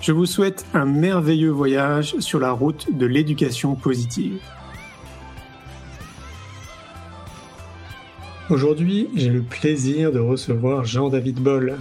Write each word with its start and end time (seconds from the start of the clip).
Je 0.00 0.12
vous 0.12 0.24
souhaite 0.24 0.64
un 0.72 0.86
merveilleux 0.86 1.50
voyage 1.50 2.18
sur 2.20 2.40
la 2.40 2.52
route 2.52 2.86
de 2.96 3.04
l'éducation 3.04 3.74
positive. 3.74 4.40
Aujourd'hui, 8.48 9.10
j'ai 9.14 9.28
le 9.28 9.42
plaisir 9.42 10.10
de 10.10 10.18
recevoir 10.18 10.86
Jean-David 10.86 11.40
Boll. 11.40 11.76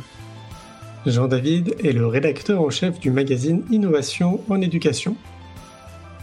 Jean-David 1.06 1.75
est 1.80 1.94
le 1.94 2.08
rédacteur 2.08 2.62
en 2.62 2.70
chef 2.70 3.00
du 3.00 3.09
magazine 3.09 3.64
Innovation 3.72 4.42
en 4.50 4.59
éducation. 4.59 5.16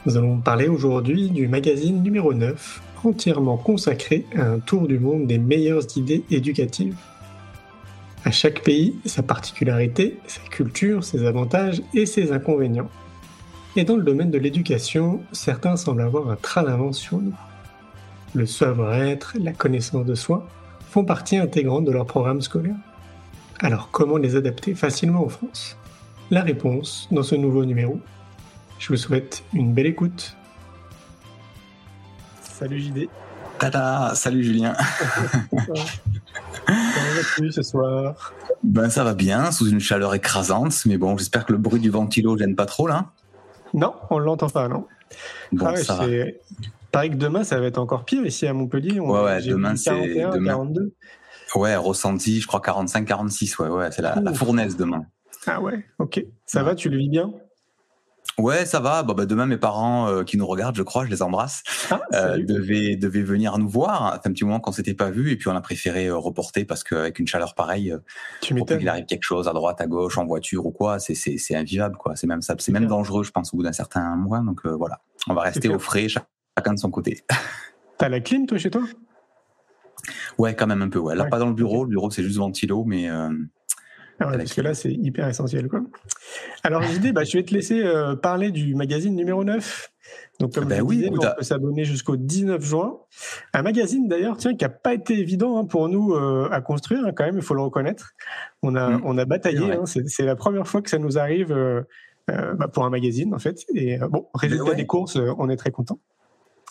Nous 0.04 0.18
allons 0.18 0.36
parler 0.36 0.68
aujourd'hui 0.68 1.30
du 1.30 1.48
magazine 1.48 2.02
numéro 2.02 2.34
9, 2.34 2.82
entièrement 3.04 3.56
consacré 3.56 4.26
à 4.36 4.42
un 4.42 4.58
tour 4.58 4.86
du 4.86 4.98
monde 4.98 5.26
des 5.26 5.38
meilleures 5.38 5.96
idées 5.96 6.24
éducatives. 6.30 6.94
À 8.26 8.32
chaque 8.32 8.64
pays, 8.64 8.96
sa 9.04 9.22
particularité, 9.22 10.18
sa 10.26 10.40
culture, 10.50 11.04
ses 11.04 11.24
avantages 11.24 11.80
et 11.94 12.06
ses 12.06 12.32
inconvénients. 12.32 12.90
Et 13.76 13.84
dans 13.84 13.94
le 13.96 14.02
domaine 14.02 14.32
de 14.32 14.38
l'éducation, 14.38 15.22
certains 15.30 15.76
semblent 15.76 16.02
avoir 16.02 16.28
un 16.28 16.34
train 16.34 16.64
d'avance 16.64 16.98
sur 16.98 17.18
nous. 17.18 17.36
Le 18.34 18.44
savoir-être, 18.44 19.36
la 19.40 19.52
connaissance 19.52 20.04
de 20.04 20.16
soi 20.16 20.48
font 20.90 21.04
partie 21.04 21.36
intégrante 21.36 21.84
de 21.84 21.92
leur 21.92 22.04
programme 22.04 22.40
scolaire. 22.40 22.74
Alors 23.60 23.92
comment 23.92 24.16
les 24.16 24.34
adapter 24.34 24.74
facilement 24.74 25.24
en 25.24 25.28
France? 25.28 25.76
La 26.32 26.42
réponse 26.42 27.06
dans 27.12 27.22
ce 27.22 27.36
nouveau 27.36 27.64
numéro. 27.64 28.00
Je 28.80 28.88
vous 28.88 28.96
souhaite 28.96 29.44
une 29.54 29.72
belle 29.72 29.86
écoute. 29.86 30.36
Salut 32.42 32.80
JD. 32.80 33.08
Tata, 33.60 34.16
salut 34.16 34.42
Julien. 34.42 34.74
Comment 36.66 37.14
vas-tu 37.14 37.52
ce 37.52 37.62
soir 37.62 38.34
Ben 38.62 38.90
ça 38.90 39.04
va 39.04 39.14
bien, 39.14 39.52
sous 39.52 39.68
une 39.68 39.80
chaleur 39.80 40.14
écrasante, 40.14 40.84
mais 40.86 40.98
bon, 40.98 41.16
j'espère 41.16 41.46
que 41.46 41.52
le 41.52 41.58
bruit 41.58 41.80
du 41.80 41.90
ventilo 41.90 42.36
gêne 42.36 42.56
pas 42.56 42.66
trop 42.66 42.86
là. 42.86 43.12
Non, 43.74 43.94
on 44.10 44.18
l'entend 44.18 44.48
pas, 44.48 44.68
non. 44.68 44.86
Bon, 45.52 45.66
ah 45.66 45.76
ça. 45.76 46.06
Pareil 46.92 47.10
que 47.10 47.16
demain, 47.16 47.44
ça 47.44 47.60
va 47.60 47.66
être 47.66 47.78
encore 47.78 48.04
pire 48.04 48.24
ici 48.24 48.46
à 48.46 48.52
Montpellier. 48.52 49.00
On, 49.00 49.10
ouais, 49.10 49.22
ouais 49.22 49.42
demain 49.42 49.76
c'est 49.76 49.90
demain. 49.90 50.46
42. 50.46 50.94
Ouais, 51.54 51.76
ressenti, 51.76 52.40
je 52.40 52.46
crois 52.46 52.60
45, 52.60 53.04
46. 53.04 53.58
Ouais, 53.58 53.68
ouais, 53.68 53.90
c'est 53.92 54.02
la, 54.02 54.20
la, 54.20 54.32
fournaise 54.32 54.76
demain. 54.76 55.04
Ah 55.46 55.60
ouais, 55.60 55.84
ok. 55.98 56.24
Ça 56.44 56.62
va, 56.62 56.74
tu 56.74 56.88
le 56.88 56.98
vis 56.98 57.08
bien? 57.08 57.32
Ouais, 58.38 58.66
ça 58.66 58.80
va. 58.80 59.02
Bon, 59.02 59.14
bah, 59.14 59.24
demain, 59.24 59.46
mes 59.46 59.56
parents 59.56 60.08
euh, 60.08 60.22
qui 60.22 60.36
nous 60.36 60.46
regardent, 60.46 60.76
je 60.76 60.82
crois, 60.82 61.06
je 61.06 61.10
les 61.10 61.22
embrasse, 61.22 61.62
ah, 61.90 62.00
euh, 62.12 62.44
devaient, 62.44 62.96
devaient 62.96 63.22
venir 63.22 63.56
nous 63.56 63.68
voir. 63.68 64.20
C'est 64.22 64.28
un 64.28 64.32
petit 64.32 64.44
moment 64.44 64.60
qu'on 64.60 64.72
s'était 64.72 64.94
pas 64.94 65.10
vu, 65.10 65.30
et 65.30 65.36
puis 65.36 65.48
on 65.48 65.56
a 65.56 65.60
préféré 65.62 66.08
euh, 66.08 66.16
reporter 66.16 66.66
parce 66.66 66.84
qu'avec 66.84 67.18
une 67.18 67.26
chaleur 67.26 67.54
pareille, 67.54 67.92
euh, 67.92 67.98
tu 68.42 68.54
qu'il 68.54 68.88
arrive 68.88 69.06
quelque 69.06 69.22
chose 69.22 69.48
à 69.48 69.52
droite, 69.54 69.80
à 69.80 69.86
gauche, 69.86 70.18
en 70.18 70.26
voiture 70.26 70.66
ou 70.66 70.70
quoi, 70.70 70.98
c'est 70.98 71.14
c'est 71.14 71.56
invivable, 71.56 71.96
quoi. 71.96 72.14
C'est 72.14 72.26
même 72.26 72.42
ça, 72.42 72.54
c'est 72.58 72.72
même 72.72 72.86
dangereux, 72.86 73.24
je 73.24 73.30
pense, 73.30 73.54
au 73.54 73.56
bout 73.56 73.62
d'un 73.62 73.72
certain 73.72 74.16
mois. 74.16 74.40
Donc 74.40 74.66
voilà, 74.66 75.00
on 75.28 75.34
va 75.34 75.42
rester 75.42 75.68
au 75.68 75.78
frais, 75.78 76.08
chacun 76.08 76.74
de 76.74 76.78
son 76.78 76.90
côté. 76.90 77.24
T'as 77.96 78.10
la 78.10 78.20
clim, 78.20 78.46
toi, 78.46 78.58
chez 78.58 78.70
toi? 78.70 78.82
Ouais, 80.36 80.54
quand 80.54 80.66
même 80.66 80.82
un 80.82 80.90
peu. 80.90 80.98
Ouais. 80.98 81.14
Là, 81.16 81.24
pas 81.24 81.38
dans 81.38 81.48
le 81.48 81.54
bureau. 81.54 81.84
Le 81.84 81.90
bureau, 81.90 82.10
c'est 82.10 82.22
juste 82.22 82.36
ventilo, 82.36 82.84
mais 82.84 83.08
ah 84.18 84.26
parce 84.36 84.54
que 84.54 84.60
là, 84.60 84.74
c'est 84.74 84.92
hyper 84.92 85.28
essentiel. 85.28 85.68
Quoi. 85.68 85.82
Alors, 86.62 86.80
l'idée, 86.80 87.12
bah, 87.12 87.24
je 87.24 87.36
vais 87.36 87.44
te 87.44 87.52
laisser 87.52 87.82
euh, 87.82 88.16
parler 88.16 88.50
du 88.50 88.74
magazine 88.74 89.14
numéro 89.14 89.44
9. 89.44 89.92
Donc, 90.40 90.54
comme 90.54 90.66
ben 90.66 90.78
je 90.78 90.82
oui, 90.82 90.96
disais, 90.98 91.10
on 91.10 91.36
peut 91.36 91.42
s'abonner 91.42 91.84
jusqu'au 91.84 92.16
19 92.16 92.62
juin. 92.62 92.98
Un 93.52 93.62
magazine, 93.62 94.08
d'ailleurs, 94.08 94.36
tiens, 94.36 94.54
qui 94.54 94.64
n'a 94.64 94.70
pas 94.70 94.94
été 94.94 95.18
évident 95.18 95.58
hein, 95.58 95.64
pour 95.64 95.88
nous 95.88 96.14
euh, 96.14 96.48
à 96.50 96.60
construire, 96.60 97.04
hein, 97.04 97.12
quand 97.14 97.24
même, 97.24 97.36
il 97.36 97.42
faut 97.42 97.54
le 97.54 97.62
reconnaître. 97.62 98.12
On 98.62 98.74
a, 98.74 98.90
mmh. 98.90 99.02
on 99.04 99.18
a 99.18 99.24
bataillé. 99.24 99.72
Hein, 99.72 99.84
c'est 99.86 100.24
la 100.24 100.36
première 100.36 100.66
fois 100.66 100.80
que 100.80 100.90
ça 100.90 100.98
nous 100.98 101.18
arrive 101.18 101.52
euh, 101.52 101.82
bah, 102.26 102.68
pour 102.68 102.84
un 102.84 102.90
magazine, 102.90 103.34
en 103.34 103.38
fait. 103.38 103.64
Et 103.74 103.98
bon, 103.98 104.28
résultat 104.34 104.74
des 104.74 104.86
courses, 104.86 105.18
on 105.38 105.50
est 105.50 105.56
très 105.56 105.70
content. 105.70 105.98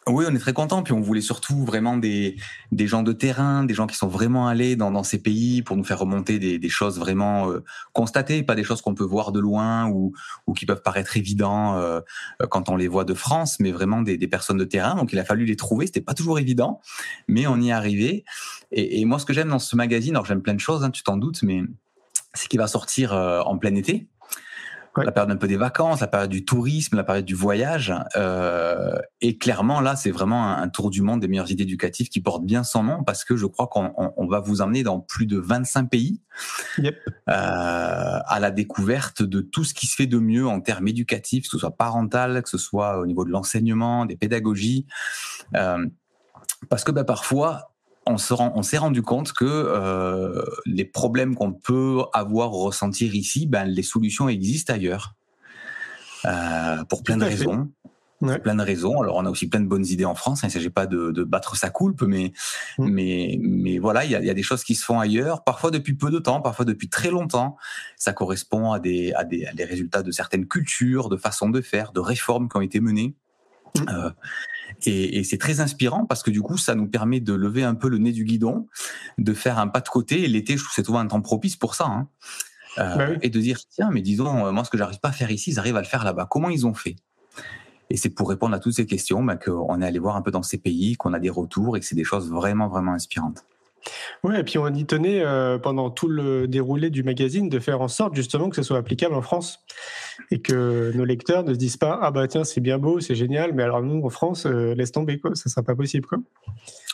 Oui, 0.08 0.24
on 0.30 0.36
est 0.36 0.40
très 0.40 0.54
content. 0.54 0.84
Puis 0.84 0.94
on 0.94 1.02
voulait 1.02 1.22
surtout 1.22 1.66
vraiment 1.66 1.98
des, 1.98 2.36
des 2.72 2.86
gens 2.86 3.02
de 3.02 3.12
terrain, 3.12 3.64
des 3.64 3.74
gens 3.74 3.88
qui 3.88 3.96
sont 3.96 4.08
vraiment 4.08 4.48
allés 4.48 4.76
dans, 4.76 4.92
dans 4.92 5.02
ces 5.02 5.20
pays 5.20 5.64
pour 5.64 5.78
nous 5.78 5.84
faire 5.84 5.98
remonter 5.98 6.38
des, 6.38 6.60
des 6.60 6.70
choses 6.70 7.00
vraiment 7.00 7.50
euh, 7.50 7.64
constatées, 7.92 8.44
pas 8.44 8.54
des 8.54 8.64
choses 8.64 8.82
qu'on 8.82 8.94
peut 8.94 9.04
voir 9.04 9.32
de 9.32 9.40
loin 9.40 9.88
ou, 9.88 10.14
ou 10.46 10.54
qui 10.54 10.68
peuvent 10.68 10.84
paraître 10.84 11.18
évidents 11.18 11.78
euh, 11.78 12.02
quand 12.52 12.70
on 12.70 12.76
les 12.76 12.88
voit 12.88 13.04
de 13.04 13.16
France, 13.16 13.60
mais 13.60 13.72
vraiment 13.72 14.04
des, 14.04 14.18
des, 14.18 14.28
personnes 14.28 14.58
de 14.58 14.64
terrain. 14.64 14.94
Donc 14.94 15.12
il 15.12 15.18
a 15.18 15.26
fallu 15.26 15.46
les 15.46 15.56
trouver. 15.56 15.88
C'était 15.88 16.02
pas 16.02 16.14
toujours 16.14 16.38
évident, 16.38 16.82
mais 17.28 17.48
on 17.48 17.60
y 17.60 17.70
est 17.70 17.74
arrivé. 17.74 18.26
Et, 18.72 19.02
et 19.02 19.06
moi, 19.06 19.18
ce 19.18 19.26
que 19.26 19.34
j'aime 19.34 19.50
dans 19.50 19.60
ce 19.60 19.76
magazine, 19.76 20.14
alors 20.14 20.26
j'aime 20.28 20.44
plein 20.44 20.54
de 20.54 20.60
choses, 20.60 20.84
hein, 20.84 20.92
tu 20.92 21.02
t'en 21.02 21.18
doutes, 21.18 21.42
mais 21.42 21.64
c'est 22.36 22.48
qu'il 22.48 22.60
va 22.60 22.68
sortir 22.68 23.14
euh, 23.14 23.42
en 23.42 23.58
plein 23.58 23.74
été 23.74 24.08
la 25.03 25.11
période 25.11 25.31
un 25.31 25.38
peu 25.38 25.47
des 25.47 25.57
vacances, 25.57 26.01
la 26.01 26.07
période 26.07 26.29
du 26.29 26.45
tourisme, 26.45 26.95
la 26.95 27.03
période 27.03 27.25
du 27.25 27.35
voyage. 27.35 27.94
Euh, 28.16 28.97
et 29.22 29.38
clairement, 29.38 29.81
là, 29.81 29.95
c'est 29.95 30.11
vraiment 30.11 30.53
un, 30.53 30.69
tour 30.69 30.89
du 30.89 31.01
monde 31.01 31.22
des 31.22 31.28
meilleures 31.28 31.51
idées 31.51 31.63
éducatives 31.63 32.09
qui 32.09 32.22
porte 32.22 32.44
bien 32.44 32.63
son 32.63 32.83
nom 32.83 33.03
parce 33.03 33.23
que 33.23 33.35
je 33.35 33.45
crois 33.45 33.67
qu'on 33.67 33.94
on, 33.95 34.28
va 34.28 34.39
vous 34.39 34.61
emmener 34.61 34.83
dans 34.83 35.00
plus 35.00 35.25
de 35.25 35.38
25 35.38 35.89
pays 35.89 36.22
yep. 36.78 36.95
euh, 37.07 37.11
à 37.28 38.39
la 38.39 38.51
découverte 38.51 39.22
de 39.23 39.41
tout 39.41 39.63
ce 39.63 39.73
qui 39.73 39.88
se 39.88 39.95
fait 39.95 40.07
de 40.07 40.17
mieux 40.17 40.47
en 40.47 40.61
termes 40.61 40.88
éducatifs, 40.88 41.44
que 41.44 41.50
ce 41.50 41.57
soit 41.57 41.75
parental, 41.75 42.41
que 42.44 42.50
ce 42.50 42.57
soit 42.57 43.00
au 43.00 43.06
niveau 43.06 43.25
de 43.25 43.31
l'enseignement, 43.31 44.06
des 44.06 44.16
pédagogies. 44.16 44.88
Euh, 45.56 45.85
parce 46.69 46.83
que 46.83 46.91
ben, 46.91 47.03
parfois, 47.03 47.75
on 48.06 48.18
se 48.18 48.34
on 48.34 48.62
s'est 48.62 48.78
rendu 48.78 49.02
compte 49.02 49.34
que 49.34 49.46
euh, 49.46 50.44
les 50.66 50.86
problèmes 50.86 51.36
qu'on 51.36 51.54
peut 51.54 52.02
avoir 52.14 52.54
ou 52.54 52.60
ressentir 52.60 53.16
ici, 53.16 53.48
ben 53.48 53.66
les 53.66 53.84
solutions 53.84 54.30
existent 54.30 54.74
ailleurs 54.74 55.16
euh, 56.26 56.84
pour 56.86 57.04
plein 57.04 57.18
de 57.18 57.26
raisons. 57.26 57.70
Pour 58.20 58.42
plein 58.42 58.56
de 58.56 58.62
raisons. 58.62 59.02
Alors 59.02 59.18
on 59.18 59.26
a 59.26 59.30
aussi 59.30 59.48
plein 59.50 59.60
de 59.60 59.68
bonnes 59.68 59.86
idées 59.86 60.06
en 60.06 60.16
France. 60.16 60.44
Hein, 60.44 60.48
il 60.48 60.50
ne 60.50 60.54
s'agit 60.54 60.70
pas 60.70 60.88
de, 60.88 61.12
de, 61.12 61.24
battre 61.24 61.56
sa 61.56 61.70
coulpe, 61.70 62.02
mais 62.04 62.32
mm. 62.78 62.90
mais 62.90 63.40
mais 63.42 63.78
voilà, 63.80 64.06
il 64.06 64.12
y 64.12 64.16
a, 64.16 64.22
y 64.22 64.30
a, 64.30 64.34
des 64.34 64.44
choses 64.44 64.64
qui 64.64 64.76
se 64.76 64.86
font 64.86 65.00
ailleurs, 65.00 65.44
parfois 65.44 65.72
depuis 65.72 65.96
peu 65.96 66.10
de 66.12 66.20
temps, 66.20 66.42
parfois 66.42 66.66
depuis 66.66 66.90
très 66.90 67.10
longtemps. 67.10 67.58
Ça 67.98 68.14
correspond 68.14 68.72
à 68.72 68.80
des 68.80 69.14
à 69.14 69.24
des, 69.24 69.46
à 69.46 69.54
des 69.54 69.66
résultats 69.66 70.04
de 70.04 70.12
certaines 70.12 70.48
cultures, 70.48 71.10
de 71.10 71.18
façons 71.18 71.50
de 71.50 71.62
faire, 71.62 71.92
de 71.92 72.00
réformes 72.00 72.50
qui 72.50 72.58
ont 72.58 72.62
été 72.62 72.80
menées. 72.80 73.16
Mm. 73.75 73.90
Euh, 73.90 74.10
et, 74.83 75.19
et 75.19 75.24
c'est 75.24 75.38
très 75.38 75.60
inspirant 75.60 76.06
parce 76.06 76.24
que 76.24 76.31
du 76.31 76.42
coup, 76.42 76.57
ça 76.57 76.75
nous 76.75 76.88
permet 76.88 77.19
de 77.19 77.33
lever 77.33 77.63
un 77.63 77.75
peu 77.75 77.89
le 77.89 77.98
nez 77.98 78.12
du 78.12 78.24
guidon, 78.24 78.68
de 79.18 79.33
faire 79.33 79.60
un 79.60 79.68
pas 79.68 79.81
de 79.81 79.89
côté. 79.89 80.24
Et 80.24 80.27
l'été, 80.27 80.57
je 80.57 80.63
trouve 80.63 80.74
c'est 80.74 80.86
souvent 80.86 81.00
un 81.00 81.07
temps 81.07 81.22
propice 81.22 81.56
pour 81.56 81.75
ça. 81.75 81.86
Hein. 81.86 82.07
Euh, 82.77 82.95
bah 82.95 83.07
Et 83.22 83.30
de 83.30 83.39
dire, 83.39 83.60
tiens, 83.69 83.89
mais 83.92 84.01
disons, 84.01 84.48
euh, 84.48 84.51
moi, 84.51 84.63
ce 84.63 84.69
que 84.69 84.77
j'arrive 84.77 85.00
pas 85.00 85.10
à 85.10 85.13
faire 85.13 85.31
ici, 85.31 85.51
ils 85.51 85.60
arrivent 85.60 85.77
à 85.77 85.81
le 85.81 85.88
faire 85.88 86.04
là-bas. 86.04 86.27
Comment 86.30 86.50
ils 86.50 86.66
ont 86.68 86.74
fait? 86.74 86.95
Et 87.89 87.98
c'est 87.98 88.10
pour 88.10 88.30
répondre 88.30 88.56
à 88.56 88.60
toutes 88.60 88.74
ces 88.74 88.86
questions 88.86 89.24
bah, 89.24 89.36
qu'on 89.36 89.81
est 89.81 89.86
allé 89.86 90.00
voir 90.00 90.16
un 90.16 90.22
peu 90.22 90.31
dans 90.31 90.44
ces 90.44 90.57
pays, 90.57 90.95
qu'on 90.95 91.13
a 91.13 91.19
des 91.19 91.30
retours 91.30 91.77
et 91.77 91.80
que 91.80 91.86
c'est 91.86 91.95
des 91.95 92.04
choses 92.04 92.31
vraiment, 92.31 92.68
vraiment 92.68 92.94
inspirantes. 92.94 93.45
Oui, 94.24 94.36
et 94.36 94.44
puis 94.44 94.57
on 94.57 94.68
y 94.74 94.86
tenait 94.86 95.22
euh, 95.22 95.60
pendant 95.60 95.92
tout 95.92 96.07
le 96.07 96.48
déroulé 96.48 96.89
du 96.89 97.04
magazine 97.04 97.50
de 97.50 97.60
faire 97.60 97.81
en 97.81 97.88
sorte 97.88 98.16
justement 98.16 98.50
que 98.50 98.56
ce 98.56 98.63
soit 98.63 98.77
applicable 98.80 99.13
en 99.13 99.22
France 99.22 99.60
et 100.31 100.41
que 100.41 100.91
nos 100.95 101.06
lecteurs 101.06 101.44
ne 101.44 101.53
se 101.53 101.57
disent 101.57 101.77
pas 101.77 102.00
ah 102.01 102.12
bah 102.12 102.27
tiens 102.27 102.44
c'est 102.44 102.62
bien 102.62 102.77
beau, 102.77 103.00
c'est 103.00 103.15
génial, 103.15 103.53
mais 103.53 103.63
alors 103.63 103.81
nous 103.81 104.03
en 104.03 104.09
France 104.09 104.45
euh, 104.45 104.73
laisse 104.75 104.91
tomber 104.91 105.19
quoi, 105.19 105.35
ça 105.35 105.50
sera 105.50 105.63
pas 105.63 105.75
possible 105.75 106.07
quoi. 106.07 106.19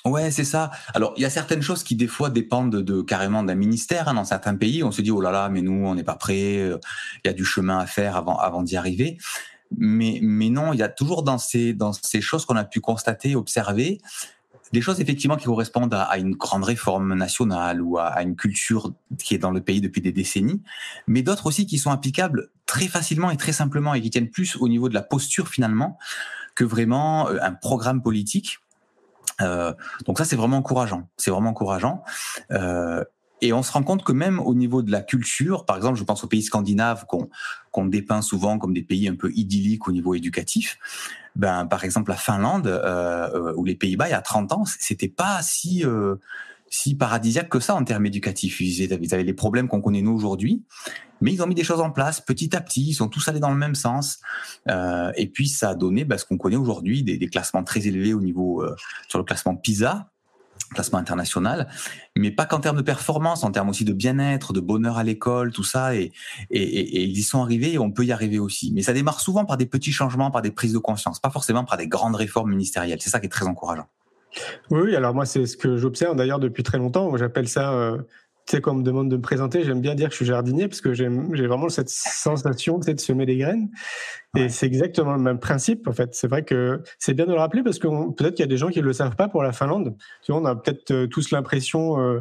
Ouais, 0.04 0.32
c'est 0.32 0.46
ça. 0.46 0.72
Alors, 0.96 1.14
il 1.16 1.22
y 1.22 1.26
a 1.26 1.30
certaines 1.30 1.62
choses 1.62 1.84
qui 1.84 1.96
des 1.96 2.08
fois 2.08 2.32
dépendent 2.32 2.76
de, 2.76 3.02
carrément 3.04 3.44
d'un 3.44 3.54
ministère. 3.54 4.08
Hein, 4.08 4.16
dans 4.16 4.24
certains 4.24 4.56
pays, 4.56 4.84
on 4.84 4.92
se 4.92 5.04
dit 5.04 5.12
oh 5.12 5.22
là 5.22 5.30
là, 5.30 5.48
mais 5.50 5.62
nous 5.62 5.86
on 5.86 5.94
n'est 5.94 6.04
pas 6.04 6.16
prêts, 6.16 6.58
euh, 6.58 6.80
il 7.24 7.28
y 7.28 7.30
a 7.30 7.34
du 7.34 7.46
chemin 7.46 7.78
à 7.78 7.86
faire 7.86 8.16
avant 8.16 8.38
avant 8.38 8.64
d'y 8.64 8.78
arriver. 8.78 9.18
Mais, 9.78 10.20
mais 10.22 10.50
non, 10.50 10.74
il 10.74 10.80
y 10.80 10.84
a 10.84 10.90
toujours 10.90 11.24
dans 11.24 11.38
ces, 11.38 11.74
dans 11.74 11.94
ces 11.94 12.20
choses 12.20 12.46
qu'on 12.46 12.58
a 12.58 12.66
pu 12.66 12.82
constater, 12.82 13.36
observer, 13.36 14.00
des 14.72 14.82
choses 14.82 15.00
effectivement 15.02 15.36
qui 15.36 15.46
correspondent 15.46 15.94
à, 15.94 16.18
une 16.18 16.36
grande 16.36 16.64
réforme 16.64 17.14
nationale 17.14 17.82
ou 17.82 17.98
à, 17.98 18.22
une 18.22 18.36
culture 18.36 18.94
qui 19.18 19.36
est 19.36 19.38
dans 19.38 19.52
le 19.52 19.62
pays 19.62 19.82
depuis 19.82 20.02
des 20.02 20.12
décennies, 20.12 20.62
mais 21.08 21.22
d'autres 21.22 21.48
aussi 21.48 21.66
qui 21.66 21.78
sont 21.78 21.92
applicables 21.92 22.50
très 22.66 22.88
facilement 22.88 23.32
et 23.32 23.38
très 23.38 23.52
simplement 23.52 23.94
et 23.94 24.02
qui 24.02 24.10
tiennent 24.10 24.30
plus 24.30 24.56
au 24.56 24.68
niveau 24.68 24.90
de 24.90 24.94
la 24.94 25.02
posture 25.02 25.48
finalement 25.48 25.98
que 26.56 26.64
vraiment 26.64 27.30
euh, 27.30 27.38
un 27.42 27.54
programme 27.54 28.02
politique. 28.02 28.60
Euh, 29.42 29.74
donc 30.06 30.18
ça 30.18 30.26
c'est 30.26 30.36
vraiment 30.36 30.58
encourageant, 30.58 31.10
c'est 31.18 31.32
vraiment 31.32 31.50
encourageant. 31.50 32.04
Euh, 32.52 33.04
et 33.42 33.54
on 33.54 33.64
se 33.64 33.72
rend 33.72 33.84
compte 33.84 34.04
que 34.04 34.12
même 34.12 34.40
au 34.40 34.54
niveau 34.54 34.82
de 34.82 34.92
la 34.92 35.02
culture, 35.02 35.66
par 35.66 35.76
exemple, 35.78 35.98
je 35.98 36.04
pense 36.04 36.24
aux 36.24 36.28
pays 36.28 36.44
scandinaves 36.44 37.06
qu'on 37.72 37.86
dépeint 37.86 38.22
souvent 38.22 38.60
comme 38.60 38.74
des 38.74 38.84
pays 38.84 39.08
un 39.08 39.16
peu 39.16 39.32
idylliques 39.34 39.88
au 39.88 39.92
niveau 39.92 40.14
éducatif. 40.14 40.78
Ben, 41.36 41.66
par 41.66 41.84
exemple, 41.84 42.12
la 42.12 42.18
Finlande 42.18 42.68
euh, 42.68 43.54
ou 43.56 43.66
les 43.66 43.76
Pays-Bas, 43.76 44.10
il 44.10 44.12
y 44.12 44.16
a 44.16 44.22
30 44.22 44.52
ans, 44.52 44.64
c'était 44.66 45.08
pas 45.08 45.42
si 45.42 45.86
euh, 45.86 46.16
si 46.72 46.96
paradisiaque 46.96 47.50
que 47.50 47.60
ça 47.60 47.76
en 47.76 47.84
termes 47.84 48.06
éducatifs. 48.06 48.62
Ils 48.62 48.94
avaient, 48.94 49.24
les 49.24 49.34
problèmes 49.34 49.68
qu'on 49.68 49.82
connaît 49.82 50.02
nous 50.02 50.14
aujourd'hui, 50.14 50.64
mais 51.20 51.34
ils 51.34 51.44
ont 51.44 51.48
mis 51.48 51.54
des 51.54 51.66
choses 51.66 51.82
en 51.82 51.92
place 51.92 52.22
petit 52.22 52.56
à 52.56 52.62
petit. 52.62 52.82
Ils 52.84 52.94
sont 52.94 53.10
tous 53.10 53.28
allés 53.28 53.42
dans 53.42 53.52
le 53.52 53.58
même 53.58 53.76
sens, 53.76 54.20
euh, 54.70 55.12
et 55.18 55.28
puis 55.28 55.50
ça 55.50 55.72
a 55.72 55.76
donné 55.76 56.06
ben, 56.06 56.18
ce 56.18 56.26
qu'on 56.26 56.38
connaît 56.38 56.56
aujourd'hui, 56.56 57.04
des, 57.04 57.18
des, 57.18 57.28
classements 57.28 57.64
très 57.64 57.88
élevés 57.88 58.14
au 58.14 58.22
niveau 58.22 58.64
euh, 58.64 58.76
sur 59.10 59.20
le 59.20 59.26
classement 59.26 59.56
PISA 59.56 60.08
classement 60.74 61.00
international, 61.00 61.68
mais 62.18 62.32
pas 62.32 62.46
qu'en 62.46 62.60
termes 62.60 62.78
de 62.78 62.82
performance, 62.82 63.44
en 63.44 63.52
termes 63.52 63.70
aussi 63.70 63.86
de 63.86 63.94
bien-être, 63.94 64.54
de 64.54 64.60
bonheur 64.60 64.98
à 64.98 65.04
l'école, 65.04 65.52
tout 65.52 65.64
ça, 65.64 65.96
et, 65.96 66.12
ils 66.50 67.18
y 67.18 67.24
sont 67.24 67.42
arrivés 67.42 67.74
et 67.74 67.80
on 67.80 67.92
peut 67.92 68.06
y 68.06 68.12
arriver 68.12 68.40
aussi. 68.40 68.72
Mais 68.74 68.82
ça 68.82 68.94
démarre 68.94 69.20
souvent 69.20 69.46
par 69.46 69.58
des 69.58 69.66
petits 69.66 69.92
changements, 69.92 70.32
par 70.32 70.42
des 70.42 70.52
prises 70.52 70.74
de 70.74 70.80
conscience, 70.80 71.20
pas 71.20 71.30
forcément 71.30 71.66
par 71.66 71.78
des 71.78 71.88
grandes 71.88 72.16
réformes 72.16 72.52
ministérielles. 72.52 73.00
C'est 73.02 73.10
ça 73.10 73.20
qui 73.20 73.28
est 73.28 73.30
très 73.30 73.48
encourageant. 73.48 73.88
Oui, 74.70 74.96
alors 74.96 75.14
moi 75.14 75.26
c'est 75.26 75.46
ce 75.46 75.58
que 75.58 75.76
j'observe 75.78 76.16
d'ailleurs 76.16 76.40
depuis 76.40 76.64
très 76.64 76.78
longtemps. 76.78 77.16
J'appelle 77.18 77.50
ça 77.50 77.74
euh, 77.74 77.98
tu 78.52 78.58
sais, 78.58 78.62
quand 78.62 78.74
on 78.74 78.76
me 78.76 78.84
demande 78.84 79.10
de 79.10 79.16
me 79.16 79.22
présenter, 79.22 79.64
j'aime 79.64 79.80
bien 79.80 79.96
dire 79.96 80.10
que 80.10 80.12
je 80.12 80.18
suis 80.18 80.26
jardinier 80.26 80.68
parce 80.68 80.82
que 80.82 80.94
j'ai 80.94 81.08
vraiment 81.08 81.70
cette 81.70 81.88
sensation 81.88 82.80
de 82.80 83.00
semer 83.00 83.26
des 83.26 83.38
graines. 83.38 83.70
Et 84.36 84.50
c'est 84.50 84.66
exactement 84.66 85.14
le 85.14 85.22
même 85.22 85.40
principe, 85.40 85.88
en 85.88 85.94
fait. 85.94 86.14
C'est 86.16 86.28
vrai 86.28 86.44
que 86.44 86.82
c'est 87.00 87.14
bien 87.14 87.26
de 87.26 87.32
le 87.32 87.40
rappeler 87.40 87.64
parce 87.64 87.80
que 87.80 87.88
peut-être 88.12 88.36
qu'il 88.36 88.44
y 88.44 88.50
a 88.50 88.50
des 88.50 88.58
gens 88.58 88.68
qui 88.68 88.80
ne 88.80 88.84
le 88.84 88.92
savent 88.92 89.16
pas 89.16 89.30
pour 89.30 89.42
la 89.42 89.54
Finlande. 89.54 89.96
Tu 90.22 90.34
vois, 90.34 90.42
on 90.42 90.46
a 90.46 90.54
peut-être 90.54 90.92
euh, 90.92 91.08
tous 91.08 91.32
l'impression 91.32 91.98
euh, 92.02 92.20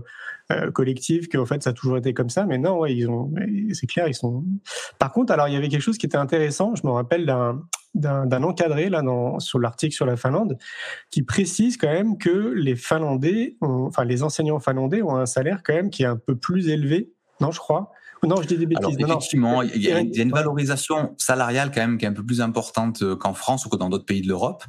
euh, 0.53 0.71
collective 0.71 1.27
qu'en 1.27 1.47
fait, 1.47 1.65
ça 1.65 1.71
a 1.71 1.73
toujours 1.73 1.97
été 1.97 2.15
comme 2.15 2.31
ça. 2.31 2.47
Mais 2.47 2.59
non, 2.59 2.79
ouais, 2.79 2.95
ils 2.95 3.11
ont, 3.11 3.33
c'est 3.73 3.89
clair, 3.89 4.07
ils 4.07 4.15
sont. 4.15 4.45
Par 5.01 5.11
contre, 5.11 5.33
alors, 5.33 5.49
il 5.49 5.55
y 5.55 5.57
avait 5.57 5.69
quelque 5.69 5.83
chose 5.83 5.99
qui 5.99 6.07
était 6.07 6.17
intéressant. 6.17 6.77
Je 6.77 6.87
me 6.87 6.93
rappelle 6.93 7.27
d'un, 7.27 7.61
d'un 7.95 8.43
encadré 8.43 8.89
là 8.89 9.03
dans, 9.03 9.41
sur 9.41 9.59
l'article 9.59 9.95
sur 9.95 10.07
la 10.07 10.17
Finlande 10.17 10.59
qui 11.11 11.23
précise 11.23 11.77
quand 11.77 11.91
même 11.91 12.19
que 12.19 12.53
les 12.55 12.77
Finlandais, 12.77 13.57
enfin 13.61 14.05
les 14.05 14.23
enseignants 14.23 14.61
finlandais 14.61 15.03
ont 15.03 15.17
un 15.17 15.27
salaire 15.27 15.63
quand 15.65 15.75
même 15.75 15.91
qui 15.91 16.05
est 16.05 16.07
un 16.07 16.17
peu 16.17 16.37
plus 16.37 16.69
élevé, 16.69 17.13
non 17.41 17.51
je 17.51 17.59
crois. 17.59 17.93
Non, 18.23 18.43
je 18.43 18.47
dis 18.47 18.59
des 18.59 18.67
bêtises. 18.67 18.97
effectivement, 18.99 19.63
il 19.63 19.83
y, 19.83 19.91
a, 19.91 20.01
une 20.01 20.31
valorisation 20.31 21.15
salariale 21.17 21.71
quand 21.73 21.81
même 21.81 21.97
qui 21.97 22.05
est 22.05 22.09
un 22.09 22.13
peu 22.13 22.25
plus 22.25 22.43
importante 22.43 23.03
euh, 23.03 23.17
qu'en 23.17 23.33
France 23.33 23.65
ou 23.65 23.71
que 23.71 23.77
dans 23.77 23.89
d'autres 23.89 24.05
pays 24.05 24.21
de 24.21 24.29
l'Europe. 24.29 24.63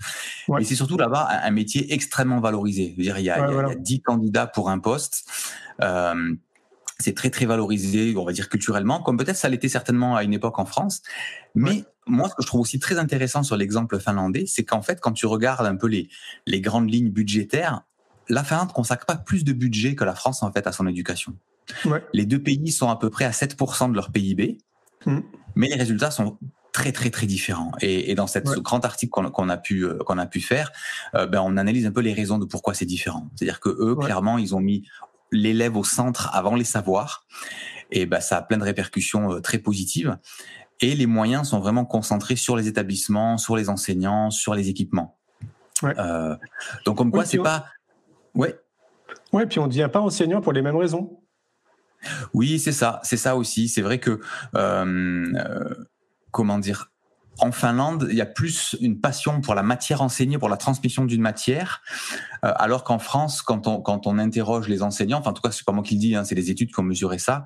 Mais 0.47 0.63
c'est 0.63 0.75
surtout 0.75 0.97
là-bas 0.97 1.27
un, 1.43 1.51
métier 1.51 1.93
extrêmement 1.93 2.39
valorisé. 2.39 2.95
dire, 2.97 3.19
il 3.19 3.25
y 3.25 3.29
a, 3.29 3.45
il 3.51 3.55
y 3.55 3.71
a 3.71 3.75
10 3.75 4.01
candidats 4.03 4.47
pour 4.47 4.69
un 4.69 4.79
poste. 4.79 5.29
Euh, 5.81 6.33
c'est 7.01 7.13
très 7.13 7.29
très 7.29 7.45
valorisé, 7.45 8.15
on 8.15 8.25
va 8.25 8.31
dire 8.31 8.49
culturellement, 8.49 9.01
comme 9.01 9.17
peut-être 9.17 9.37
ça 9.37 9.49
l'était 9.49 9.69
certainement 9.69 10.15
à 10.15 10.23
une 10.23 10.33
époque 10.33 10.59
en 10.59 10.65
France. 10.65 11.01
Mais 11.55 11.83
moi, 12.07 12.29
ce 12.29 12.35
que 12.35 12.41
je 12.41 12.47
trouve 12.47 12.61
aussi 12.61 12.79
très 12.79 12.97
intéressant 12.97 13.43
sur 13.43 13.57
l'exemple 13.57 13.99
finlandais, 13.99 14.45
c'est 14.47 14.63
qu'en 14.63 14.81
fait, 14.81 14.99
quand 14.99 15.11
tu 15.11 15.25
regardes 15.25 15.65
un 15.65 15.75
peu 15.75 15.87
les, 15.87 16.09
les 16.47 16.61
grandes 16.61 16.91
lignes 16.91 17.11
budgétaires, 17.11 17.81
la 18.29 18.43
Finlande 18.43 18.71
consacre 18.71 19.05
pas 19.05 19.15
plus 19.15 19.43
de 19.43 19.53
budget 19.53 19.95
que 19.95 20.03
la 20.03 20.15
France 20.15 20.43
en 20.43 20.51
fait 20.51 20.65
à 20.67 20.71
son 20.71 20.87
éducation. 20.87 21.35
Les 22.13 22.25
deux 22.25 22.41
pays 22.41 22.71
sont 22.71 22.89
à 22.89 22.97
peu 22.97 23.09
près 23.09 23.25
à 23.25 23.31
7% 23.31 23.91
de 23.91 23.95
leur 23.95 24.11
PIB, 24.11 24.57
mm. 25.05 25.19
mais 25.55 25.67
les 25.67 25.75
résultats 25.75 26.11
sont 26.11 26.37
très 26.71 26.91
très 26.91 27.09
très 27.09 27.27
différents. 27.27 27.71
Et, 27.81 28.15
dans 28.15 28.27
cette, 28.27 28.47
ce 28.47 28.59
grand 28.59 28.83
article 28.85 29.11
qu'on 29.11 29.49
a 29.49 29.57
pu 29.57 29.85
euh, 29.85 29.97
qu'on 29.99 30.17
a 30.17 30.25
pu 30.25 30.41
faire, 30.41 30.71
euh, 31.15 31.27
ben 31.27 31.41
on 31.41 31.57
analyse 31.57 31.85
un 31.85 31.91
peu 31.91 32.01
les 32.01 32.13
raisons 32.13 32.37
de 32.39 32.45
pourquoi 32.45 32.73
c'est 32.73 32.85
différent. 32.85 33.29
C'est-à-dire 33.35 33.59
que 33.59 33.69
eux, 33.69 33.95
clairement, 33.95 34.37
ils 34.37 34.55
ont 34.55 34.59
mis 34.59 34.87
l'élève 35.31 35.77
au 35.77 35.83
centre 35.83 36.29
avant 36.33 36.55
les 36.55 36.63
savoirs. 36.63 37.25
Et 37.91 38.05
ben, 38.05 38.19
ça 38.21 38.37
a 38.37 38.41
plein 38.41 38.57
de 38.57 38.63
répercussions 38.63 39.33
euh, 39.33 39.39
très 39.41 39.59
positives. 39.59 40.17
Et 40.79 40.95
les 40.95 41.05
moyens 41.05 41.49
sont 41.49 41.59
vraiment 41.59 41.85
concentrés 41.85 42.35
sur 42.35 42.55
les 42.55 42.67
établissements, 42.67 43.37
sur 43.37 43.55
les 43.55 43.69
enseignants, 43.69 44.31
sur 44.31 44.55
les 44.55 44.69
équipements. 44.69 45.19
Euh, 45.83 46.35
donc 46.85 46.97
comme 46.97 47.11
quoi, 47.11 47.25
c'est 47.25 47.37
pas... 47.37 47.65
Ouais. 48.33 48.59
Ouais, 49.33 49.45
puis 49.45 49.59
on 49.59 49.63
ne 49.63 49.69
devient 49.69 49.89
pas 49.91 49.99
enseignant 49.99 50.41
pour 50.41 50.53
les 50.53 50.61
mêmes 50.61 50.75
raisons. 50.75 51.19
Oui, 52.33 52.59
c'est 52.59 52.71
ça, 52.71 52.99
c'est 53.03 53.17
ça 53.17 53.35
aussi. 53.35 53.67
C'est 53.67 53.81
vrai 53.81 53.99
que, 53.99 54.19
euh, 54.55 55.75
comment 56.31 56.57
dire, 56.57 56.91
en 57.39 57.51
Finlande, 57.51 58.07
il 58.09 58.15
y 58.15 58.21
a 58.21 58.25
plus 58.25 58.75
une 58.81 58.99
passion 58.99 59.41
pour 59.41 59.55
la 59.55 59.63
matière 59.63 60.01
enseignée, 60.01 60.37
pour 60.37 60.49
la 60.49 60.57
transmission 60.57 61.05
d'une 61.05 61.21
matière, 61.21 61.81
euh, 62.45 62.51
alors 62.55 62.83
qu'en 62.83 62.99
France, 62.99 63.41
quand 63.41 63.67
on, 63.67 64.17
interroge 64.19 64.67
les 64.67 64.83
enseignants, 64.83 65.19
enfin 65.19 65.31
en 65.31 65.33
tout 65.33 65.41
cas 65.41 65.51
c'est 65.51 65.65
pas 65.65 65.71
moi 65.71 65.83
qui 65.83 65.95
le 65.95 65.99
dis, 65.99 66.15
hein, 66.15 66.23
c'est 66.23 66.35
les 66.35 66.51
études 66.51 66.71
qui 66.71 66.79
ont 66.79 66.83
mesuré 66.83 67.17
ça, 67.17 67.45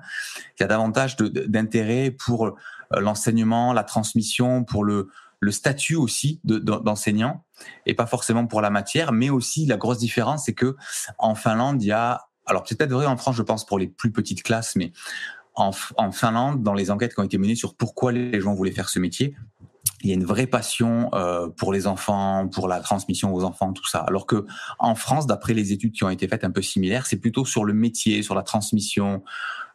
il 0.58 0.62
y 0.62 0.64
a 0.64 0.66
davantage 0.66 1.16
d'intérêt 1.16 2.10
pour 2.10 2.46
euh, 2.46 2.54
l'enseignement, 2.90 3.72
la 3.72 3.84
transmission, 3.84 4.64
pour 4.64 4.84
le, 4.84 5.08
statut 5.50 5.94
aussi 5.94 6.40
d'enseignant, 6.42 7.44
et 7.86 7.94
pas 7.94 8.06
forcément 8.06 8.48
pour 8.48 8.60
la 8.60 8.70
matière, 8.70 9.12
mais 9.12 9.30
aussi 9.30 9.64
la 9.64 9.76
grosse 9.76 9.98
différence, 9.98 10.46
c'est 10.46 10.54
que 10.54 10.74
en 11.18 11.36
Finlande, 11.36 11.80
il 11.84 11.86
y 11.86 11.92
a, 11.92 12.26
alors 12.46 12.64
c'est 12.66 12.76
peut-être 12.76 12.90
vrai 12.90 13.06
en 13.06 13.16
France, 13.16 13.36
je 13.36 13.42
pense 13.42 13.64
pour 13.64 13.78
les 13.78 13.86
plus 13.86 14.10
petites 14.10 14.42
classes, 14.42 14.74
mais 14.74 14.92
en 15.54 15.72
Finlande, 16.10 16.64
dans 16.64 16.74
les 16.74 16.90
enquêtes 16.90 17.14
qui 17.14 17.20
ont 17.20 17.24
été 17.24 17.38
menées 17.38 17.54
sur 17.54 17.76
pourquoi 17.76 18.10
les 18.10 18.40
gens 18.40 18.54
voulaient 18.54 18.72
faire 18.72 18.88
ce 18.88 18.98
métier, 18.98 19.36
il 20.06 20.10
y 20.10 20.12
a 20.12 20.14
une 20.14 20.24
vraie 20.24 20.46
passion 20.46 21.10
euh, 21.14 21.48
pour 21.48 21.72
les 21.72 21.86
enfants, 21.86 22.48
pour 22.48 22.68
la 22.68 22.80
transmission 22.80 23.34
aux 23.34 23.42
enfants, 23.42 23.72
tout 23.72 23.86
ça. 23.86 24.00
Alors 24.00 24.26
que 24.26 24.46
en 24.78 24.94
France, 24.94 25.26
d'après 25.26 25.52
les 25.52 25.72
études 25.72 25.92
qui 25.92 26.04
ont 26.04 26.10
été 26.10 26.28
faites 26.28 26.44
un 26.44 26.50
peu 26.50 26.62
similaires, 26.62 27.06
c'est 27.06 27.16
plutôt 27.16 27.44
sur 27.44 27.64
le 27.64 27.72
métier, 27.72 28.22
sur 28.22 28.36
la 28.36 28.42
transmission, 28.42 29.24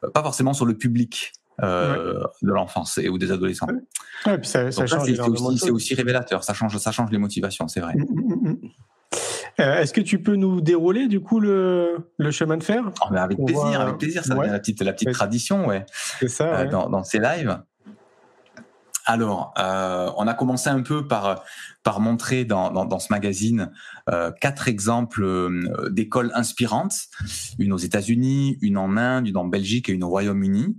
euh, 0.04 0.10
pas 0.10 0.24
forcément 0.24 0.54
sur 0.54 0.66
le 0.66 0.78
public. 0.78 1.34
Euh, 1.64 2.24
de 2.42 2.52
l'enfance 2.52 2.98
et 2.98 3.08
ou 3.08 3.20
des 3.20 3.32
adolescents. 3.32 3.68
Ouais, 4.26 4.38
puis 4.40 4.48
ça, 4.48 4.72
ça 4.72 4.88
change. 4.88 5.06
C'est 5.06 5.20
aussi, 5.20 5.70
aussi, 5.70 5.94
révélateur. 5.94 6.44
Ça 6.44 6.56
change, 6.56 6.76
ça 6.78 6.92
change 6.92 7.12
les 7.12 7.20
motivations, 7.20 7.68
c'est 7.68 7.82
vrai. 7.82 7.94
Mm, 7.94 8.00
mm, 8.00 8.50
mm, 8.50 8.58
euh, 9.60 9.82
Est-ce 9.82 9.94
que 9.94 10.02
tu 10.02 10.20
peux 10.20 10.38
nous 10.38 10.60
dérouler 10.60 11.08
du 11.08 11.20
coup 11.20 11.40
le, 11.40 11.98
le 12.18 12.32
chemin 12.32 12.58
de 12.58 12.64
fer? 12.64 12.84
Oh, 13.02 13.14
Avec 13.16 13.38
plaisir, 13.46 13.82
avec 13.82 13.98
plaisir. 14.00 14.24
Ça 14.24 14.34
devient 14.34 14.50
la 14.50 14.60
petite, 14.60 14.82
la 14.82 14.94
petite 14.94 15.12
tradition, 15.12 15.68
ouais. 15.68 15.86
C'est 16.20 16.30
ça. 16.30 16.66
Dans, 16.66 16.90
dans, 16.90 17.04
ces 17.04 17.20
lives. 17.20 17.60
Alors, 19.12 19.54
euh, 19.60 20.10
on 20.16 20.26
a 20.26 20.34
commencé 20.34 20.70
un 20.70 20.82
peu 20.84 21.06
par 21.06 21.44
par 21.84 22.00
montrer 22.00 22.46
dans, 22.46 22.72
dans, 22.72 23.00
ce 23.00 23.08
magazine 23.10 23.72
euh, 24.08 24.32
quatre 24.32 24.70
exemples 24.70 25.24
euh, 25.24 25.90
d'écoles 25.90 26.32
inspirantes, 26.34 27.08
une 27.60 27.74
aux 27.74 27.78
États-Unis, 27.78 28.58
une 28.62 28.78
en 28.78 28.96
Inde, 28.96 29.28
une 29.28 29.36
en 29.36 29.46
Belgique 29.46 29.90
et 29.90 29.92
une 29.92 30.04
au 30.06 30.08
Royaume-Uni, 30.08 30.78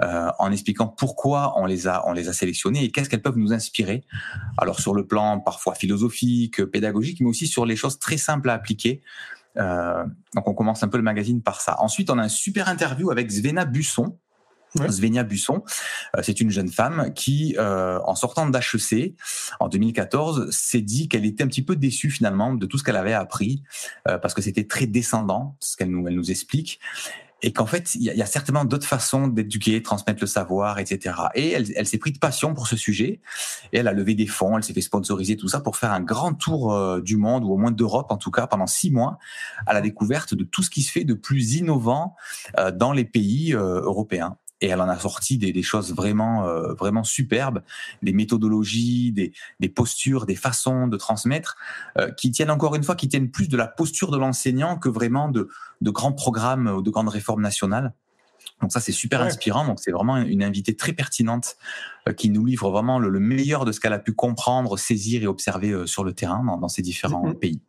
en 0.00 0.52
expliquant 0.52 0.86
pourquoi 0.86 1.52
on 1.56 1.66
les 1.66 1.86
a 1.86 2.02
on 2.06 2.12
les 2.12 2.28
a 2.28 2.32
sélectionnées 2.32 2.84
et 2.84 2.90
qu'est-ce 2.90 3.10
qu'elles 3.10 3.22
peuvent 3.22 3.36
nous 3.36 3.52
inspirer. 3.52 4.04
Alors 4.56 4.80
sur 4.80 4.94
le 4.94 5.06
plan 5.06 5.40
parfois 5.40 5.74
philosophique, 5.74 6.64
pédagogique, 6.64 7.20
mais 7.20 7.28
aussi 7.28 7.46
sur 7.46 7.66
les 7.66 7.76
choses 7.76 7.98
très 7.98 8.16
simples 8.16 8.48
à 8.48 8.54
appliquer. 8.54 9.02
donc 9.56 10.48
on 10.48 10.54
commence 10.54 10.82
un 10.82 10.88
peu 10.88 10.96
le 10.96 11.04
magazine 11.04 11.42
par 11.42 11.60
ça. 11.60 11.76
Ensuite, 11.80 12.08
on 12.08 12.18
a 12.18 12.22
un 12.22 12.28
super 12.28 12.68
interview 12.68 13.10
avec 13.10 13.30
Svena 13.30 13.66
Busson, 13.66 14.16
Svenia 14.90 15.22
Busson, 15.22 15.62
euh, 16.16 16.20
c'est 16.22 16.40
une 16.40 16.50
jeune 16.50 16.68
femme 16.68 17.12
qui, 17.14 17.56
euh, 17.58 17.98
en 18.04 18.14
sortant 18.14 18.48
d'HEC 18.48 19.14
en 19.60 19.68
2014, 19.68 20.50
s'est 20.50 20.80
dit 20.80 21.08
qu'elle 21.08 21.24
était 21.24 21.44
un 21.44 21.48
petit 21.48 21.62
peu 21.62 21.76
déçue 21.76 22.10
finalement 22.10 22.54
de 22.54 22.66
tout 22.66 22.78
ce 22.78 22.84
qu'elle 22.84 22.96
avait 22.96 23.12
appris, 23.12 23.62
euh, 24.08 24.18
parce 24.18 24.34
que 24.34 24.42
c'était 24.42 24.64
très 24.64 24.86
descendant, 24.86 25.56
ce 25.60 25.76
qu'elle 25.76 25.90
nous, 25.90 26.06
elle 26.06 26.14
nous 26.14 26.30
explique, 26.30 26.80
et 27.42 27.52
qu'en 27.52 27.66
fait, 27.66 27.94
il 27.94 28.02
y, 28.02 28.22
a 28.22 28.26
certainement 28.26 28.64
d'autres 28.64 28.86
façons 28.86 29.28
d'éduquer, 29.28 29.82
transmettre 29.82 30.20
le 30.22 30.26
savoir, 30.26 30.78
etc. 30.78 31.14
Et 31.34 31.50
elle, 31.50 31.66
elle 31.76 31.86
s'est 31.86 31.98
pris 31.98 32.10
de 32.10 32.18
passion 32.18 32.54
pour 32.54 32.66
ce 32.66 32.76
sujet, 32.76 33.20
et 33.72 33.78
elle 33.78 33.88
a 33.88 33.92
levé 33.92 34.14
des 34.14 34.26
fonds, 34.26 34.56
elle 34.56 34.64
s'est 34.64 34.72
fait 34.72 34.80
sponsoriser 34.80 35.36
tout 35.36 35.48
ça 35.48 35.60
pour 35.60 35.76
faire 35.76 35.92
un 35.92 36.00
grand 36.00 36.32
tour 36.32 36.98
du 37.02 37.18
monde, 37.18 37.44
ou 37.44 37.52
au 37.52 37.58
moins 37.58 37.70
d'Europe 37.70 38.10
en 38.10 38.16
tout 38.16 38.30
cas, 38.30 38.46
pendant 38.46 38.66
six 38.66 38.90
mois, 38.90 39.18
à 39.66 39.74
la 39.74 39.82
découverte 39.82 40.34
de 40.34 40.44
tout 40.44 40.62
ce 40.62 40.70
qui 40.70 40.80
se 40.80 40.90
fait 40.90 41.04
de 41.04 41.12
plus 41.12 41.56
innovant 41.56 42.16
dans 42.72 42.92
les 42.92 43.04
pays 43.04 43.52
européens 43.52 44.38
et 44.60 44.68
elle 44.68 44.80
en 44.80 44.88
a 44.88 44.98
sorti 44.98 45.38
des, 45.38 45.52
des 45.52 45.62
choses 45.62 45.94
vraiment 45.94 46.46
euh, 46.46 46.72
vraiment 46.74 47.04
superbes, 47.04 47.62
des 48.02 48.12
méthodologies, 48.12 49.12
des, 49.12 49.32
des, 49.60 49.68
postures, 49.68 50.26
des 50.26 50.34
façons 50.34 50.88
de 50.88 50.96
transmettre 50.96 51.56
euh, 51.98 52.10
qui 52.10 52.30
tiennent 52.30 52.50
encore 52.50 52.74
une 52.74 52.82
fois 52.82 52.94
qui 52.94 53.08
tiennent 53.08 53.30
plus 53.30 53.48
de 53.48 53.56
la 53.56 53.66
posture 53.66 54.10
de 54.10 54.18
l'enseignant 54.18 54.78
que 54.78 54.88
vraiment 54.88 55.28
de, 55.28 55.48
de 55.80 55.90
grands 55.90 56.12
programmes 56.12 56.68
ou 56.68 56.82
de 56.82 56.90
grandes 56.90 57.08
réformes 57.08 57.42
nationales. 57.42 57.92
Donc 58.62 58.72
ça, 58.72 58.80
c'est 58.80 58.92
super 58.92 59.20
inspirant. 59.20 59.66
Donc 59.66 59.80
c'est 59.80 59.90
vraiment 59.90 60.16
une 60.16 60.42
invitée 60.42 60.74
très 60.74 60.94
pertinente 60.94 61.56
euh, 62.08 62.12
qui 62.12 62.30
nous 62.30 62.44
livre 62.44 62.70
vraiment 62.70 62.98
le, 62.98 63.20
meilleur 63.20 63.66
de 63.66 63.72
ce 63.72 63.80
qu'elle 63.80 63.92
a 63.92 63.98
pu 63.98 64.14
comprendre, 64.14 64.78
saisir 64.78 65.22
et 65.22 65.26
observer 65.26 65.86
sur 65.86 66.04
le 66.04 66.14
terrain 66.14 66.42
dans, 66.58 66.68
ces 66.68 66.80
différents 66.80 67.28
mm-hmm. 67.28 67.38
pays. 67.38 67.60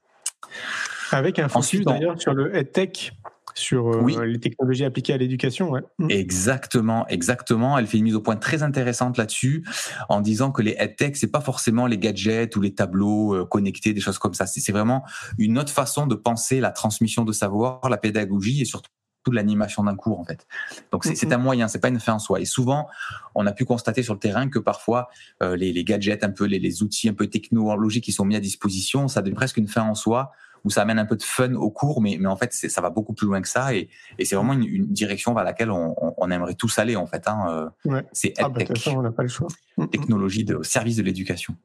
Avec 1.12 1.40
un 1.40 1.50
focus 1.50 1.82
d'ailleurs 1.82 2.22
sur 2.22 2.34
le 2.34 2.56
EdTech, 2.56 3.14
sur 3.58 3.88
euh, 3.90 4.26
les 4.26 4.40
technologies 4.40 4.86
appliquées 4.86 5.14
à 5.14 5.18
l'éducation. 5.18 5.74
Mm. 6.00 6.10
Exactement, 6.10 7.08
exactement. 7.08 7.78
Elle 7.78 7.88
fait 7.88 7.98
une 7.98 8.06
mise 8.06 8.16
au 8.16 8.22
point 8.22 8.36
très 8.36 8.64
intéressante 8.64 9.18
là-dessus, 9.18 9.66
en 10.10 10.22
disant 10.22 10.52
que 10.52 10.62
les 10.62 10.76
EdTech, 10.80 11.18
c'est 11.18 11.32
pas 11.32 11.42
forcément 11.42 11.88
les 11.88 11.98
gadgets 11.98 12.56
ou 12.56 12.62
les 12.62 12.74
tableaux 12.74 13.46
connectés, 13.48 13.94
des 13.94 14.02
choses 14.02 14.20
comme 14.20 14.34
ça. 14.34 14.46
C'est 14.46 14.72
vraiment 14.72 15.04
une 15.38 15.58
autre 15.58 15.72
façon 15.72 16.08
de 16.08 16.16
penser 16.16 16.60
la 16.60 16.72
transmission 16.72 17.24
de 17.24 17.32
savoir, 17.32 17.90
la 17.90 17.98
pédagogie 17.98 18.62
et 18.62 18.66
surtout 18.66 18.90
de 19.30 19.36
l'animation 19.36 19.84
d'un 19.84 19.96
cours 19.96 20.20
en 20.20 20.24
fait. 20.24 20.48
Donc 20.92 21.04
c'est 21.04 21.14
mm-hmm. 21.14 21.34
un 21.34 21.38
moyen, 21.38 21.68
c'est 21.68 21.80
pas 21.80 21.90
une 21.90 22.00
fin 22.00 22.14
en 22.14 22.20
soi. 22.20 22.40
Et 22.40 22.46
souvent, 22.46 22.88
on 23.36 23.46
a 23.46 23.52
pu 23.52 23.66
constater 23.66 24.04
sur 24.04 24.14
le 24.14 24.20
terrain 24.20 24.50
que 24.50 24.60
parfois 24.60 25.10
euh, 25.44 25.56
les, 25.56 25.84
gadgets, 25.84 26.24
un 26.24 26.32
peu 26.32 26.46
les, 26.46 26.84
outils 26.84 27.10
un 27.10 27.14
peu 27.14 27.28
technologiques 27.28 28.04
qui 28.04 28.12
sont 28.12 28.26
mis 28.26 28.36
à 28.36 28.40
disposition, 28.40 29.08
ça 29.08 29.22
devient 29.22 29.36
presque 29.36 29.58
une 29.58 29.68
fin 29.68 29.84
en 29.84 29.96
soi 29.96 30.32
où 30.64 30.70
ça 30.70 30.82
amène 30.82 31.00
un 31.00 31.06
peu 31.06 31.16
de 31.16 31.24
fun 31.24 31.54
au 31.54 31.70
cours, 31.70 32.02
mais, 32.02 32.18
mais 32.20 32.28
en 32.28 32.36
fait 32.36 32.54
ça 32.54 32.82
va 32.82 32.90
beaucoup 32.90 33.14
plus 33.14 33.28
loin 33.28 33.42
que 33.42 33.48
ça 33.48 33.74
et, 33.74 33.90
c'est 34.24 34.36
vraiment 34.36 34.54
une, 34.54 34.88
direction 34.88 35.34
vers 35.34 35.44
laquelle 35.44 35.72
on, 35.72 36.30
aimerait 36.30 36.56
tous 36.56 36.78
aller 36.80 36.96
en 36.96 37.08
fait. 37.08 37.28
Hein. 37.28 37.72
Euh, 37.88 38.02
c'est 38.12 38.34
ah 38.38 38.50
bah, 38.50 38.62
on 38.88 39.02
n'a 39.02 39.12
pas 39.12 39.24
le 39.24 39.30
choix. 39.30 39.48
Technologie 39.92 40.44
de 40.44 40.62
service 40.64 40.98
de 40.98 41.04
l'éducation. 41.04 41.56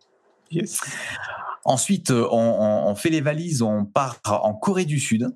Ensuite, 1.64 2.10
euh, 2.10 2.26
on, 2.30 2.84
on, 2.86 2.94
fait 2.94 3.10
les 3.10 3.20
valises, 3.20 3.62
on 3.62 3.84
part 3.84 4.20
en 4.26 4.54
Corée 4.54 4.84
du 4.84 4.98
Sud 4.98 5.28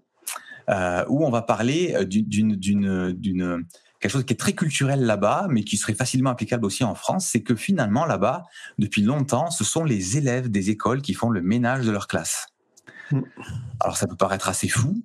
euh, 0.68 1.04
où 1.08 1.24
on 1.24 1.30
va 1.30 1.42
parler 1.42 1.96
d'une 2.04 2.54
d'une 2.54 3.66
quelque 4.00 4.12
chose 4.12 4.24
qui 4.24 4.34
est 4.34 4.36
très 4.36 4.52
culturel 4.52 5.04
là-bas, 5.04 5.46
mais 5.50 5.64
qui 5.64 5.76
serait 5.76 5.94
facilement 5.94 6.30
applicable 6.30 6.64
aussi 6.64 6.84
en 6.84 6.94
France, 6.94 7.26
c'est 7.26 7.42
que 7.42 7.54
finalement 7.54 8.04
là-bas, 8.04 8.44
depuis 8.78 9.02
longtemps, 9.02 9.50
ce 9.50 9.64
sont 9.64 9.84
les 9.84 10.16
élèves 10.16 10.50
des 10.50 10.70
écoles 10.70 11.02
qui 11.02 11.14
font 11.14 11.30
le 11.30 11.42
ménage 11.42 11.86
de 11.86 11.90
leur 11.90 12.06
classe. 12.06 12.48
Mm. 13.10 13.20
Alors 13.80 13.96
ça 13.96 14.06
peut 14.06 14.16
paraître 14.16 14.48
assez 14.48 14.68
fou. 14.68 15.02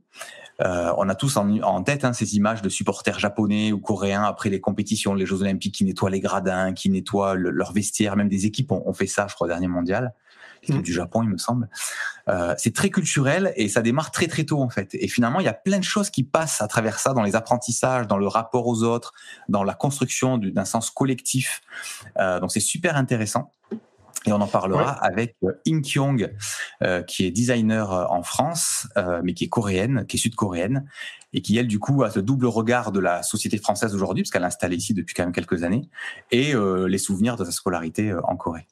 Euh, 0.62 0.93
on 0.98 1.10
a 1.10 1.15
tous 1.15 1.38
en, 1.38 1.50
en 1.62 1.81
tête 1.81 2.05
hein, 2.05 2.13
ces 2.13 2.36
images 2.36 2.62
de 2.62 2.70
supporters 2.70 3.17
japonais 3.17 3.72
ou 3.72 3.79
coréens 3.79 4.24
après 4.24 4.50
les 4.50 4.62
compétitions, 4.62 5.15
les 5.15 5.25
Jeux 5.25 5.41
Olympiques, 5.41 5.74
qui 5.75 5.86
nettoient 5.86 6.12
les 6.12 6.20
gradins, 6.20 6.74
qui 6.74 6.89
nettoient 6.89 7.36
leur 7.36 7.74
vestiaire. 7.74 8.15
Même 8.15 8.29
des 8.29 8.46
équipes 8.46 8.72
ont, 8.72 8.84
ont 8.86 8.93
fait 8.93 9.08
ça, 9.08 9.25
je 9.27 9.34
crois, 9.34 9.46
au 9.46 9.50
dernier 9.50 9.67
mondial. 9.67 10.13
Mm. 10.70 10.81
du 10.81 10.93
Japon, 10.93 11.24
il 11.24 11.29
me 11.29 11.38
semble. 11.38 11.70
Euh, 12.27 12.53
c'est 12.58 12.74
très 12.74 12.89
culturel 12.89 13.51
et 13.55 13.67
ça 13.67 13.81
démarre 13.81 14.12
très 14.12 14.27
très 14.27 14.43
tôt 14.43 14.62
en 14.62 14.70
fait. 14.70 14.89
Et 14.93 15.08
finalement, 15.08 15.39
il 15.39 15.46
y 15.46 15.50
a 15.50 15.53
plein 15.53 15.79
de 15.79 15.84
choses 15.84 16.10
qui 16.10 16.24
passent 16.24 16.62
à 16.62 16.67
travers 16.67 17.00
ça 17.00 17.13
dans 17.13 17.24
les 17.24 17.36
apprentissages, 17.36 18.08
dans 18.08 18.17
le 18.17 18.27
rapport 18.27 18.67
aux 18.67 18.84
autres, 18.84 19.13
dans 19.50 19.63
la 19.63 19.74
construction 19.74 20.38
d'un 20.38 20.65
sens 20.65 20.91
collectif. 20.91 21.62
Euh, 22.20 22.39
donc 22.39 22.51
c'est 22.51 22.60
super 22.60 22.96
intéressant. 22.96 23.51
Et 24.25 24.32
on 24.32 24.40
en 24.42 24.48
parlera 24.48 24.92
avec 24.92 25.36
euh, 25.44 25.51
In 25.68 25.82
Kyung, 25.82 26.32
euh, 26.84 27.01
qui 27.01 27.25
est 27.25 27.32
designer 27.32 27.92
euh, 27.92 28.06
en 28.10 28.22
France, 28.22 28.88
euh, 28.98 29.22
mais 29.24 29.34
qui 29.34 29.46
est 29.46 29.50
coréenne, 29.50 30.06
qui 30.08 30.18
est 30.18 30.20
sud-coréenne, 30.20 30.86
et 31.34 31.42
qui, 31.42 31.58
elle, 31.58 31.68
du 31.68 31.80
coup, 31.80 32.04
a 32.04 32.12
ce 32.12 32.20
double 32.20 32.46
regard 32.46 32.92
de 32.92 33.00
la 33.00 33.24
société 33.24 33.58
française 33.58 33.96
aujourd'hui, 33.96 34.24
parce 34.24 34.32
qu'elle 34.32 34.44
est 34.44 34.48
installée 34.48 34.75
ici 34.75 34.94
depuis 34.94 35.16
quand 35.16 35.24
même 35.24 35.32
quelques 35.32 35.63
années, 35.63 35.90
et 36.32 36.54
les 36.88 36.98
souvenirs 36.98 37.38
de 37.38 37.46
sa 37.46 37.51
scolarité 37.51 38.13
en 38.25 38.36
Corée. 38.36 38.68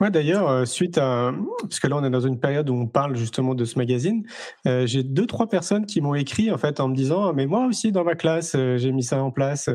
Ouais, 0.00 0.10
d'ailleurs, 0.10 0.66
suite 0.66 0.98
à, 0.98 1.32
parce 1.60 1.78
que 1.78 1.86
là 1.86 1.96
on 1.96 2.04
est 2.04 2.10
dans 2.10 2.20
une 2.20 2.40
période 2.40 2.68
où 2.70 2.74
on 2.74 2.86
parle 2.88 3.14
justement 3.14 3.54
de 3.54 3.64
ce 3.64 3.78
magazine, 3.78 4.26
euh, 4.66 4.84
j'ai 4.86 5.04
deux 5.04 5.26
trois 5.26 5.48
personnes 5.48 5.86
qui 5.86 6.00
m'ont 6.00 6.14
écrit 6.14 6.50
en 6.50 6.58
fait 6.58 6.80
en 6.80 6.88
me 6.88 6.96
disant, 6.96 7.32
mais 7.32 7.46
moi 7.46 7.66
aussi 7.66 7.92
dans 7.92 8.02
ma 8.02 8.16
classe 8.16 8.56
j'ai 8.56 8.90
mis 8.90 9.04
ça 9.04 9.22
en 9.22 9.30
place. 9.30 9.70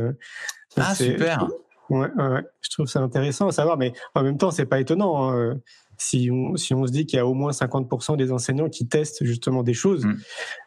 ah 0.76 0.96
super. 0.96 1.48
Ouais, 1.90 2.08
ouais, 2.18 2.42
je 2.62 2.70
trouve 2.72 2.88
ça 2.88 3.00
intéressant 3.02 3.48
à 3.48 3.52
savoir, 3.52 3.78
mais 3.78 3.94
en 4.16 4.24
même 4.24 4.38
temps 4.38 4.52
c'est 4.52 4.66
pas 4.66 4.80
étonnant. 4.80 5.32
Hein, 5.32 5.60
si 5.98 6.30
on, 6.32 6.56
si 6.56 6.74
on 6.74 6.86
se 6.86 6.92
dit 6.92 7.06
qu'il 7.06 7.18
y 7.18 7.20
a 7.20 7.26
au 7.26 7.34
moins 7.34 7.52
50% 7.52 8.18
des 8.18 8.32
enseignants 8.32 8.70
qui 8.70 8.88
testent 8.88 9.24
justement 9.24 9.64
des 9.64 9.74
choses, 9.74 10.06
mm. 10.06 10.18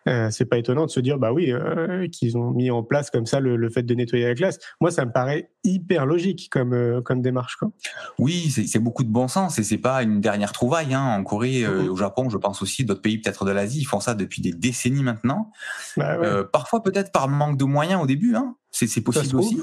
euh, 0.08 0.28
c'est 0.30 0.44
pas 0.44 0.58
étonnant 0.58 0.86
de 0.86 0.90
se 0.90 1.00
dire 1.00 1.18
bah 1.18 1.32
oui 1.32 1.52
euh, 1.52 2.06
qu'ils 2.08 2.36
ont 2.36 2.50
mis 2.50 2.70
en 2.70 2.82
place 2.82 3.10
comme 3.10 3.26
ça 3.26 3.40
le, 3.40 3.68
fait 3.70 3.82
de 3.82 3.94
nettoyer 3.94 4.26
la 4.26 4.34
classe. 4.34 4.58
Moi, 4.80 4.90
ça 4.90 5.04
me 5.04 5.12
paraît 5.12 5.50
hyper 5.64 6.06
logique 6.06 6.48
comme 6.50 6.72
euh, 6.72 7.00
comme 7.02 7.20
démarche 7.22 7.56
quoi. 7.56 7.70
Oui, 8.18 8.50
c'est 8.50 8.78
beaucoup 8.78 9.04
de 9.04 9.10
bon 9.10 9.28
sens 9.28 9.58
et 9.58 9.64
c'est 9.64 9.78
pas 9.78 10.02
une 10.02 10.20
dernière 10.20 10.52
trouvaille 10.52 10.94
hein. 10.94 11.02
en 11.02 11.22
Corée, 11.24 11.62
mm-hmm. 11.62 11.88
au 11.88 11.96
Japon, 11.96 12.28
je 12.30 12.38
pense 12.38 12.62
aussi 12.62 12.84
d'autres 12.84 13.02
pays 13.02 13.18
peut-être 13.18 13.44
de 13.44 13.50
l'Asie, 13.50 13.80
ils 13.80 13.84
font 13.84 14.00
ça 14.00 14.14
depuis 14.14 14.42
des 14.42 14.52
décennies 14.52 15.02
maintenant. 15.02 15.50
Bah 15.96 16.18
parfois 16.52 16.82
peut-être 16.82 17.12
par 17.12 17.28
manque 17.28 17.58
de 17.58 17.64
moyens 17.64 18.02
au 18.02 18.06
début, 18.06 18.34
hein. 18.34 18.56
c'est 18.70 19.00
possible 19.00 19.36
aussi. 19.36 19.60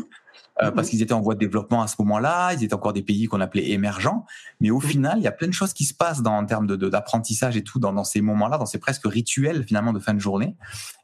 Euh, 0.62 0.72
parce 0.72 0.88
mhm. 0.88 0.92
qu'ils 0.92 1.02
étaient 1.02 1.14
en 1.14 1.20
voie 1.20 1.34
de 1.34 1.40
développement 1.40 1.82
à 1.82 1.88
ce 1.88 1.96
moment-là, 2.00 2.54
ils 2.54 2.64
étaient 2.64 2.74
encore 2.74 2.94
des 2.94 3.02
pays 3.02 3.26
qu'on 3.26 3.42
appelait 3.42 3.72
émergents, 3.72 4.26
mais 4.62 4.70
au 4.70 4.80
mhm. 4.80 4.88
final, 4.88 5.18
il 5.18 5.24
y 5.24 5.28
a 5.28 5.34
plein 5.34 5.48
de 5.48 5.54
choses 5.54 5.74
qui 5.74 5.84
se 5.84 5.94
passent 5.94 6.22
dans, 6.22 6.32
en 6.32 6.46
termes 6.46 6.66
d'apprentissage 6.66 7.56
de, 7.56 7.60
et 7.60 7.64
tout 7.64 7.78
dans, 7.78 7.92
dans 7.92 8.06
ces 8.06 8.22
moments-là, 8.22 8.58
dans 8.58 8.66
ces 8.66 8.80
presque 8.80 9.06
rituels 9.06 9.66
finalement 9.66 9.92
de 9.92 10.00
fin 10.00 10.14
de 10.14 10.20
journée. 10.20 10.56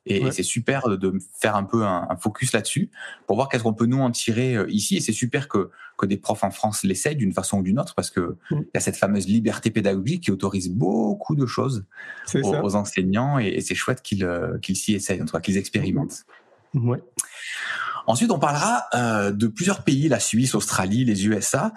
Et, 0.05 0.31
c'est 0.31 0.43
super 0.43 0.87
de, 0.87 1.13
faire 1.39 1.55
un 1.55 1.63
peu 1.63 1.83
un, 1.83 2.07
focus 2.19 2.53
là-dessus 2.53 2.89
pour 3.27 3.35
voir 3.35 3.49
qu'est-ce 3.49 3.63
qu'on 3.63 3.73
peut 3.73 3.85
nous 3.85 3.99
en 3.99 4.09
tirer 4.09 4.55
euh, 4.55 4.65
ici. 4.69 4.95
Et 4.95 4.99
c'est 5.01 5.11
super 5.11 5.47
que, 5.47 5.69
que 5.97 6.05
des 6.05 6.17
profs 6.17 6.43
en 6.43 6.49
France 6.49 6.83
l'essayent 6.83 7.17
d'une 7.17 7.33
façon 7.33 7.59
ou 7.59 7.61
d'une 7.61 7.77
autre 7.77 7.93
parce 7.93 8.09
que 8.09 8.37
mhm. 8.51 8.61
il 8.61 8.71
y 8.73 8.77
a 8.77 8.79
cette 8.79 8.97
fameuse 8.97 9.27
liberté 9.27 9.69
pédagogique 9.69 10.23
qui 10.23 10.31
autorise 10.31 10.71
beaucoup 10.71 11.35
de 11.35 11.45
choses 11.45 11.85
aux, 12.33 12.75
enseignants 12.75 13.37
et, 13.37 13.59
c'est 13.61 13.75
chouette 13.75 14.01
qu'ils 14.01 14.23
euh, 14.23 14.57
s'y 14.73 14.93
essayent, 14.93 15.21
en 15.21 15.25
tout 15.25 15.33
cas 15.33 15.41
qu'ils 15.41 15.57
expérimentent. 15.57 16.25
Ouais. 16.73 17.03
Ensuite, 18.07 18.31
on 18.31 18.39
parlera 18.39 18.85
euh, 18.93 19.31
de 19.31 19.47
plusieurs 19.47 19.83
pays, 19.83 20.07
la 20.07 20.19
Suisse, 20.19 20.53
l'Australie, 20.53 21.05
les 21.05 21.27
USA, 21.27 21.73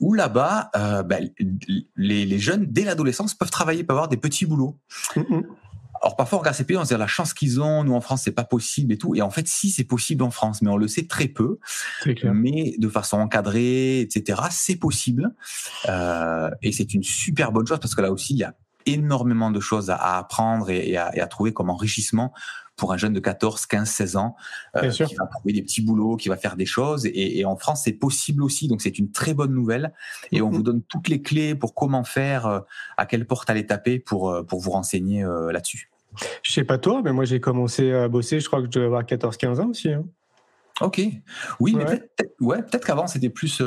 où 0.00 0.14
là-bas, 0.14 0.70
euh, 0.76 1.02
ben, 1.02 1.30
les, 1.96 2.38
jeunes, 2.38 2.66
dès 2.68 2.84
l'adolescence, 2.84 3.34
peuvent 3.34 3.50
travailler, 3.50 3.84
peuvent 3.84 3.96
avoir 3.96 4.08
des 4.08 4.16
petits 4.16 4.46
boulots. 4.46 4.78
Alors 6.02 6.16
parfois, 6.16 6.38
on 6.38 6.40
regarde 6.40 6.56
ces 6.56 6.64
pays, 6.64 6.76
on 6.76 6.84
se 6.84 6.92
dit 6.92 6.98
la 6.98 7.06
chance 7.06 7.32
qu'ils 7.32 7.60
ont. 7.60 7.82
Nous 7.82 7.94
en 7.94 8.00
France, 8.00 8.22
c'est 8.24 8.32
pas 8.32 8.44
possible 8.44 8.92
et 8.92 8.98
tout. 8.98 9.14
Et 9.14 9.22
en 9.22 9.30
fait, 9.30 9.48
si 9.48 9.70
c'est 9.70 9.84
possible 9.84 10.22
en 10.22 10.30
France, 10.30 10.62
mais 10.62 10.70
on 10.70 10.76
le 10.76 10.88
sait 10.88 11.06
très 11.06 11.26
peu. 11.26 11.58
Mais 12.32 12.74
de 12.78 12.88
façon 12.88 13.18
encadrée, 13.18 14.00
etc. 14.00 14.42
C'est 14.50 14.76
possible. 14.76 15.34
Euh, 15.88 16.50
et 16.62 16.72
c'est 16.72 16.94
une 16.94 17.02
super 17.02 17.50
bonne 17.50 17.66
chose 17.66 17.80
parce 17.80 17.94
que 17.94 18.02
là 18.02 18.12
aussi, 18.12 18.34
il 18.34 18.38
y 18.38 18.44
a 18.44 18.54
énormément 18.84 19.50
de 19.50 19.58
choses 19.58 19.90
à, 19.90 19.96
apprendre 20.18 20.70
et, 20.70 20.96
à, 20.96 21.16
et 21.16 21.20
à 21.20 21.26
trouver 21.26 21.52
comme 21.52 21.70
enrichissement 21.70 22.32
pour 22.76 22.92
un 22.92 22.96
jeune 22.96 23.12
de 23.12 23.20
14, 23.20 23.66
15, 23.66 23.88
16 23.88 24.16
ans 24.16 24.36
euh, 24.76 24.90
qui 24.90 25.14
va 25.14 25.26
trouver 25.26 25.52
des 25.52 25.62
petits 25.62 25.82
boulots, 25.82 26.16
qui 26.16 26.28
va 26.28 26.36
faire 26.36 26.56
des 26.56 26.66
choses. 26.66 27.06
Et, 27.06 27.38
et 27.38 27.44
en 27.44 27.56
France, 27.56 27.82
c'est 27.84 27.92
possible 27.92 28.42
aussi. 28.42 28.68
Donc, 28.68 28.82
c'est 28.82 28.98
une 28.98 29.10
très 29.10 29.34
bonne 29.34 29.52
nouvelle. 29.52 29.92
Et 30.30 30.42
on 30.42 30.50
mm-hmm. 30.50 30.54
vous 30.54 30.62
donne 30.62 30.82
toutes 30.82 31.08
les 31.08 31.22
clés 31.22 31.54
pour 31.54 31.74
comment 31.74 32.04
faire, 32.04 32.46
euh, 32.46 32.60
à 32.96 33.06
quelle 33.06 33.26
porte 33.26 33.48
aller 33.50 33.66
taper 33.66 33.98
pour, 33.98 34.30
euh, 34.30 34.42
pour 34.42 34.60
vous 34.60 34.70
renseigner 34.70 35.24
euh, 35.24 35.50
là-dessus. 35.50 35.90
Je 36.42 36.52
sais 36.52 36.64
pas 36.64 36.78
toi, 36.78 37.02
mais 37.02 37.12
moi, 37.12 37.24
j'ai 37.24 37.40
commencé 37.40 37.92
à 37.92 38.08
bosser, 38.08 38.40
je 38.40 38.46
crois 38.46 38.60
que 38.60 38.66
je 38.66 38.70
devais 38.70 38.86
avoir 38.86 39.04
14, 39.04 39.36
15 39.36 39.60
ans 39.60 39.68
aussi. 39.68 39.90
Hein. 39.90 40.04
Ok. 40.80 41.00
Oui, 41.60 41.74
mais 41.74 41.84
peut-être 41.84 42.34
ouais, 42.40 42.62
peut 42.62 42.78
qu'avant, 42.78 43.06
c'était 43.06 43.30
plus 43.30 43.62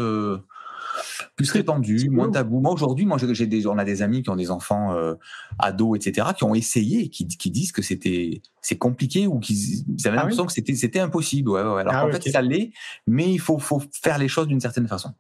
plus 1.36 1.52
répandu, 1.52 2.10
moins 2.10 2.30
tabou. 2.30 2.60
Moi 2.60 2.72
aujourd'hui, 2.72 3.06
moi 3.06 3.18
j'ai 3.20 3.48
des, 3.48 3.68
on 3.68 3.78
a 3.78 3.86
des 3.86 4.02
amis 4.02 4.24
qui 4.24 4.30
ont 4.30 4.36
des 4.36 4.52
enfants 4.52 4.94
euh, 4.94 5.16
ados, 5.58 5.98
etc., 5.98 6.28
qui 6.36 6.44
ont 6.44 6.56
essayé, 6.56 7.10
qui, 7.10 7.28
qui 7.28 7.52
disent 7.52 7.72
que 7.72 7.82
c'était 7.82 8.42
c'est 8.62 8.78
compliqué 8.78 9.28
ou 9.28 9.40
qu'ils 9.40 9.86
avaient 10.06 10.18
ah 10.18 10.22
l'impression 10.22 10.46
que 10.46 10.52
c'était 10.52 10.76
c'était 10.76 11.00
impossible. 11.00 11.50
Ouais, 11.50 11.62
ouais. 11.62 11.82
Alors 11.82 11.94
ah 11.96 12.06
en 12.06 12.12
fait 12.12 12.30
ça 12.30 12.42
l'est, 12.42 12.72
mais 13.08 13.32
il 13.32 13.40
faut 13.40 13.58
faut 13.58 13.82
faire 14.02 14.18
les 14.18 14.28
choses 14.28 14.48
d'une 14.48 14.60
certaine 14.60 14.88
façon. 14.88 15.12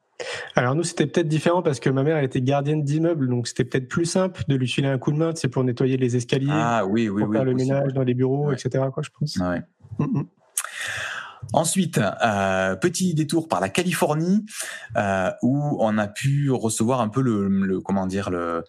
Alors 0.56 0.76
nous 0.76 0.84
c'était 0.84 1.08
peut-être 1.08 1.28
différent 1.28 1.62
parce 1.62 1.80
que 1.80 1.90
ma 1.90 2.04
mère 2.04 2.18
elle 2.18 2.26
était 2.26 2.42
gardienne 2.42 2.84
d'immeuble, 2.84 3.30
donc 3.30 3.48
c'était 3.48 3.64
peut-être 3.64 3.88
plus 3.88 4.06
simple 4.06 4.44
de 4.48 4.56
lui 4.56 4.68
filer 4.68 4.88
un 4.88 4.98
coup 4.98 5.12
de 5.12 5.18
main, 5.18 5.32
c'est 5.36 5.48
pour 5.48 5.64
nettoyer 5.64 5.98
les 5.98 6.16
escaliers, 6.16 6.50
ah, 6.52 6.86
oui, 6.86 7.08
oui, 7.10 7.24
pour 7.24 7.32
faire 7.32 7.46
le 7.46 7.54
ménage 7.54 7.94
dans 7.94 8.04
les 8.04 8.14
bureaux, 8.14 8.52
etc. 8.52 8.86
Quoi, 8.94 9.04
je 9.04 9.10
pense. 9.18 9.38
Ouais. 9.38 9.62
Mm, 9.98 10.20
mm. 10.20 10.26
Ensuite, 11.54 12.00
euh, 12.24 12.76
petit 12.76 13.14
détour 13.14 13.48
par 13.48 13.60
la 13.60 13.70
Californie 13.70 14.46
euh, 14.98 15.32
où 15.42 15.78
on 15.80 15.98
a 15.98 16.08
pu 16.08 16.52
recevoir 16.52 17.02
un 17.02 17.10
peu 17.10 17.22
le, 17.22 17.80
comment 17.82 18.08
dire 18.08 18.30
le 18.30 18.64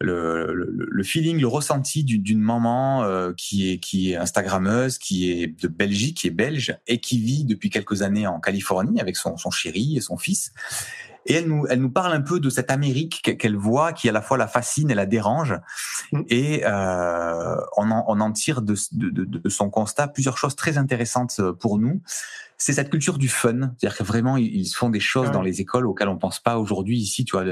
le, 0.00 0.54
le, 0.54 1.02
feeling, 1.02 1.40
le 1.40 1.48
ressenti 1.48 2.04
d'une 2.04 2.40
maman 2.40 3.02
euh, 3.02 3.32
qui 3.36 3.72
est 3.72 3.78
qui 3.78 4.12
est 4.12 4.16
instagrammeuse, 4.16 4.96
qui 4.96 5.32
est 5.32 5.60
de 5.60 5.66
Belgique, 5.66 6.18
qui 6.18 6.28
est 6.28 6.30
belge 6.30 6.78
et 6.86 7.00
qui 7.00 7.18
vit 7.18 7.44
depuis 7.44 7.68
quelques 7.68 8.02
années 8.02 8.28
en 8.28 8.38
Californie 8.38 9.00
avec 9.00 9.16
son, 9.16 9.36
son 9.36 9.50
chéri 9.50 9.96
et 9.96 10.00
son 10.00 10.16
fils 10.16 10.52
et 11.28 11.34
elle 11.34 11.46
nous, 11.46 11.66
elle 11.68 11.80
nous 11.80 11.90
parle 11.90 12.12
un 12.12 12.22
peu 12.22 12.40
de 12.40 12.48
cette 12.48 12.70
Amérique 12.70 13.36
qu'elle 13.38 13.56
voit, 13.56 13.92
qui 13.92 14.08
à 14.08 14.12
la 14.12 14.22
fois 14.22 14.38
la 14.38 14.48
fascine 14.48 14.90
et 14.90 14.94
la 14.94 15.06
dérange. 15.06 15.54
Mm. 16.12 16.22
Et 16.28 16.62
euh, 16.64 17.56
on, 17.76 17.90
en, 17.90 18.04
on 18.08 18.20
en 18.20 18.32
tire 18.32 18.62
de, 18.62 18.74
de, 18.92 19.24
de, 19.24 19.48
son 19.48 19.68
constat 19.68 20.08
plusieurs 20.08 20.38
choses 20.38 20.56
très 20.56 20.78
intéressantes 20.78 21.36
euh, 21.38 21.52
pour 21.52 21.78
nous. 21.78 22.00
C'est 22.56 22.72
cette 22.72 22.90
culture 22.90 23.18
du 23.18 23.28
fun, 23.28 23.72
c'est-à-dire 23.76 23.96
que 23.96 24.02
vraiment 24.02 24.36
ils 24.36 24.66
font 24.66 24.90
des 24.90 24.98
choses 24.98 25.30
dans 25.30 25.42
les 25.42 25.60
écoles 25.60 25.86
auxquelles 25.86 26.08
on 26.08 26.18
pense 26.18 26.40
pas 26.40 26.58
aujourd'hui 26.58 26.98
ici. 26.98 27.24
Tu 27.24 27.36
vois, 27.36 27.44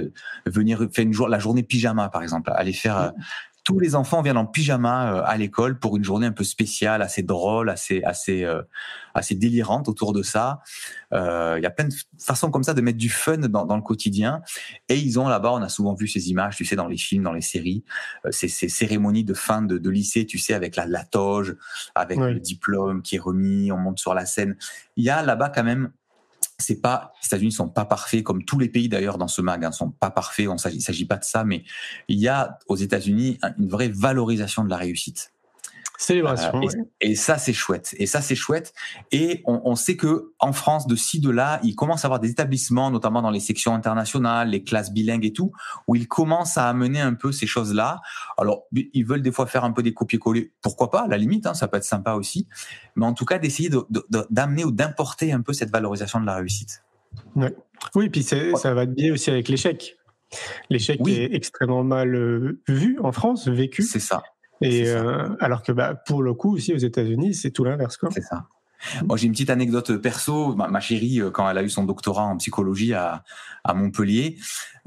venir 0.46 0.88
faire 0.92 1.04
une 1.04 1.12
jour, 1.12 1.28
la 1.28 1.38
journée 1.38 1.62
pyjama 1.62 2.08
par 2.08 2.24
exemple, 2.24 2.50
aller 2.56 2.72
faire 2.72 3.12
mm. 3.16 3.22
Tous 3.66 3.80
les 3.80 3.96
enfants 3.96 4.22
viennent 4.22 4.36
en 4.36 4.46
pyjama 4.46 5.12
euh, 5.12 5.22
à 5.26 5.36
l'école 5.36 5.80
pour 5.80 5.96
une 5.96 6.04
journée 6.04 6.28
un 6.28 6.32
peu 6.32 6.44
spéciale, 6.44 7.02
assez 7.02 7.24
drôle, 7.24 7.68
assez 7.68 8.00
assez 8.04 8.44
euh, 8.44 8.62
assez 9.12 9.34
délirante 9.34 9.88
autour 9.88 10.12
de 10.12 10.22
ça. 10.22 10.60
Euh, 11.12 11.56
il 11.58 11.64
y 11.64 11.66
a 11.66 11.70
plein 11.70 11.88
de 11.88 11.94
façons 12.16 12.52
comme 12.52 12.62
ça 12.62 12.74
de 12.74 12.80
mettre 12.80 12.96
du 12.96 13.10
fun 13.10 13.38
dans, 13.38 13.66
dans 13.66 13.74
le 13.74 13.82
quotidien. 13.82 14.40
Et 14.88 14.96
ils 14.96 15.18
ont 15.18 15.26
là-bas, 15.26 15.52
on 15.52 15.62
a 15.62 15.68
souvent 15.68 15.94
vu 15.94 16.06
ces 16.06 16.30
images, 16.30 16.54
tu 16.54 16.64
sais, 16.64 16.76
dans 16.76 16.86
les 16.86 16.96
films, 16.96 17.24
dans 17.24 17.32
les 17.32 17.40
séries, 17.40 17.82
ces, 18.30 18.46
ces, 18.46 18.68
cérémonies 18.68 19.24
de 19.24 19.34
fin 19.34 19.62
de, 19.62 19.78
de, 19.78 19.90
lycée, 19.90 20.26
tu 20.26 20.38
sais, 20.38 20.54
avec 20.54 20.76
la, 20.76 20.86
la 20.86 21.04
toge, 21.04 21.56
avec 21.96 22.18
le 22.18 22.38
diplôme 22.38 23.02
qui 23.02 23.16
est 23.16 23.20
remis, 23.20 23.72
on 23.72 23.78
monte 23.78 23.98
sur 23.98 24.14
la 24.14 24.26
scène. 24.26 24.56
Il 24.96 25.04
y 25.04 25.10
a 25.10 25.22
là-bas 25.22 25.48
quand 25.48 25.64
même 25.64 25.90
c'est 26.58 26.80
pas 26.80 27.12
les 27.22 27.26
États-Unis 27.26 27.52
sont 27.52 27.68
pas 27.68 27.84
parfaits 27.84 28.22
comme 28.22 28.44
tous 28.44 28.58
les 28.58 28.68
pays 28.68 28.88
d'ailleurs 28.88 29.18
dans 29.18 29.28
ce 29.28 29.42
mag 29.42 29.64
hein, 29.64 29.72
sont 29.72 29.90
pas 29.90 30.10
parfaits. 30.10 30.48
On 30.48 30.58
s'agit, 30.58 30.80
s'agit 30.80 31.04
pas 31.04 31.16
de 31.16 31.24
ça, 31.24 31.44
mais 31.44 31.64
il 32.08 32.18
y 32.18 32.28
a 32.28 32.58
aux 32.66 32.76
États-Unis 32.76 33.38
une 33.58 33.68
vraie 33.68 33.88
valorisation 33.88 34.64
de 34.64 34.70
la 34.70 34.76
réussite. 34.76 35.32
Célébration. 35.98 36.60
Euh, 36.62 36.84
et, 37.00 37.14
ça, 37.14 37.38
c'est 37.38 37.52
chouette. 37.52 37.94
Et 37.98 38.06
ça, 38.06 38.20
c'est 38.20 38.34
chouette. 38.34 38.74
Et 39.12 39.42
on, 39.46 39.62
on, 39.64 39.74
sait 39.76 39.96
que 39.96 40.32
en 40.38 40.52
France, 40.52 40.86
de 40.86 40.94
ci, 40.94 41.20
de 41.20 41.30
là, 41.30 41.58
il 41.62 41.74
commence 41.74 42.04
à 42.04 42.08
avoir 42.08 42.20
des 42.20 42.30
établissements, 42.30 42.90
notamment 42.90 43.22
dans 43.22 43.30
les 43.30 43.40
sections 43.40 43.74
internationales, 43.74 44.50
les 44.50 44.62
classes 44.62 44.92
bilingues 44.92 45.24
et 45.24 45.32
tout, 45.32 45.52
où 45.88 45.96
ils 45.96 46.08
commencent 46.08 46.58
à 46.58 46.68
amener 46.68 47.00
un 47.00 47.14
peu 47.14 47.32
ces 47.32 47.46
choses-là. 47.46 48.00
Alors, 48.36 48.64
ils 48.72 49.06
veulent 49.06 49.22
des 49.22 49.32
fois 49.32 49.46
faire 49.46 49.64
un 49.64 49.72
peu 49.72 49.82
des 49.82 49.94
copier-coller. 49.94 50.52
Pourquoi 50.62 50.90
pas, 50.90 51.02
à 51.02 51.08
la 51.08 51.16
limite, 51.16 51.46
hein, 51.46 51.54
ça 51.54 51.68
peut 51.68 51.76
être 51.76 51.84
sympa 51.84 52.12
aussi. 52.12 52.46
Mais 52.94 53.06
en 53.06 53.14
tout 53.14 53.24
cas, 53.24 53.38
d'essayer 53.38 53.70
d'amener 54.30 54.64
ou 54.64 54.72
d'importer 54.72 55.32
un 55.32 55.40
peu 55.40 55.52
cette 55.52 55.70
valorisation 55.70 56.20
de 56.20 56.26
la 56.26 56.36
réussite. 56.36 56.82
Ouais. 57.34 57.54
Oui, 57.94 58.08
puis 58.10 58.22
ça 58.22 58.74
va 58.74 58.86
bien 58.86 59.12
aussi 59.12 59.30
avec 59.30 59.48
l'échec. 59.48 59.96
L'échec 60.70 61.00
est 61.06 61.34
extrêmement 61.34 61.84
mal 61.84 62.14
euh, 62.14 62.60
vu 62.68 62.98
en 63.02 63.12
France, 63.12 63.48
vécu. 63.48 63.82
C'est 63.82 64.00
ça. 64.00 64.22
Et 64.60 64.88
euh, 64.88 65.28
alors 65.40 65.62
que 65.62 65.72
bah, 65.72 65.94
pour 65.94 66.22
le 66.22 66.34
coup 66.34 66.54
aussi 66.54 66.72
aux 66.72 66.78
États-Unis, 66.78 67.34
c'est 67.34 67.50
tout 67.50 67.64
l'inverse. 67.64 67.98
C'est 68.10 68.22
ça. 68.22 68.46
Moi, 69.04 69.16
j'ai 69.16 69.26
une 69.26 69.32
petite 69.32 69.50
anecdote 69.50 69.96
perso. 69.96 70.54
Ma, 70.54 70.80
chérie, 70.80 71.20
euh, 71.20 71.30
quand 71.30 71.48
elle 71.48 71.58
a 71.58 71.62
eu 71.62 71.70
son 71.70 71.84
doctorat 71.84 72.24
en 72.24 72.36
psychologie 72.36 72.94
à, 72.94 73.24
à 73.64 73.74
Montpellier, 73.74 74.36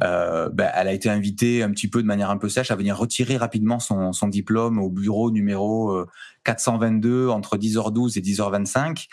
euh, 0.04 0.50
ben, 0.50 0.72
elle 0.76 0.88
a 0.88 0.94
été 0.94 1.10
invitée 1.10 1.64
un 1.64 1.72
petit 1.72 1.88
peu 1.88 2.02
de 2.02 2.08
manière 2.08 2.30
un 2.30 2.38
peu 2.38 2.50
sèche 2.50 2.72
à 2.72 2.76
venir 2.76 2.98
retirer 2.98 3.38
rapidement 3.38 3.80
son, 3.80 4.14
son 4.14 4.28
diplôme 4.28 4.80
au 4.80 4.90
bureau 4.90 5.32
numéro 5.32 6.06
422 6.44 7.10
euh, 7.10 7.30
entre 7.30 7.58
10h12 7.58 8.18
et 8.18 8.22
10h25. 8.22 9.08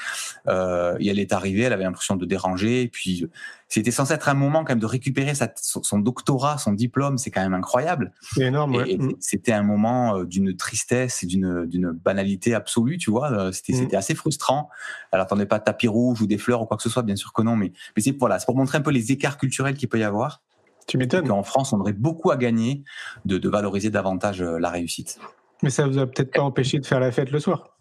Euh, 0.49 0.97
et 1.01 1.09
elle 1.09 1.19
est 1.19 1.33
arrivée, 1.33 1.63
elle 1.63 1.73
avait 1.73 1.85
l'impression 1.85 2.17
de 2.17 2.25
déranger. 2.25 2.83
Et 2.83 2.89
puis, 2.89 3.27
c'était 3.69 3.91
censé 3.91 4.15
être 4.15 4.29
un 4.29 4.35
moment 4.35 4.65
quand 4.65 4.73
même 4.73 4.81
de 4.81 4.87
récupérer 4.87 5.35
sa, 5.35 5.53
son 5.57 5.99
doctorat, 5.99 6.59
son 6.59 6.73
diplôme. 6.73 7.19
C'est 7.19 7.31
quand 7.31 7.43
même 7.43 7.55
incroyable. 7.55 8.13
C'est 8.23 8.45
énorme. 8.45 8.77
Ouais. 8.77 8.97
Mm. 8.97 9.13
C'était 9.21 9.53
un 9.53 9.63
moment 9.63 10.19
euh, 10.19 10.25
d'une 10.25 10.57
tristesse 10.57 11.23
et 11.23 11.27
d'une 11.27 11.67
d'une 11.67 11.91
banalité 11.91 12.55
absolue, 12.55 12.99
tu 12.99 13.11
vois. 13.11 13.53
C'était 13.53 13.73
mm. 13.73 13.77
c'était 13.77 13.97
assez 13.97 14.15
frustrant. 14.15 14.71
Elle 15.13 15.21
attendait 15.21 15.47
pas 15.47 15.59
de 15.59 15.65
tapis 15.65 15.89
rouge 15.89 16.23
ou 16.23 16.27
des 16.27 16.39
fleurs 16.39 16.63
ou 16.63 16.67
quoi 16.67 16.77
que 16.77 16.83
ce 16.83 16.89
soit, 16.89 17.03
bien 17.03 17.17
sûr 17.17 17.33
que 17.33 17.43
non. 17.43 17.57
Mais, 17.57 17.73
mais 17.97 18.03
c'est 18.03 18.17
voilà, 18.19 18.39
c'est 18.39 18.47
pour 18.47 18.57
montrer 18.57 18.79
un 18.79 18.83
peu 18.83 18.91
les 18.91 19.13
écarts 19.13 19.39
culturels 19.39 19.77
qu'il 19.77 19.89
peut 19.89 19.99
y 19.99 20.05
avoir. 20.05 20.43
Tu 20.87 20.99
m'étonnes. 20.99 21.31
En 21.31 21.43
France, 21.43 21.73
on 21.73 21.81
aurait 21.81 21.93
beaucoup 21.93 22.31
à 22.31 22.37
gagner 22.37 22.85
de, 23.25 23.39
de 23.39 23.49
valoriser 23.49 23.91
davantage 23.91 24.41
euh, 24.41 24.59
la 24.59 24.71
réussite. 24.71 25.19
Mais 25.63 25.71
ça 25.71 25.87
vous 25.87 25.99
a 25.99 26.07
peut-être 26.07 26.33
pas 26.33 26.43
empêché 26.43 26.79
de 26.79 26.87
faire 26.87 27.01
la 27.01 27.13
fête 27.13 27.31
le 27.31 27.41
soir? 27.41 27.77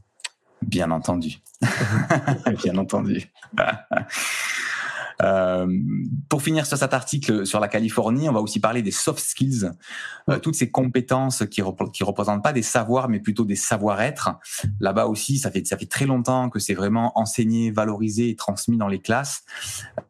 Bien 0.61 0.91
entendu. 0.91 1.37
Bien 2.63 2.77
entendu. 2.77 3.31
Euh, 5.21 5.67
pour 6.29 6.41
finir 6.41 6.65
sur 6.65 6.77
cet 6.77 6.93
article 6.93 7.45
sur 7.45 7.59
la 7.59 7.67
Californie, 7.67 8.29
on 8.29 8.33
va 8.33 8.41
aussi 8.41 8.59
parler 8.59 8.81
des 8.81 8.91
soft 8.91 9.19
skills, 9.19 9.71
euh, 10.29 10.39
toutes 10.39 10.55
ces 10.55 10.69
compétences 10.69 11.43
qui 11.49 11.61
qui 11.93 12.03
représentent 12.03 12.43
pas 12.43 12.53
des 12.53 12.61
savoirs 12.61 13.09
mais 13.09 13.19
plutôt 13.19 13.45
des 13.45 13.55
savoir-être. 13.55 14.31
Là-bas 14.79 15.05
aussi, 15.05 15.37
ça 15.37 15.51
fait 15.51 15.65
ça 15.65 15.77
fait 15.77 15.85
très 15.85 16.05
longtemps 16.05 16.49
que 16.49 16.59
c'est 16.59 16.73
vraiment 16.73 17.17
enseigné, 17.17 17.71
valorisé 17.71 18.29
et 18.29 18.35
transmis 18.35 18.77
dans 18.77 18.87
les 18.87 18.99
classes. 18.99 19.43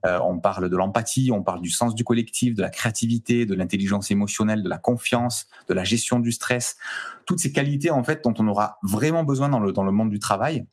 Euh, 0.05 0.19
on 0.23 0.39
parle 0.39 0.69
de 0.69 0.77
l'empathie, 0.77 1.31
on 1.31 1.43
parle 1.43 1.61
du 1.61 1.69
sens 1.69 1.95
du 1.95 2.03
collectif, 2.03 2.55
de 2.55 2.61
la 2.61 2.69
créativité, 2.69 3.45
de 3.45 3.55
l'intelligence 3.55 4.11
émotionnelle, 4.11 4.63
de 4.63 4.69
la 4.69 4.77
confiance, 4.77 5.47
de 5.67 5.73
la 5.73 5.83
gestion 5.83 6.19
du 6.19 6.31
stress. 6.31 6.77
Toutes 7.25 7.39
ces 7.39 7.51
qualités 7.51 7.91
en 7.91 8.03
fait 8.03 8.23
dont 8.23 8.33
on 8.37 8.47
aura 8.47 8.77
vraiment 8.83 9.23
besoin 9.23 9.49
dans 9.49 9.59
le 9.59 9.71
dans 9.71 9.83
le 9.83 9.91
monde 9.91 10.09
du 10.09 10.19
travail 10.19 10.65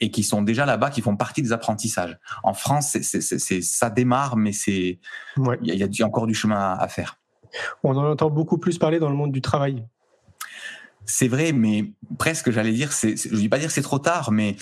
et 0.00 0.10
qui 0.10 0.22
sont 0.22 0.42
déjà 0.42 0.66
là-bas, 0.66 0.90
qui 0.90 1.00
font 1.00 1.16
partie 1.16 1.42
des 1.42 1.52
apprentissages. 1.52 2.18
En 2.42 2.54
France, 2.54 2.96
ça 3.00 3.90
démarre, 3.90 4.36
mais 4.36 4.52
c'est 4.52 5.00
il 5.36 5.42
ouais. 5.42 5.58
y, 5.62 5.82
a, 5.82 5.86
y, 5.86 6.02
a 6.02 6.06
encore 6.06 6.26
du 6.26 6.34
chemin 6.34 6.74
à, 6.74 6.88
faire. 6.88 7.18
On 7.82 7.96
en 7.96 8.10
entend 8.10 8.30
beaucoup 8.30 8.58
plus 8.58 8.78
parler 8.78 8.98
dans 8.98 9.08
le 9.08 9.16
monde 9.16 9.32
du 9.32 9.40
travail. 9.40 9.84
C'est 11.04 11.28
vrai, 11.28 11.52
mais 11.52 11.92
presque, 12.18 12.50
j'allais 12.50 12.72
dire, 12.72 12.90
je 12.92 13.08
ne 13.08 13.36
dis 13.36 13.48
pas 13.48 13.58
dire 13.58 13.70
c'est 13.70 13.82
trop 13.82 13.98
tard, 13.98 14.30
mais 14.30 14.56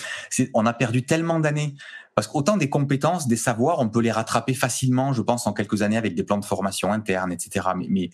on 0.53 0.65
a 0.65 0.73
perdu 0.73 1.05
tellement 1.05 1.39
d'années. 1.39 1.75
Parce 2.15 2.27
qu'autant 2.27 2.57
des 2.57 2.69
compétences, 2.69 3.27
des 3.27 3.35
savoirs, 3.35 3.79
on 3.79 3.89
peut 3.89 3.99
les 3.99 4.11
rattraper 4.11 4.55
facilement, 4.55 5.13
je 5.13 5.21
pense, 5.21 5.45
en 5.45 5.53
quelques 5.53 5.83
années 5.83 5.97
avec 5.97 6.15
des 6.15 6.23
plans 6.23 6.39
de 6.39 6.45
formation 6.45 6.91
internes, 6.91 7.31
etc. 7.31 7.67
Mais, 7.75 7.85
mais, 7.89 8.09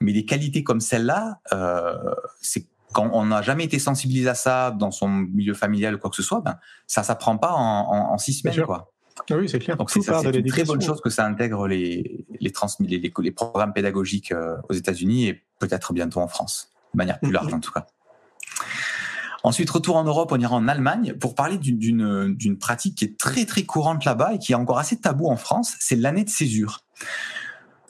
mais 0.00 0.12
des 0.12 0.26
qualités 0.26 0.62
comme 0.62 0.80
celle-là, 0.80 1.40
euh, 1.52 1.96
c'est 2.42 2.66
quand 2.92 3.10
on 3.12 3.26
n'a 3.26 3.42
jamais 3.42 3.64
été 3.64 3.78
sensibilisé 3.78 4.28
à 4.28 4.34
ça 4.34 4.70
dans 4.70 4.90
son 4.90 5.08
milieu 5.08 5.54
familial 5.54 5.94
ou 5.94 5.98
quoi 5.98 6.10
que 6.10 6.16
ce 6.16 6.22
soit, 6.22 6.40
ben, 6.40 6.58
ça 6.86 7.02
s'apprend 7.02 7.36
pas 7.36 7.52
en, 7.52 7.58
en, 7.58 8.12
en, 8.12 8.18
six 8.18 8.34
semaines, 8.34 8.62
quoi. 8.62 8.92
Ah 9.30 9.34
oui, 9.36 9.48
c'est 9.48 9.58
clair. 9.58 9.76
Donc 9.76 9.90
c'est 9.90 10.00
une 10.00 10.44
très 10.46 10.64
bonne 10.64 10.80
chose 10.80 11.00
que 11.00 11.10
ça 11.10 11.24
intègre 11.24 11.66
les 11.66 12.26
les, 12.38 12.52
trans, 12.52 12.68
les, 12.80 12.98
les, 12.98 13.12
les 13.16 13.30
programmes 13.30 13.72
pédagogiques 13.72 14.32
euh, 14.32 14.56
aux 14.68 14.74
États-Unis 14.74 15.26
et 15.26 15.42
peut-être 15.58 15.92
bientôt 15.94 16.20
en 16.20 16.28
France, 16.28 16.70
de 16.92 16.98
manière 16.98 17.18
plus 17.18 17.32
large 17.32 17.52
en 17.52 17.60
tout 17.60 17.72
cas. 17.72 17.86
Ensuite, 19.42 19.70
retour 19.70 19.96
en 19.96 20.04
Europe, 20.04 20.32
on 20.32 20.40
ira 20.40 20.56
en 20.56 20.68
Allemagne 20.68 21.14
pour 21.14 21.34
parler 21.34 21.56
d'une 21.56 22.34
d'une 22.34 22.58
pratique 22.58 22.98
qui 22.98 23.04
est 23.04 23.18
très 23.18 23.46
très 23.46 23.62
courante 23.62 24.04
là-bas 24.04 24.34
et 24.34 24.38
qui 24.38 24.52
est 24.52 24.56
encore 24.56 24.78
assez 24.78 25.00
tabou 25.00 25.28
en 25.28 25.36
France, 25.36 25.76
c'est 25.80 25.96
l'année 25.96 26.24
de 26.24 26.30
césure 26.30 26.80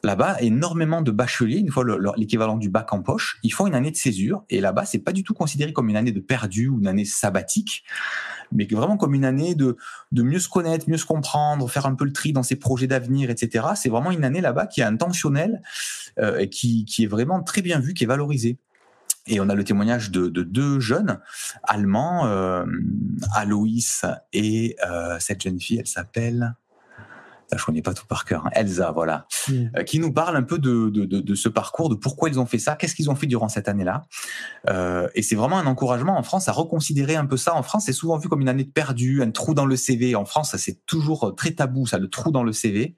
là-bas, 0.06 0.36
énormément 0.40 1.02
de 1.02 1.10
bacheliers, 1.10 1.58
une 1.58 1.70
fois 1.70 1.84
l'équivalent 2.16 2.56
du 2.56 2.70
bac 2.70 2.92
en 2.92 3.02
poche, 3.02 3.38
ils 3.42 3.52
font 3.52 3.66
une 3.66 3.74
année 3.74 3.90
de 3.90 3.96
césure. 3.96 4.44
Et 4.50 4.60
là-bas, 4.60 4.84
c'est 4.84 5.00
pas 5.00 5.12
du 5.12 5.24
tout 5.24 5.34
considéré 5.34 5.72
comme 5.72 5.88
une 5.88 5.96
année 5.96 6.12
de 6.12 6.20
perdu 6.20 6.68
ou 6.68 6.78
une 6.78 6.86
année 6.86 7.04
sabbatique, 7.04 7.84
mais 8.52 8.66
vraiment 8.70 8.96
comme 8.96 9.14
une 9.14 9.24
année 9.24 9.56
de, 9.56 9.76
mieux 10.12 10.38
se 10.38 10.48
connaître, 10.48 10.88
mieux 10.88 10.96
se 10.96 11.04
comprendre, 11.04 11.68
faire 11.68 11.86
un 11.86 11.94
peu 11.96 12.04
le 12.04 12.12
tri 12.12 12.32
dans 12.32 12.44
ses 12.44 12.54
projets 12.54 12.86
d'avenir, 12.86 13.30
etc. 13.30 13.66
C'est 13.74 13.88
vraiment 13.88 14.12
une 14.12 14.24
année 14.24 14.40
là-bas 14.40 14.66
qui 14.66 14.80
est 14.80 14.84
intentionnelle 14.84 15.60
euh, 16.20 16.46
qui, 16.46 16.86
est 17.00 17.06
vraiment 17.06 17.42
très 17.42 17.60
bien 17.60 17.80
vue, 17.80 17.92
qui 17.92 18.04
est 18.04 18.06
valorisée. 18.06 18.58
Et 19.26 19.40
on 19.40 19.48
a 19.48 19.56
le 19.56 19.64
témoignage 19.64 20.12
de, 20.12 20.28
de 20.28 20.44
deux 20.44 20.78
jeunes 20.78 21.18
allemands, 21.64 22.26
euh, 22.26 22.64
Aloïs 23.34 24.04
et 24.32 24.76
euh, 24.88 25.16
cette 25.18 25.42
jeune 25.42 25.58
fille, 25.58 25.80
elle 25.80 25.88
s'appelle 25.88 26.54
je 27.54 27.64
connais 27.64 27.82
pas 27.82 27.94
tout 27.94 28.06
par 28.06 28.24
cœur, 28.24 28.46
hein. 28.46 28.50
Elsa, 28.52 28.90
voilà, 28.90 29.26
mm. 29.48 29.52
euh, 29.76 29.82
qui 29.84 29.98
nous 29.98 30.12
parle 30.12 30.36
un 30.36 30.42
peu 30.42 30.58
de, 30.58 30.90
de, 30.90 31.04
de, 31.04 31.20
de, 31.20 31.34
ce 31.34 31.48
parcours, 31.48 31.88
de 31.88 31.94
pourquoi 31.94 32.28
ils 32.28 32.40
ont 32.40 32.46
fait 32.46 32.58
ça, 32.58 32.74
qu'est-ce 32.74 32.94
qu'ils 32.94 33.10
ont 33.10 33.14
fait 33.14 33.26
durant 33.26 33.48
cette 33.48 33.68
année-là. 33.68 34.04
Euh, 34.68 35.08
et 35.14 35.22
c'est 35.22 35.36
vraiment 35.36 35.58
un 35.58 35.66
encouragement 35.66 36.18
en 36.18 36.22
France 36.22 36.48
à 36.48 36.52
reconsidérer 36.52 37.16
un 37.16 37.26
peu 37.26 37.36
ça. 37.36 37.54
En 37.54 37.62
France, 37.62 37.84
c'est 37.86 37.92
souvent 37.92 38.18
vu 38.18 38.28
comme 38.28 38.40
une 38.40 38.48
année 38.48 38.64
de 38.64 38.70
perdu, 38.70 39.22
un 39.22 39.30
trou 39.30 39.54
dans 39.54 39.66
le 39.66 39.76
CV. 39.76 40.14
En 40.16 40.24
France, 40.24 40.56
c'est 40.56 40.84
toujours 40.86 41.34
très 41.36 41.52
tabou, 41.52 41.86
ça, 41.86 41.98
le 41.98 42.08
trou 42.08 42.30
dans 42.30 42.42
le 42.42 42.52
CV. 42.52 42.96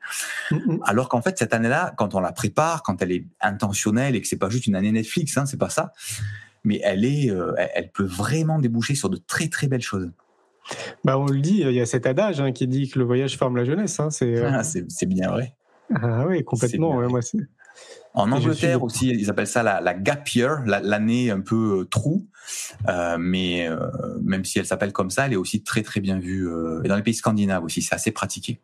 Alors 0.85 1.09
qu'en 1.09 1.23
fait, 1.23 1.39
cette 1.39 1.53
année-là, 1.53 1.93
quand 1.97 2.15
on 2.15 2.21
la 2.21 2.33
prépare, 2.33 2.83
quand 2.83 3.03
elle 3.03 3.13
est 3.13 3.27
intentionnelle 3.41 4.17
et 4.17 4.23
que 4.23 4.29
c'est 4.29 4.37
pas 4.37 4.49
juste 4.49 4.67
une 4.67 4.75
année 4.75 4.93
Netflix, 4.93 5.37
hein, 5.37 5.47
c'est 5.47 5.59
pas 5.59 5.71
ça, 5.71 5.93
mais 6.65 6.81
elle 6.83 7.05
est, 7.05 7.31
euh, 7.31 7.55
elle 7.75 7.91
peut 7.91 8.05
vraiment 8.05 8.59
déboucher 8.59 8.95
sur 8.95 9.11
de 9.11 9.17
très 9.17 9.49
très 9.49 9.67
belles 9.67 9.83
choses. 9.83 10.11
Bah, 11.05 11.19
on 11.19 11.27
le 11.27 11.41
dit, 11.41 11.61
il 11.61 11.73
y 11.73 11.81
a 11.81 11.87
cet 11.87 12.07
adage 12.07 12.41
hein, 12.41 12.53
qui 12.53 12.67
dit 12.67 12.89
que 12.89 12.99
le 12.99 13.05
voyage 13.05 13.37
forme 13.37 13.57
la 13.57 13.65
jeunesse. 13.65 13.99
Hein, 14.01 14.11
c'est, 14.11 14.37
euh... 14.37 14.51
ah, 14.53 14.63
bien 15.07 15.31
vrai. 15.31 15.55
Ah 15.95 16.27
oui, 16.27 16.45
complètement. 16.45 16.97
Ouais, 16.97 17.09
moi, 17.09 17.21
en 18.15 18.33
Angleterre 18.33 18.83
aussi, 18.83 19.11
ils 19.11 19.31
appellent 19.31 19.47
ça 19.47 19.63
la, 19.63 19.81
la 19.81 19.95
gap 19.95 20.29
year, 20.31 20.63
l'année 20.67 21.31
un 21.31 21.41
peu 21.41 21.81
euh, 21.81 21.85
trou. 21.85 22.27
Euh, 22.89 23.17
mais 23.19 23.69
euh, 23.69 23.79
même 24.23 24.45
si 24.45 24.59
elle 24.59 24.67
s'appelle 24.67 24.93
comme 24.93 25.11
ça, 25.11 25.27
elle 25.27 25.35
est 25.35 25.37
aussi 25.37 25.63
très 25.63 25.83
très 25.83 26.01
bien 26.01 26.19
vue. 26.19 26.49
Et 26.85 26.89
dans 26.89 26.97
les 26.97 27.03
pays 27.03 27.15
scandinaves 27.15 27.63
aussi, 27.63 27.83
c'est 27.83 27.95
assez 27.95 28.11
pratiqué. 28.11 28.61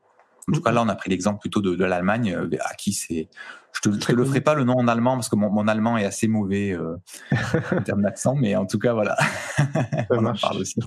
En 0.49 0.53
tout 0.53 0.61
cas, 0.61 0.73
là, 0.73 0.83
on 0.83 0.89
a 0.89 0.95
pris 0.95 1.11
l'exemple 1.11 1.41
plutôt 1.41 1.63
de, 1.63 1.75
de 1.75 1.85
l'Allemagne, 1.85 2.37
à 2.61 2.75
qui 2.75 2.93
c'est. 2.93 3.29
Je 3.73 3.81
te, 3.81 3.89
te 3.89 4.13
le 4.13 4.25
ferai 4.25 4.41
pas 4.41 4.55
le 4.55 4.65
nom 4.65 4.75
en 4.75 4.87
allemand 4.87 5.15
parce 5.15 5.29
que 5.29 5.37
mon, 5.37 5.51
mon 5.51 5.67
allemand 5.67 5.99
est 5.99 6.05
assez 6.05 6.29
mauvais 6.29 6.77
en 7.73 7.83
termes 7.83 8.03
d'accent, 8.03 8.35
mais 8.35 8.57
en 8.57 8.67
tout 8.67 8.79
cas, 8.79 8.93
voilà. 8.93 9.17
on 10.11 10.25
en 10.27 10.35
parle 10.35 10.59
aussi. 10.59 10.81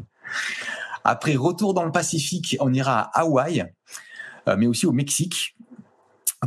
Après, 1.08 1.36
retour 1.36 1.74
dans 1.74 1.86
le 1.86 1.92
Pacifique, 1.92 2.58
on 2.60 2.74
ira 2.74 3.10
à 3.14 3.22
Hawaï, 3.22 3.66
euh, 4.48 4.56
mais 4.58 4.68
aussi 4.68 4.86
au 4.86 4.92
Mexique 4.92 5.58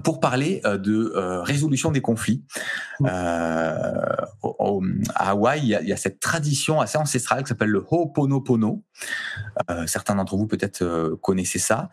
pour 0.04 0.20
parler 0.20 0.60
euh, 0.64 0.78
de 0.78 1.12
euh, 1.16 1.42
résolution 1.42 1.90
des 1.90 2.00
conflits. 2.00 2.44
Euh, 3.04 4.06
au, 4.42 4.82
à 5.16 5.30
Hawaï, 5.30 5.60
il 5.62 5.68
y, 5.68 5.74
a, 5.74 5.82
il 5.82 5.88
y, 5.88 5.92
a, 5.92 5.96
cette 5.96 6.20
tradition 6.20 6.80
assez 6.80 6.96
ancestrale 6.96 7.42
qui 7.42 7.48
s'appelle 7.48 7.70
le 7.70 7.84
Ho'oponopono. 7.90 8.84
Euh, 9.68 9.86
certains 9.86 10.14
d'entre 10.14 10.36
vous 10.36 10.46
peut-être 10.46 11.16
connaissez 11.22 11.58
ça, 11.58 11.90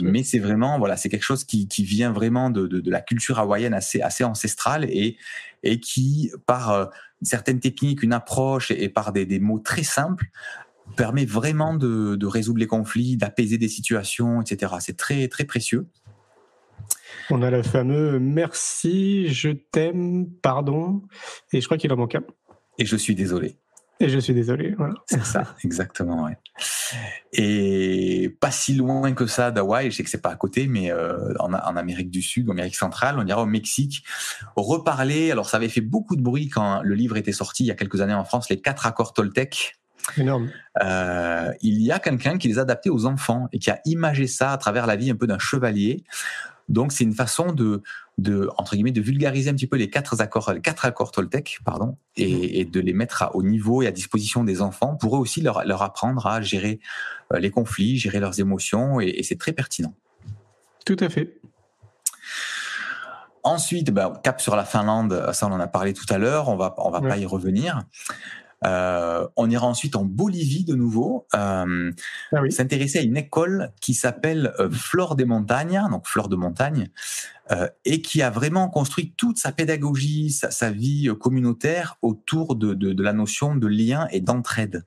mais 0.00 0.22
c'est 0.22 0.38
vraiment 0.38 0.78
voilà, 0.78 0.96
c'est 0.96 1.10
quelque 1.10 1.24
chose 1.24 1.44
qui, 1.44 1.68
qui 1.68 1.84
vient 1.84 2.12
vraiment 2.12 2.48
de, 2.48 2.66
de, 2.66 2.80
de, 2.80 2.90
la 2.90 3.00
culture 3.00 3.38
hawaïenne 3.38 3.74
assez 3.74 4.00
assez 4.00 4.24
ancestrale 4.24 4.84
et 4.84 5.16
et 5.62 5.80
qui 5.80 6.32
par 6.46 6.90
certaines 7.22 7.60
techniques, 7.60 8.02
une 8.02 8.12
approche 8.12 8.70
et, 8.70 8.88
par 8.88 9.12
des, 9.12 9.38
mots 9.38 9.58
très 9.58 9.82
simples 9.82 10.26
permet 10.96 11.24
vraiment 11.24 11.74
de, 11.74 12.16
de 12.16 12.26
résoudre 12.26 12.58
les 12.58 12.66
conflits, 12.66 13.16
d'apaiser 13.16 13.58
des 13.58 13.68
situations, 13.68 14.40
etc. 14.40 14.74
C'est 14.80 14.96
très 14.96 15.28
très 15.28 15.44
précieux. 15.44 15.88
On 17.30 17.42
a 17.42 17.50
le 17.50 17.62
fameux 17.62 18.18
merci, 18.18 19.28
je 19.28 19.50
t'aime, 19.50 20.26
pardon, 20.42 21.02
et 21.52 21.60
je 21.60 21.66
crois 21.66 21.78
qu'il 21.78 21.92
en 21.92 21.96
manque 21.96 22.14
un. 22.14 22.24
Et 22.78 22.86
je 22.86 22.96
suis 22.96 23.14
désolé. 23.14 23.56
Et 24.00 24.08
je 24.08 24.18
suis 24.18 24.34
désolé, 24.34 24.74
voilà. 24.76 24.94
C'est 25.06 25.24
ça, 25.24 25.54
exactement, 25.64 26.24
ouais. 26.24 26.36
Et 27.32 28.36
pas 28.40 28.50
si 28.50 28.74
loin 28.74 29.12
que 29.12 29.26
ça 29.26 29.52
d'Hawaï, 29.52 29.90
je 29.90 29.96
sais 29.96 30.02
que 30.02 30.10
c'est 30.10 30.20
pas 30.20 30.30
à 30.30 30.36
côté, 30.36 30.66
mais 30.66 30.90
euh, 30.90 31.32
en, 31.38 31.52
Amérique 31.54 32.10
du 32.10 32.20
Sud, 32.20 32.48
en 32.48 32.52
Amérique 32.52 32.74
centrale, 32.74 33.16
on 33.18 33.26
ira 33.26 33.42
au 33.42 33.46
Mexique, 33.46 34.04
reparler. 34.56 35.30
Alors 35.30 35.48
ça 35.48 35.58
avait 35.58 35.68
fait 35.68 35.80
beaucoup 35.80 36.16
de 36.16 36.22
bruit 36.22 36.48
quand 36.48 36.82
le 36.82 36.94
livre 36.94 37.16
était 37.16 37.32
sorti 37.32 37.62
il 37.64 37.68
y 37.68 37.70
a 37.70 37.74
quelques 37.74 38.00
années 38.00 38.14
en 38.14 38.24
France, 38.24 38.50
les 38.50 38.60
quatre 38.60 38.86
accords 38.86 39.14
Toltec. 39.14 39.76
Énorme. 40.16 40.50
Euh, 40.82 41.52
il 41.60 41.82
y 41.82 41.92
a 41.92 41.98
quelqu'un 41.98 42.38
qui 42.38 42.48
les 42.48 42.58
a 42.58 42.62
adaptés 42.62 42.90
aux 42.90 43.06
enfants 43.06 43.48
et 43.52 43.58
qui 43.58 43.70
a 43.70 43.80
imagé 43.84 44.26
ça 44.26 44.52
à 44.52 44.58
travers 44.58 44.86
la 44.86 44.96
vie 44.96 45.10
un 45.10 45.16
peu 45.16 45.26
d'un 45.26 45.38
chevalier. 45.38 46.04
Donc 46.68 46.92
c'est 46.92 47.04
une 47.04 47.14
façon 47.14 47.52
de, 47.52 47.82
de 48.18 48.48
entre 48.56 48.74
guillemets 48.74 48.92
de 48.92 49.00
vulgariser 49.00 49.50
un 49.50 49.54
petit 49.54 49.66
peu 49.66 49.76
les 49.76 49.90
quatre 49.90 50.20
accords, 50.20 50.52
les 50.52 50.60
quatre 50.60 50.84
accords 50.84 51.10
Toltec, 51.10 51.58
pardon, 51.64 51.96
et, 52.16 52.64
mhm. 52.64 52.70
de 52.70 52.80
les 52.80 52.92
mettre 52.92 53.22
à, 53.22 53.36
au 53.36 53.42
niveau 53.42 53.82
et 53.82 53.86
à 53.86 53.90
disposition 53.90 54.44
des 54.44 54.62
enfants 54.62 54.96
pour 54.96 55.16
eux 55.16 55.18
aussi 55.18 55.40
leur, 55.40 55.64
leur 55.64 55.82
apprendre 55.82 56.26
à 56.26 56.40
gérer 56.40 56.80
euh, 57.32 57.38
les 57.38 57.50
conflits, 57.50 57.98
gérer 57.98 58.20
leurs 58.20 58.40
émotions, 58.40 59.00
et, 59.00 59.22
c'est 59.22 59.38
très 59.38 59.52
pertinent. 59.52 59.94
Tout 60.84 60.96
à 61.00 61.08
fait. 61.08 61.38
Ensuite, 63.44 63.90
ben, 63.90 64.12
cap 64.22 64.40
sur 64.40 64.54
la 64.54 64.64
Finlande, 64.64 65.30
ça 65.32 65.48
on 65.48 65.52
en 65.52 65.58
a 65.58 65.66
parlé 65.66 65.94
tout 65.94 66.06
à 66.08 66.18
l'heure, 66.18 66.48
on 66.48 66.56
va 66.56 66.74
on 66.78 66.90
va 66.90 67.00
pas 67.00 67.18
y 67.18 67.26
revenir. 67.26 67.80
Euh, 68.64 69.26
on 69.36 69.50
ira 69.50 69.66
ensuite 69.66 69.96
en 69.96 70.04
Bolivie 70.04 70.64
de 70.64 70.74
nouveau, 70.74 71.26
euh, 71.34 71.90
ah 72.32 72.50
s'intéresser 72.50 72.98
à 72.98 73.02
une 73.02 73.16
école 73.16 73.72
qui 73.80 73.94
s'appelle 73.94 74.52
euh, 74.58 74.70
Flore 74.70 75.16
des 75.16 75.24
montagnes, 75.24 75.82
donc 75.90 76.06
Flore 76.06 76.28
de 76.28 76.36
montagne, 76.36 76.88
euh, 77.52 77.68
et 77.84 78.00
qui 78.00 78.22
a 78.22 78.30
vraiment 78.30 78.68
construit 78.68 79.14
toute 79.16 79.36
sa 79.36 79.52
pédagogie, 79.52 80.30
sa, 80.30 80.70
vie 80.70 81.10
communautaire 81.20 81.98
autour 82.00 82.56
de, 82.56 83.02
la 83.02 83.12
notion 83.12 83.56
de 83.56 83.66
lien 83.66 84.06
et 84.10 84.20
d'entraide. 84.20 84.86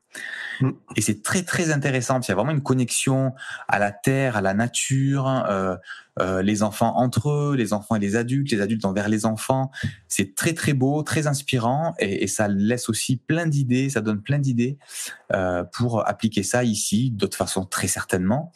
Mm. 0.62 0.72
Et 0.96 1.02
c'est 1.02 1.22
très 1.22 1.44
très 1.44 1.72
intéressant, 1.72 2.20
il 2.22 2.28
y 2.28 2.32
a 2.32 2.36
vraiment 2.36 2.52
une 2.52 2.64
connexion 2.64 3.34
à 3.68 3.78
la 3.78 3.92
terre, 3.92 4.38
à 4.38 4.42
la 4.42 4.54
nature, 4.54 5.28
euh, 5.28 5.76
euh, 6.20 6.42
les 6.42 6.64
enfants 6.64 6.94
entre 6.96 7.30
eux, 7.30 7.56
les 7.56 7.74
enfants 7.74 7.98
et 7.98 8.00
les 8.00 8.16
adultes, 8.16 8.50
les 8.50 8.62
adultes 8.62 8.86
envers 8.86 9.10
les 9.10 9.26
enfants. 9.26 9.70
C'est 10.08 10.34
très 10.34 10.54
très 10.54 10.74
beau, 10.74 11.04
très 11.04 11.28
inspirant, 11.28 11.94
et, 12.00 12.26
ça 12.28 12.48
laisse 12.48 12.90
aussi 12.90 13.18
plein 13.18 13.46
d'idées, 13.46 13.90
ça 13.90 14.02
donne 14.02 14.22
plein 14.22 14.40
d'idées 14.40 14.78
pour 15.74 16.08
appliquer 16.08 16.42
ça 16.42 16.64
ici, 16.64 17.12
d'autres 17.12 17.38
façons 17.38 17.66
très 17.66 17.88
certainement, 17.88 18.52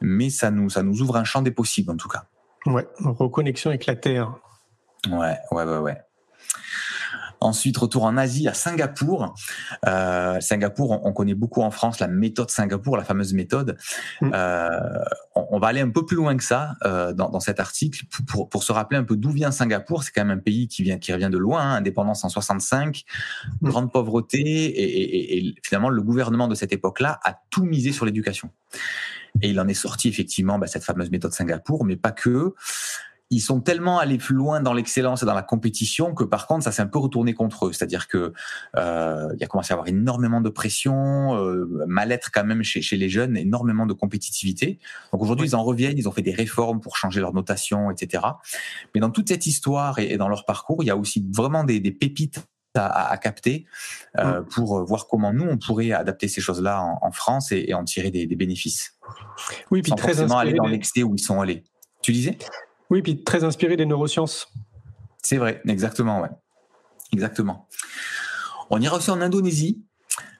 mais 0.00 0.30
ça 0.30 0.50
nous 0.50 0.70
ça 0.70 0.82
nous 0.82 1.00
ouvre 1.02 1.16
un 1.16 1.24
champ 1.24 1.42
des 1.42 1.50
possibles 1.50 1.90
en 1.90 1.96
tout 1.96 2.08
cas. 2.08 2.24
Ouais, 2.66 2.86
reconnexion 3.00 3.70
avec 3.70 3.86
la 3.86 3.96
Terre. 3.96 4.34
Ouais, 5.10 5.36
ouais, 5.50 5.64
ouais, 5.64 5.78
ouais. 5.78 5.98
Ensuite, 7.42 7.76
retour 7.76 8.04
en 8.04 8.16
Asie, 8.16 8.46
à 8.46 8.54
Singapour. 8.54 9.34
Euh, 9.86 10.40
Singapour, 10.40 11.04
on, 11.04 11.12
connaît 11.12 11.34
beaucoup 11.34 11.62
en 11.62 11.72
France 11.72 11.98
la 11.98 12.06
méthode 12.06 12.50
Singapour, 12.50 12.96
la 12.96 13.02
fameuse 13.02 13.34
méthode. 13.34 13.76
Mm. 14.20 14.30
Euh, 14.32 15.04
on, 15.34 15.58
va 15.58 15.66
aller 15.66 15.80
un 15.80 15.90
peu 15.90 16.06
plus 16.06 16.16
loin 16.16 16.36
que 16.36 16.44
ça 16.44 16.74
euh, 16.84 17.12
dans, 17.12 17.40
cet 17.40 17.58
article 17.58 18.04
pour, 18.28 18.48
pour, 18.48 18.62
se 18.62 18.70
rappeler 18.70 18.98
un 18.98 19.04
peu 19.04 19.16
d'où 19.16 19.30
vient 19.30 19.50
Singapour. 19.50 20.04
C'est 20.04 20.12
quand 20.12 20.24
même 20.24 20.38
un 20.38 20.40
pays 20.40 20.68
qui 20.68 20.84
vient 20.84 20.98
qui 20.98 21.12
revient 21.12 21.30
de 21.30 21.38
loin, 21.38 21.62
hein, 21.62 21.74
indépendance 21.74 22.24
en 22.24 22.28
65, 22.28 23.02
mm. 23.60 23.68
grande 23.68 23.92
pauvreté, 23.92 24.38
et, 24.38 25.38
et, 25.38 25.54
finalement 25.64 25.88
le 25.88 26.02
gouvernement 26.02 26.46
de 26.46 26.54
cette 26.54 26.72
époque-là 26.72 27.18
a 27.24 27.34
tout 27.50 27.64
misé 27.64 27.90
sur 27.90 28.06
l'éducation. 28.06 28.50
Et 29.40 29.50
il 29.50 29.60
en 29.60 29.68
est 29.68 29.74
sorti 29.74 30.08
effectivement 30.08 30.58
bah, 30.58 30.66
cette 30.66 30.84
fameuse 30.84 31.10
méthode 31.10 31.32
Singapour, 31.32 31.84
mais 31.84 31.96
pas 31.96 32.12
que. 32.12 32.54
Ils 33.30 33.40
sont 33.40 33.62
tellement 33.62 33.98
allés 33.98 34.18
plus 34.18 34.34
loin 34.34 34.60
dans 34.60 34.74
l'excellence 34.74 35.22
et 35.22 35.26
dans 35.26 35.32
la 35.32 35.42
compétition 35.42 36.12
que 36.12 36.22
par 36.22 36.46
contre 36.46 36.64
ça 36.64 36.70
s'est 36.70 36.82
un 36.82 36.86
peu 36.86 36.98
retourné 36.98 37.32
contre 37.32 37.66
eux. 37.66 37.72
C'est-à-dire 37.72 38.06
que 38.06 38.34
euh, 38.76 39.28
il 39.32 39.40
y 39.40 39.44
a 39.44 39.46
commencé 39.46 39.72
à 39.72 39.76
avoir 39.76 39.88
énormément 39.88 40.42
de 40.42 40.50
pression, 40.50 41.34
euh, 41.42 41.66
mal-être 41.86 42.30
quand 42.30 42.44
même 42.44 42.62
chez, 42.62 42.82
chez 42.82 42.98
les 42.98 43.08
jeunes, 43.08 43.38
énormément 43.38 43.86
de 43.86 43.94
compétitivité. 43.94 44.78
Donc 45.12 45.22
aujourd'hui 45.22 45.48
ils 45.48 45.56
en 45.56 45.64
reviennent, 45.64 45.96
ils 45.96 46.06
ont 46.10 46.12
fait 46.12 46.20
des 46.20 46.34
réformes 46.34 46.80
pour 46.80 46.98
changer 46.98 47.22
leur 47.22 47.32
notation, 47.32 47.90
etc. 47.90 48.22
Mais 48.94 49.00
dans 49.00 49.10
toute 49.10 49.28
cette 49.28 49.46
histoire 49.46 49.98
et, 49.98 50.18
dans 50.18 50.28
leur 50.28 50.44
parcours, 50.44 50.82
il 50.82 50.88
y 50.88 50.90
a 50.90 50.96
aussi 50.98 51.26
vraiment 51.32 51.64
des, 51.64 51.80
des 51.80 51.90
pépites 51.90 52.44
à, 52.74 53.16
capter 53.18 53.66
euh, 54.18 54.40
mm. 54.40 54.46
pour 54.46 54.84
voir 54.84 55.06
comment 55.06 55.32
nous 55.32 55.44
on 55.44 55.58
pourrait 55.58 55.92
adapter 55.92 56.28
ces 56.28 56.40
choses-là 56.40 56.98
en, 57.02 57.12
France 57.12 57.52
et, 57.52 57.74
en 57.74 57.84
tirer 57.84 58.10
des, 58.10 58.26
bénéfices. 58.36 58.94
Oui, 59.70 59.82
puis 59.82 59.90
sans 59.90 59.96
très 59.96 60.14
forcément 60.14 60.38
aller 60.38 60.54
dans 60.54 60.66
l'excès 60.66 61.02
où 61.02 61.14
ils 61.14 61.22
sont 61.22 61.40
allés. 61.40 61.64
Tu 62.02 62.12
disais? 62.12 62.38
Oui, 62.90 63.02
puis 63.02 63.22
très 63.22 63.44
inspiré 63.44 63.76
des 63.76 63.86
neurosciences. 63.86 64.52
C'est 65.22 65.36
vrai, 65.36 65.60
exactement, 65.68 66.20
ouais, 66.20 66.30
exactement. 67.12 67.68
On 68.70 68.80
ira 68.80 68.96
aussi 68.96 69.10
en 69.10 69.20
Indonésie. 69.20 69.84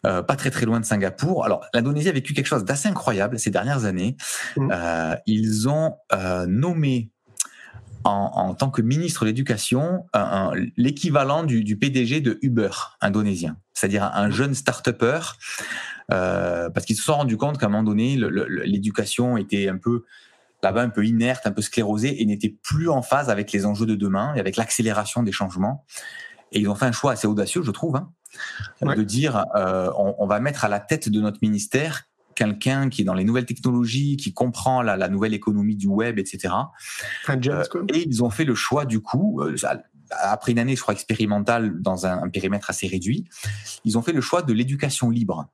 Euh, 0.04 0.20
pas 0.20 0.34
très 0.34 0.50
très 0.50 0.66
loin 0.66 0.80
de 0.80 0.84
Singapour. 0.84 1.44
Alors 1.44 1.64
l'Indonésie 1.72 2.08
a 2.08 2.12
vécu 2.12 2.34
quelque 2.34 2.46
chose 2.46 2.64
d'assez 2.64 2.88
incroyable 2.88 3.38
ces 3.38 3.50
dernières 3.50 3.84
années. 3.84 4.16
Mm. 4.56 4.70
Euh, 4.72 5.16
ils 5.26 5.68
ont 5.68 5.96
nommé 6.48 7.12
en, 8.04 8.54
tant 8.54 8.70
que 8.70 8.82
ministre 8.82 9.24
de 9.24 9.26
l'Éducation 9.26 10.06
l'équivalent 10.76 11.44
du, 11.44 11.76
PDG 11.76 12.20
de 12.20 12.38
Uber 12.42 12.70
indonésien, 13.00 13.56
c'est-à-dire 13.74 14.10
un, 14.14 14.30
jeune 14.30 14.54
start-upper, 14.54 15.20
euh, 16.12 16.70
parce 16.70 16.86
qu'ils 16.86 16.96
se 16.96 17.02
sont 17.02 17.14
rendus 17.14 17.36
compte 17.36 17.58
qu'à 17.58 17.66
un 17.66 17.68
moment 17.68 17.82
donné, 17.82 18.18
l'éducation 18.64 19.36
était 19.36 19.68
un 19.68 19.78
peu 19.78 20.04
là-bas 20.62 20.82
un 20.82 20.90
peu 20.90 21.04
inerte, 21.04 21.46
un 21.46 21.52
peu 21.52 21.62
sclérosée 21.62 22.22
et 22.22 22.26
n'était 22.26 22.54
plus 22.62 22.88
en 22.88 23.02
phase 23.02 23.30
avec 23.30 23.52
les 23.52 23.66
enjeux 23.66 23.86
de 23.86 23.96
demain 23.96 24.32
et 24.34 24.40
avec 24.40 24.56
l'accélération 24.56 25.22
des 25.22 25.32
changements. 25.32 25.84
Et 26.52 26.60
ils 26.60 26.68
ont 26.68 26.74
fait 26.74 26.86
un 26.86 26.92
choix 26.92 27.12
assez 27.12 27.26
audacieux, 27.26 27.62
je 27.62 27.70
trouve, 27.70 27.96
hein, 27.96 28.10
de 28.82 29.02
dire 29.02 29.44
euh, 29.56 29.90
on, 29.96 30.26
va 30.26 30.38
mettre 30.38 30.64
à 30.64 30.68
la 30.68 30.80
tête 30.80 31.08
de 31.08 31.20
notre 31.20 31.38
ministère 31.42 32.04
quelqu'un 32.34 32.88
qui 32.88 33.02
est 33.02 33.04
dans 33.04 33.14
les 33.14 33.24
nouvelles 33.24 33.46
technologies, 33.46 34.16
qui 34.16 34.32
comprend 34.32 34.82
la, 34.82 35.08
nouvelle 35.08 35.34
économie 35.34 35.76
du 35.76 35.88
web, 35.88 36.18
etc. 36.18 36.54
Euh, 37.28 37.64
et 37.92 38.06
ils 38.06 38.22
ont 38.24 38.30
fait 38.30 38.44
le 38.44 38.54
choix 38.54 38.84
du 38.84 39.00
coup, 39.00 39.40
euh, 39.40 39.56
après 40.10 40.52
une 40.52 40.58
année, 40.58 40.76
je 40.76 40.82
crois, 40.82 40.94
expérimentale 40.94 41.80
dans 41.80 42.06
un, 42.06 42.28
périmètre 42.28 42.70
assez 42.70 42.86
réduit, 42.86 43.24
ils 43.84 43.98
ont 43.98 44.02
fait 44.02 44.12
le 44.12 44.20
choix 44.20 44.42
de 44.42 44.52
l'éducation 44.52 45.10
libre. 45.10 45.48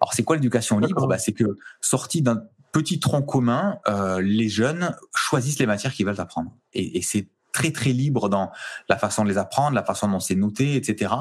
Alors 0.00 0.14
c'est 0.14 0.22
quoi 0.22 0.36
l'éducation 0.36 0.78
libre? 0.78 1.06
Bah, 1.06 1.18
C'est 1.18 1.32
que 1.32 1.58
sorti 1.80 2.22
d'un 2.22 2.42
petit 2.72 3.00
tronc 3.00 3.22
commun, 3.22 3.78
euh, 3.88 4.20
les 4.20 4.48
jeunes 4.48 4.96
choisissent 5.14 5.58
les 5.58 5.66
matières 5.66 5.92
qu'ils 5.92 6.06
veulent 6.06 6.20
apprendre. 6.20 6.52
Et, 6.72 6.98
et 6.98 7.02
c'est 7.02 7.28
très 7.52 7.72
très 7.72 7.90
libre 7.90 8.28
dans 8.28 8.50
la 8.88 8.96
façon 8.96 9.24
de 9.24 9.28
les 9.28 9.38
apprendre, 9.38 9.74
la 9.74 9.84
façon 9.84 10.08
dont 10.08 10.20
c'est 10.20 10.36
noté, 10.36 10.76
etc. 10.76 11.12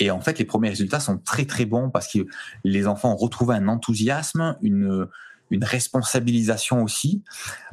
Et 0.00 0.10
en 0.10 0.20
fait, 0.20 0.38
les 0.38 0.44
premiers 0.44 0.70
résultats 0.70 0.98
sont 0.98 1.18
très 1.18 1.44
très 1.44 1.66
bons 1.66 1.90
parce 1.90 2.12
que 2.12 2.26
les 2.64 2.86
enfants 2.86 3.12
ont 3.12 3.16
retrouvé 3.16 3.54
un 3.54 3.68
enthousiasme, 3.68 4.56
une, 4.62 5.06
une 5.50 5.64
responsabilisation 5.64 6.82
aussi. 6.82 7.22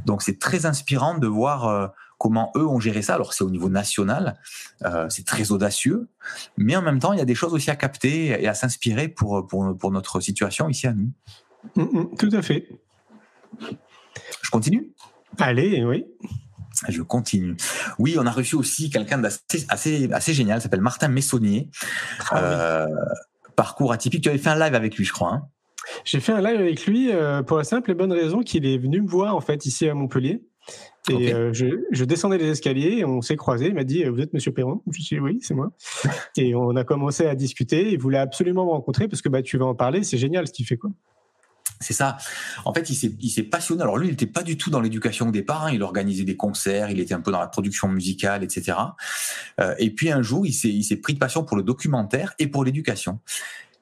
Donc 0.06 0.22
c'est 0.22 0.38
très 0.38 0.66
inspirant 0.66 1.18
de 1.18 1.28
voir 1.28 1.68
euh, 1.68 1.88
comment 2.18 2.52
eux 2.56 2.68
ont 2.68 2.80
géré 2.80 3.02
ça. 3.02 3.16
Alors 3.16 3.34
c'est 3.34 3.44
au 3.44 3.50
niveau 3.50 3.70
national, 3.70 4.38
euh, 4.84 5.08
c'est 5.10 5.26
très 5.26 5.52
audacieux, 5.52 6.08
mais 6.58 6.76
en 6.76 6.82
même 6.82 7.00
temps 7.00 7.14
il 7.14 7.20
y 7.20 7.22
a 7.22 7.26
des 7.26 7.36
choses 7.36 7.54
aussi 7.54 7.72
à 7.72 7.76
capter 7.76 8.42
et 8.42 8.48
à 8.48 8.54
s'inspirer 8.54 9.08
pour, 9.08 9.48
pour, 9.48 9.78
pour 9.78 9.92
notre 9.92 10.20
situation 10.20 10.70
ici 10.70 10.88
à 10.88 10.94
nous. 10.94 11.12
Mm, 11.76 12.00
mm, 12.00 12.16
tout 12.18 12.30
à 12.34 12.42
fait. 12.42 12.68
Je 14.42 14.50
continue? 14.52 14.92
Allez, 15.40 15.84
oui. 15.86 16.06
Je 16.88 17.02
continue. 17.02 17.56
Oui, 18.00 18.16
on 18.20 18.26
a 18.26 18.32
reçu 18.32 18.56
aussi 18.56 18.90
quelqu'un 18.90 19.18
d'assez 19.18 19.66
assez, 19.70 20.10
assez 20.12 20.34
génial, 20.34 20.62
s'appelle 20.62 20.82
Martin 20.82 21.08
Messonnier. 21.08 21.70
Ah 22.32 22.44
euh, 22.44 22.88
parcours 23.56 23.92
atypique. 23.92 24.24
Tu 24.24 24.30
avais 24.30 24.38
fait 24.38 24.50
un 24.50 24.60
live 24.60 24.76
avec 24.76 24.96
lui, 24.96 25.06
je 25.06 25.14
crois. 25.14 25.34
Hein. 25.34 25.48
J'ai 26.06 26.20
fait 26.20 26.32
un 26.32 26.42
live 26.42 26.60
avec 26.60 26.86
lui 26.86 27.12
euh, 27.12 27.42
pour 27.44 27.58
la 27.58 27.64
simple 27.64 27.92
et 27.92 27.94
bonne 27.94 28.12
raison 28.12 28.42
qu'il 28.42 28.66
est 28.66 28.78
venu 28.78 29.02
me 29.02 29.08
voir 29.08 29.36
en 29.36 29.42
fait 29.42 29.66
ici 29.66 29.88
à 29.88 29.94
Montpellier. 29.94 30.44
Et 31.10 31.34
euh, 31.34 31.54
je, 31.54 32.04
descendais 32.04 32.38
les 32.38 32.50
escaliers, 32.50 33.06
on 33.06 33.22
s'est 33.22 33.38
croisés. 33.38 33.68
Il 33.68 33.74
m'a 33.74 33.86
dit 33.86 34.04
Vous 34.04 34.20
êtes 34.20 34.34
Monsieur 34.34 34.52
Perron? 34.52 34.82
Je 34.92 35.02
suis 35.02 35.20
Oui, 35.20 35.40
c'est 35.42 35.54
moi. 35.54 35.72
et 36.38 36.54
on 36.54 36.76
a 36.76 36.84
commencé 36.84 37.26
à 37.26 37.36
discuter. 37.36 37.92
Il 37.92 38.00
voulait 38.00 38.18
absolument 38.18 38.66
me 38.66 38.72
rencontrer 38.72 39.08
parce 39.08 39.22
que 39.22 39.30
bah, 39.30 39.42
tu 39.42 39.58
vas 39.58 39.66
en 39.66 39.76
parler. 39.76 40.04
C'est 40.04 40.18
génial 40.18 40.48
ce 40.48 40.54
qu'il 40.54 40.66
fait. 40.66 40.78
quoi. 40.78 40.92
C'est 41.80 41.94
ça. 41.94 42.18
En 42.66 42.74
fait, 42.74 42.90
il 42.90 43.30
s'est 43.30 43.44
passionné. 43.44 43.82
Alors 43.84 43.98
lui, 43.98 44.08
il 44.08 44.12
n'était 44.12 44.26
pas 44.26 44.44
du 44.44 44.58
tout 44.58 44.70
dans 44.70 44.82
l'éducation 44.82 45.28
au 45.28 45.32
départ. 45.32 45.66
Hein. 45.66 45.72
Il 45.74 45.84
organisait 45.84 46.24
des 46.24 46.36
concerts, 46.36 46.90
il 46.90 47.00
était 47.00 47.14
un 47.14 47.22
peu 47.22 47.32
dans 47.32 47.40
la 47.40 47.48
production 47.48 47.88
musicale, 47.88 48.44
etc. 48.44 48.78
Euh, 49.60 49.76
et 49.78 49.92
puis 49.92 50.12
un 50.12 50.22
jour, 50.22 50.46
il 50.46 50.54
s'est 50.54 50.98
pris 50.98 51.14
de 51.14 51.20
passion 51.20 51.44
pour 51.44 51.58
le 51.58 51.64
documentaire 51.64 52.34
et 52.40 52.48
pour 52.48 52.64
l'éducation. 52.64 53.20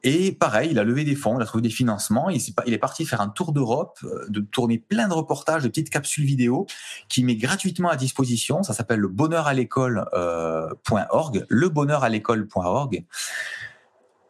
Et 0.08 0.34
pareil, 0.34 0.70
il 0.70 0.78
a 0.78 0.84
levé 0.84 1.04
des 1.04 1.16
fonds, 1.16 1.40
il 1.40 1.42
a 1.42 1.46
trouvé 1.46 1.64
des 1.64 1.72
financements, 1.72 2.30
il, 2.30 2.40
il 2.68 2.74
est 2.74 2.78
parti 2.78 3.06
faire 3.06 3.22
un 3.22 3.30
tour 3.30 3.54
d'Europe, 3.54 3.98
de 4.28 4.40
tourner 4.40 4.78
plein 4.78 5.08
de 5.08 5.14
reportages, 5.14 5.64
de 5.64 5.68
petites 5.68 5.90
capsules 5.90 6.26
vidéo 6.26 6.68
qu'il 7.10 7.26
met 7.26 7.36
gratuitement 7.36 7.90
à 7.90 7.96
disposition. 7.96 8.62
Ça 8.62 8.74
s'appelle 8.74 9.00
le 9.00 9.08
bonheur 9.08 9.48
à 9.48 9.56
l'école.org, 9.56 11.46
le 11.50 11.70
bonheur 11.70 12.04
à 12.04 12.10
l'école.org. 12.10 13.04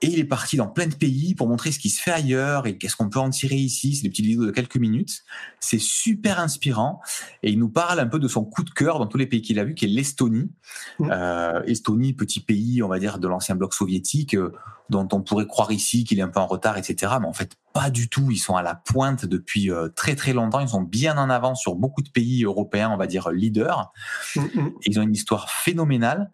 Et 0.02 0.08
il 0.08 0.20
est 0.20 0.26
parti 0.26 0.58
dans 0.58 0.68
plein 0.68 0.88
de 0.88 0.96
pays 0.96 1.36
pour 1.36 1.48
montrer 1.48 1.72
ce 1.72 1.80
qui 1.80 1.90
se 1.90 2.02
fait 2.02 2.12
ailleurs 2.12 2.68
et 2.68 2.78
qu'est-ce 2.78 2.96
qu'on 2.96 3.10
peut 3.10 3.20
en 3.20 3.30
tirer 3.30 3.56
ici. 3.56 3.96
C'est 3.96 4.04
des 4.04 4.10
petites 4.10 4.26
vidéos 4.26 4.46
de 4.46 4.52
quelques 4.52 4.78
minutes. 4.78 5.24
C'est 5.60 5.80
super 5.80 6.40
inspirant. 6.40 7.02
Et 7.44 7.52
il 7.52 7.60
nous 7.60 7.70
parle 7.70 8.00
un 8.00 8.08
peu 8.08 8.20
de 8.20 8.28
son 8.28 8.44
coup 8.44 8.64
de 8.64 8.70
cœur 8.70 9.00
dans 9.00 9.08
tous 9.08 9.18
les 9.18 9.26
pays 9.26 9.42
qu'il 9.42 9.58
a 9.60 9.64
vu, 9.64 9.74
qui 9.74 9.86
est 9.86 9.90
l'Estonie. 9.90 10.52
Mmh. 11.00 11.10
Euh, 11.12 11.64
Estonie, 11.64 12.14
petit 12.14 12.42
pays, 12.42 12.84
on 12.84 12.88
va 12.88 13.00
dire, 13.00 13.20
de 13.20 13.28
l'ancien 13.28 13.56
bloc 13.56 13.74
soviétique, 13.74 14.36
euh, 14.36 14.52
dont 14.90 15.08
on 15.12 15.22
pourrait 15.22 15.48
croire 15.48 15.72
ici 15.72 16.04
qu'il 16.04 16.20
est 16.20 16.22
un 16.22 16.28
peu 16.28 16.40
en 16.40 16.48
retard, 16.48 16.78
etc. 16.78 17.14
Mais 17.20 17.28
en 17.28 17.34
fait, 17.34 17.56
pas 17.74 17.90
du 17.90 18.08
tout. 18.08 18.30
Ils 18.32 18.38
sont 18.38 18.56
à 18.56 18.62
la 18.62 18.76
pointe 18.76 19.26
depuis 19.26 19.72
euh, 19.72 19.90
très 19.90 20.16
très 20.16 20.34
longtemps. 20.34 20.60
Ils 20.60 20.70
sont 20.70 20.82
bien 20.82 21.18
en 21.18 21.30
avance 21.30 21.62
sur 21.62 21.76
beaucoup 21.76 22.02
de 22.02 22.10
pays 22.10 22.44
européens, 22.44 22.90
on 22.92 22.98
va 22.98 23.08
dire 23.08 23.32
leaders. 23.32 23.92
Mm, 24.36 24.42
mm. 24.42 24.74
Ils 24.86 25.00
ont 25.00 25.04
une 25.04 25.14
histoire 25.14 25.50
phénoménale. 25.50 26.32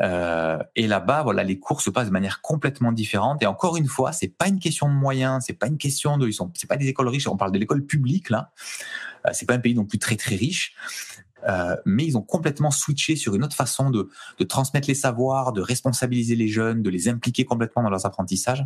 Euh, 0.00 0.58
et 0.76 0.86
là-bas, 0.86 1.22
voilà, 1.22 1.44
les 1.44 1.58
cours 1.58 1.82
se 1.82 1.90
passent 1.90 2.08
de 2.08 2.12
manière 2.12 2.40
complètement 2.40 2.92
différente. 2.92 3.42
Et 3.42 3.46
encore 3.46 3.76
une 3.76 3.86
fois, 3.86 4.12
c'est 4.12 4.28
pas 4.28 4.48
une 4.48 4.58
question 4.58 4.88
de 4.88 4.94
moyens, 4.94 5.44
c'est 5.46 5.58
pas 5.58 5.66
une 5.66 5.78
question 5.78 6.16
de, 6.16 6.26
ils 6.26 6.32
sont, 6.32 6.50
c'est 6.54 6.68
pas 6.68 6.76
des 6.76 6.88
écoles 6.88 7.08
riches. 7.08 7.28
On 7.28 7.36
parle 7.36 7.52
de 7.52 7.58
l'école 7.58 7.84
publique 7.84 8.30
là. 8.30 8.50
Euh, 9.26 9.30
c'est 9.32 9.46
pas 9.46 9.54
un 9.54 9.58
pays 9.58 9.74
non 9.74 9.84
plus 9.84 9.98
très 9.98 10.16
très 10.16 10.34
riche. 10.34 10.74
Euh, 11.48 11.76
mais 11.84 12.04
ils 12.04 12.16
ont 12.16 12.22
complètement 12.22 12.70
switché 12.70 13.16
sur 13.16 13.34
une 13.34 13.44
autre 13.44 13.56
façon 13.56 13.90
de, 13.90 14.08
de 14.38 14.44
transmettre 14.44 14.88
les 14.88 14.94
savoirs, 14.94 15.52
de 15.52 15.60
responsabiliser 15.60 16.36
les 16.36 16.48
jeunes, 16.48 16.82
de 16.82 16.90
les 16.90 17.08
impliquer 17.08 17.44
complètement 17.44 17.82
dans 17.82 17.90
leurs 17.90 18.06
apprentissages. 18.06 18.64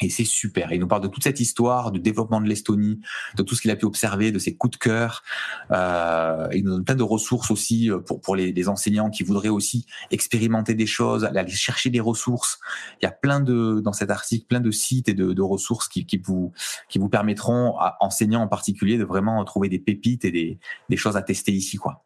Et 0.00 0.10
c'est 0.10 0.24
super. 0.24 0.72
Il 0.72 0.80
nous 0.80 0.88
parle 0.88 1.02
de 1.02 1.08
toute 1.08 1.24
cette 1.24 1.40
histoire, 1.40 1.90
du 1.90 2.00
développement 2.00 2.40
de 2.40 2.48
l'Estonie, 2.48 3.00
de 3.36 3.42
tout 3.42 3.54
ce 3.54 3.62
qu'il 3.62 3.70
a 3.70 3.76
pu 3.76 3.86
observer, 3.86 4.30
de 4.30 4.38
ses 4.38 4.54
coups 4.54 4.72
de 4.72 4.76
cœur. 4.76 5.22
Euh, 5.70 6.48
il 6.52 6.64
nous 6.64 6.72
donne 6.72 6.84
plein 6.84 6.94
de 6.94 7.02
ressources 7.02 7.50
aussi 7.50 7.90
euh, 7.90 7.98
pour, 7.98 8.20
pour 8.20 8.36
les, 8.36 8.52
les, 8.52 8.68
enseignants 8.68 9.08
qui 9.08 9.22
voudraient 9.22 9.48
aussi 9.48 9.86
expérimenter 10.10 10.74
des 10.74 10.86
choses, 10.86 11.24
aller 11.24 11.48
chercher 11.48 11.88
des 11.88 12.00
ressources. 12.00 12.58
Il 13.00 13.04
y 13.04 13.08
a 13.08 13.12
plein 13.12 13.40
de, 13.40 13.80
dans 13.82 13.92
cet 13.92 14.10
article, 14.10 14.46
plein 14.46 14.60
de 14.60 14.70
sites 14.70 15.08
et 15.08 15.14
de, 15.14 15.32
de 15.32 15.42
ressources 15.42 15.88
qui, 15.88 16.04
qui, 16.04 16.18
vous, 16.18 16.52
qui 16.88 16.98
vous 16.98 17.08
permettront, 17.08 17.78
à 17.78 17.96
enseignants 18.00 18.42
en 18.42 18.48
particulier, 18.48 18.98
de 18.98 19.04
vraiment 19.04 19.42
trouver 19.44 19.68
des 19.68 19.78
pépites 19.78 20.24
et 20.24 20.30
des, 20.30 20.58
des 20.90 20.96
choses 20.96 21.16
à 21.16 21.22
tester 21.22 21.52
ici, 21.52 21.78
quoi. 21.78 22.02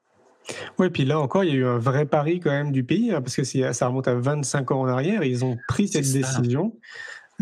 Oui, 0.78 0.90
puis 0.90 1.04
là 1.04 1.20
encore, 1.20 1.44
il 1.44 1.50
y 1.50 1.52
a 1.52 1.56
eu 1.56 1.66
un 1.66 1.78
vrai 1.78 2.06
pari 2.06 2.40
quand 2.40 2.50
même 2.50 2.72
du 2.72 2.84
pays, 2.84 3.12
hein, 3.12 3.20
parce 3.20 3.36
que 3.36 3.44
ça 3.44 3.86
remonte 3.86 4.08
à 4.08 4.14
25 4.14 4.70
ans 4.70 4.80
en 4.80 4.88
arrière, 4.88 5.22
ils 5.22 5.44
ont 5.44 5.56
pris 5.68 5.88
cette 5.88 6.10
décision. 6.10 6.76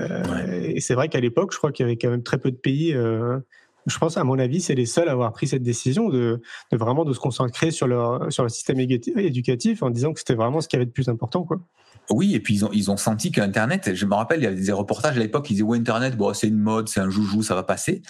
Euh, 0.00 0.72
et 0.74 0.80
c'est 0.80 0.94
vrai 0.94 1.08
qu'à 1.08 1.20
l'époque, 1.20 1.52
je 1.52 1.58
crois 1.58 1.72
qu'il 1.72 1.84
y 1.84 1.88
avait 1.88 1.96
quand 1.96 2.10
même 2.10 2.22
très 2.22 2.38
peu 2.38 2.50
de 2.50 2.56
pays. 2.56 2.94
Euh, 2.94 3.38
je 3.86 3.98
pense, 3.98 4.16
à 4.16 4.24
mon 4.24 4.38
avis, 4.38 4.60
c'est 4.60 4.74
les 4.74 4.86
seuls 4.86 5.08
à 5.08 5.12
avoir 5.12 5.32
pris 5.32 5.46
cette 5.48 5.62
décision 5.62 6.08
de, 6.08 6.42
de 6.72 6.76
vraiment 6.76 7.04
de 7.04 7.12
se 7.12 7.20
concentrer 7.20 7.70
sur 7.70 7.86
leur 7.86 8.30
sur 8.30 8.42
le 8.42 8.48
système 8.48 8.78
éducatif 8.80 9.82
en 9.82 9.90
disant 9.90 10.12
que 10.12 10.18
c'était 10.18 10.34
vraiment 10.34 10.60
ce 10.60 10.68
qui 10.68 10.76
avait 10.76 10.86
de 10.86 10.90
plus 10.90 11.08
important, 11.08 11.44
quoi. 11.44 11.58
Oui, 12.10 12.34
et 12.34 12.40
puis 12.40 12.54
ils 12.54 12.64
ont, 12.64 12.70
ils 12.72 12.90
ont 12.90 12.96
senti 12.96 13.30
qu'Internet, 13.30 13.94
je 13.94 14.06
me 14.06 14.14
rappelle, 14.14 14.40
il 14.40 14.44
y 14.44 14.46
avait 14.46 14.60
des 14.60 14.72
reportages 14.72 15.16
à 15.16 15.20
l'époque, 15.20 15.50
ils 15.50 15.54
disaient, 15.54 15.62
ouais, 15.62 15.76
Internet, 15.76 16.16
bon, 16.16 16.32
c'est 16.32 16.48
une 16.48 16.58
mode, 16.58 16.88
c'est 16.88 17.00
un 17.00 17.10
joujou, 17.10 17.42
ça 17.42 17.54
va 17.54 17.62
passer. 17.64 18.00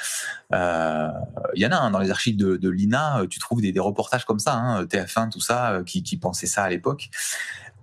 Euh, 0.52 1.08
il 1.54 1.62
y 1.62 1.66
en 1.66 1.70
a 1.70 1.76
hein, 1.76 1.90
dans 1.90 1.98
les 1.98 2.10
archives 2.10 2.36
de, 2.36 2.56
de 2.56 2.68
l'INA, 2.68 3.24
tu 3.28 3.40
trouves 3.40 3.60
des, 3.60 3.72
des 3.72 3.80
reportages 3.80 4.24
comme 4.24 4.38
ça, 4.38 4.54
hein, 4.54 4.84
TF1, 4.84 5.30
tout 5.30 5.40
ça, 5.40 5.80
qui, 5.84 6.04
qui 6.04 6.16
pensaient 6.16 6.46
ça 6.46 6.62
à 6.62 6.70
l'époque 6.70 7.10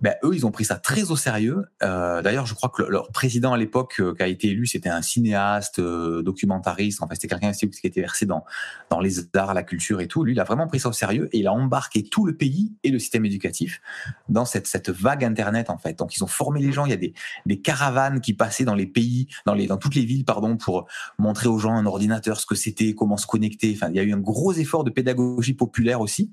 ben, 0.02 0.14
eux, 0.24 0.34
ils 0.34 0.44
ont 0.44 0.50
pris 0.50 0.64
ça 0.64 0.76
très 0.76 1.10
au 1.10 1.16
sérieux. 1.16 1.64
Euh, 1.82 2.20
D'ailleurs, 2.20 2.46
je 2.46 2.54
crois 2.54 2.68
que 2.68 2.82
leur 2.82 3.10
président 3.12 3.52
à 3.52 3.56
l'époque 3.56 3.96
euh, 4.00 4.14
qui 4.14 4.22
a 4.22 4.26
été 4.26 4.48
élu, 4.48 4.66
c'était 4.66 4.90
un 4.90 5.00
cinéaste, 5.00 5.78
euh, 5.78 6.22
documentariste. 6.22 7.02
En 7.02 7.08
fait, 7.08 7.14
c'était 7.14 7.28
quelqu'un 7.28 7.52
qui 7.52 7.68
était 7.84 8.00
versé 8.00 8.26
dans 8.26 8.44
dans 8.90 9.00
les 9.00 9.20
arts, 9.34 9.54
la 9.54 9.62
culture 9.62 10.00
et 10.00 10.06
tout. 10.06 10.22
Lui, 10.22 10.32
il 10.32 10.40
a 10.40 10.44
vraiment 10.44 10.66
pris 10.66 10.80
ça 10.80 10.90
au 10.90 10.92
sérieux 10.92 11.28
et 11.32 11.38
il 11.38 11.46
a 11.46 11.52
embarqué 11.52 12.02
tout 12.02 12.26
le 12.26 12.36
pays 12.36 12.74
et 12.82 12.90
le 12.90 12.98
système 12.98 13.24
éducatif 13.24 13.80
dans 14.28 14.44
cette 14.44 14.66
cette 14.66 14.90
vague 14.90 15.24
internet 15.24 15.70
en 15.70 15.78
fait. 15.78 15.98
Donc, 15.98 16.14
ils 16.16 16.22
ont 16.22 16.28
formé 16.28 16.60
les 16.60 16.72
gens. 16.72 16.84
Il 16.84 16.90
y 16.90 16.94
a 16.94 16.98
des 16.98 17.14
des 17.46 17.60
caravanes 17.60 18.20
qui 18.20 18.34
passaient 18.34 18.64
dans 18.64 18.74
les 18.74 18.86
pays, 18.86 19.28
dans 19.46 19.54
les 19.54 19.66
dans 19.66 19.78
toutes 19.78 19.94
les 19.94 20.04
villes, 20.04 20.24
pardon, 20.24 20.56
pour 20.56 20.86
montrer 21.18 21.48
aux 21.48 21.58
gens 21.58 21.74
un 21.74 21.86
ordinateur, 21.86 22.38
ce 22.38 22.46
que 22.46 22.54
c'était, 22.54 22.94
comment 22.94 23.16
se 23.16 23.26
connecter. 23.26 23.72
Enfin, 23.74 23.88
il 23.90 23.96
y 23.96 24.00
a 24.00 24.02
eu 24.02 24.12
un 24.12 24.20
gros 24.20 24.52
effort 24.52 24.84
de 24.84 24.90
pédagogie 24.90 25.54
populaire 25.54 26.00
aussi. 26.00 26.30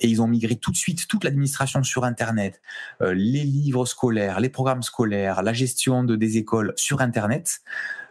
Et 0.00 0.08
ils 0.08 0.22
ont 0.22 0.26
migré 0.26 0.56
tout 0.56 0.70
de 0.70 0.76
suite 0.76 1.06
toute 1.06 1.24
l'administration 1.24 1.82
sur 1.82 2.04
Internet. 2.04 2.62
Euh, 3.02 3.14
les 3.14 3.44
livres 3.44 3.86
scolaires, 3.86 4.40
les 4.40 4.48
programmes 4.48 4.82
scolaires, 4.82 5.42
la 5.42 5.52
gestion 5.52 6.04
de 6.04 6.16
des 6.16 6.36
écoles 6.36 6.72
sur 6.76 7.00
Internet. 7.00 7.60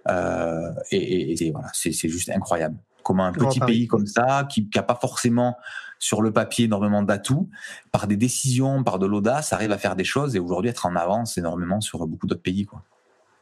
Euh, 0.10 0.72
et, 0.91 1.52
voilà, 1.52 1.69
c'est 1.74 1.91
juste 1.91 2.30
incroyable. 2.30 2.78
Comment 3.04 3.26
un 3.26 3.34
petit 3.34 3.60
pays 3.60 3.88
comme 3.88 4.08
ça, 4.08 4.48
qui 4.50 4.69
n'a 4.74 4.84
pas 4.84 4.96
forcément 4.96 5.58
sur 6.00 6.22
le 6.22 6.32
papier 6.32 6.65
énormément 6.65 7.02
d'atouts, 7.02 7.50
par 7.91 8.08
des 8.08 8.17
décisions, 8.17 8.84
par 8.84 9.00
de 9.00 9.06
l'audace, 9.06 9.54
arrive 9.54 9.72
à 9.72 9.78
faire 9.78 9.96
des 9.96 10.04
choses 10.04 10.36
et 10.36 10.39
aujourd'hui 10.39 10.69
être 10.69 10.86
en 10.86 10.96
avance 10.96 11.38
énormément 11.38 11.80
sur 11.80 12.06
beaucoup 12.08 12.28
d'autres 12.28 12.41
pays. 12.41 12.65
Quoi. 12.65 12.82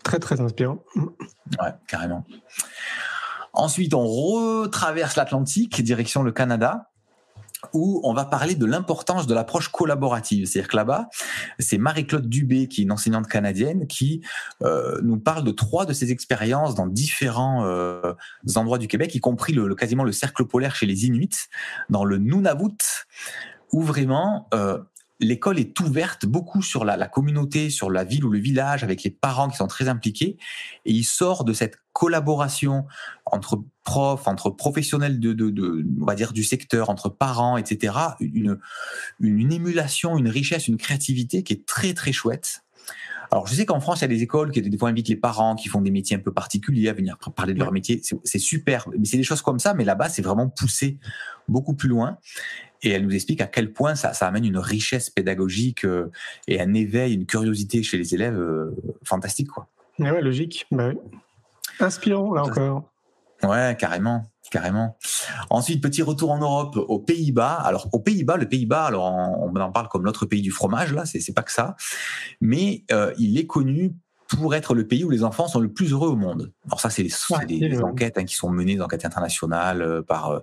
Très 0.04 0.20
très 0.20 0.42
inspirant. 0.42 0.84
Ouais, 0.96 1.74
carrément. 1.88 2.24
Ensuite, 3.54 3.94
on 3.94 4.06
retraverse 4.06 5.16
l'Atlantique, 5.16 5.82
direction 5.82 6.24
le 6.24 6.32
Canada 6.32 6.91
où 7.74 8.02
on 8.04 8.14
va 8.14 8.26
parler 8.26 8.56
de 8.56 8.66
l'importance 8.66 9.28
de 9.28 9.34
l'approche 9.34 9.70
collaborative. 9.70 10.46
C'est-à-dire 10.46 10.70
que 10.70 10.78
là-bas, 10.78 11.10
c'est 11.60 11.78
Marie-Claude 11.78 12.28
Dubé, 12.28 12.68
qui 12.68 12.82
est 12.82 12.84
une 12.84 12.92
enseignante 12.92 13.28
canadienne, 13.28 13.88
qui 13.88 14.22
euh, 14.64 15.00
nous 15.04 15.20
parle 15.20 15.44
de 15.44 15.52
trois 15.52 15.86
de 15.86 15.94
ses 15.94 16.12
expériences 16.12 16.76
dans 16.76 16.88
différents 16.88 17.66
euh, 17.66 18.14
endroits 18.56 18.78
du 18.78 18.88
Québec, 18.88 19.14
y 19.16 19.20
compris 19.20 19.54
le, 19.54 19.74
quasiment 19.76 20.04
le 20.04 20.12
cercle 20.12 20.46
polaire 20.46 20.76
chez 20.76 20.86
les 20.86 21.06
Inuits, 21.06 21.30
dans 21.90 22.04
le 22.04 22.18
Nunavut, 22.18 23.06
où 23.72 23.82
vraiment 23.82 24.48
euh, 24.54 24.80
l'école 25.22 25.60
est 25.60 25.80
ouverte 25.80 26.26
beaucoup 26.26 26.62
sur 26.62 26.84
la, 26.84 26.98
la, 26.98 27.08
communauté, 27.08 27.70
sur 27.70 27.90
la 27.90 28.04
ville 28.04 28.26
ou 28.26 28.30
le 28.30 28.40
village, 28.40 28.84
avec 28.84 29.04
les 29.04 29.12
parents 29.12 29.50
qui 29.50 29.58
sont 29.58 29.68
très 29.68 29.88
impliqués. 29.88 30.38
Et 30.86 30.92
il 30.92 31.04
sort 31.04 31.44
de 31.44 31.54
cette 31.54 31.78
collaboration 31.94 32.86
entre 33.26 33.64
profs, 33.84 34.28
entre 34.28 34.50
professionnels 34.50 35.20
de, 35.20 35.34
de, 35.34 35.50
de, 35.50 35.86
on 36.02 36.06
va 36.06 36.16
dire 36.16 36.34
du 36.34 36.44
secteur, 36.44 36.90
entre 36.90 37.10
parents, 37.10 37.58
etc. 37.58 37.94
Une, 38.20 38.60
une, 39.20 39.52
émulation, 39.54 40.18
une 40.18 40.30
richesse, 40.30 40.68
une 40.68 40.78
créativité 40.78 41.44
qui 41.44 41.54
est 41.54 41.66
très 41.66 41.94
très 41.94 42.12
chouette. 42.12 42.64
Alors, 43.32 43.48
je 43.48 43.54
sais 43.54 43.66
qu'en 43.66 43.80
France, 43.80 44.00
il 44.00 44.02
y 44.02 44.06
a 44.06 44.10
des 44.10 44.24
écoles 44.24 44.52
qui 44.52 44.62
des 44.62 44.78
fois 44.78 44.90
invitent 44.90 45.08
les 45.08 45.16
parents 45.16 45.56
qui 45.56 45.70
font 45.70 45.80
des 45.80 45.92
métiers 45.92 46.18
un 46.18 46.20
peu 46.20 46.34
particuliers 46.34 46.90
à 46.90 46.94
venir 46.94 47.18
parler 47.34 47.54
de 47.54 47.60
leur 47.60 47.72
métier. 47.72 48.02
C'est 48.26 48.40
super, 48.40 48.90
mais 48.90 49.06
c'est 49.06 49.16
des 49.16 49.24
choses 49.24 49.42
comme 49.42 49.60
ça. 49.60 49.74
Mais 49.74 49.86
là-bas, 49.86 50.10
c'est 50.10 50.22
vraiment 50.22 50.50
poussé 50.50 50.98
beaucoup 51.48 51.74
plus 51.74 51.88
loin 51.88 52.18
et 52.84 52.92
elle 52.92 53.04
nous 53.04 53.14
explique 53.14 53.42
à 53.42 53.48
quel 53.48 53.74
point 53.74 53.96
ça, 53.96 54.14
ça 54.14 54.28
amène 54.28 54.46
une 54.46 54.58
richesse 54.58 55.10
pédagogique 55.10 55.86
euh, 55.86 56.12
et 56.48 56.62
un 56.62 56.74
éveil, 56.74 57.14
une 57.14 57.26
curiosité 57.26 57.84
chez 57.84 57.98
les 57.98 58.16
élèves 58.16 58.38
euh, 58.38 58.76
fantastique. 59.04 59.50
Quoi. 59.50 59.68
Ouais, 60.00 60.22
logique. 60.22 60.66
Bah 60.72 60.90
oui. 60.90 60.98
Inspirant, 61.80 62.34
là 62.34 62.44
encore. 62.44 62.92
Ouais, 63.44 63.76
carrément, 63.80 64.30
carrément. 64.52 64.98
Ensuite, 65.50 65.82
petit 65.82 66.04
retour 66.04 66.32
en 66.32 66.38
Europe, 66.38 66.78
aux 66.78 67.00
Pays-Bas. 67.00 67.56
Alors, 67.56 67.90
aux 67.92 68.00
Pays-Bas, 68.00 68.38
le 68.38 68.48
Pays-Bas, 68.48 68.86
alors 68.86 69.06
on, 69.06 69.56
en 69.56 69.72
parle 69.72 69.88
comme 69.88 70.06
l'autre 70.06 70.26
pays 70.26 70.42
du 70.42 70.52
fromage, 70.52 70.94
là, 70.94 71.06
c'est 71.06 71.34
pas 71.34 71.42
que 71.42 71.52
ça, 71.52 71.76
mais 72.40 72.84
euh, 72.92 73.14
il 73.18 73.40
est 73.40 73.48
connu 73.48 73.96
pour 74.38 74.56
être 74.56 74.74
le 74.74 74.88
pays 74.88 75.04
où 75.04 75.10
les 75.10 75.24
enfants 75.24 75.48
sont 75.48 75.60
le 75.60 75.72
plus 75.72 75.92
heureux 75.92 76.10
au 76.10 76.16
monde. 76.16 76.52
Alors 76.66 76.80
ça, 76.80 76.90
c'est 76.90 77.04
des, 77.04 77.82
enquêtes 77.82 78.18
hein, 78.18 78.24
qui 78.24 78.36
sont 78.36 78.50
menées, 78.50 78.76
des 78.76 78.82
enquêtes 78.82 79.06
internationales, 79.06 79.82
euh, 79.82 80.02
par 80.02 80.32
euh, 80.32 80.40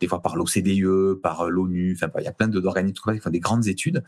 des 0.00 0.08
fois 0.08 0.22
par 0.22 0.36
l'OCDE, 0.36 1.20
par 1.20 1.42
euh, 1.42 1.50
l'ONU. 1.50 1.96
Enfin, 1.96 2.10
il 2.18 2.24
y 2.24 2.28
a 2.28 2.32
plein 2.32 2.48
d'organismes 2.48 2.94
qui 3.12 3.20
font 3.20 3.30
des 3.30 3.40
grandes 3.40 3.66
études. 3.66 4.02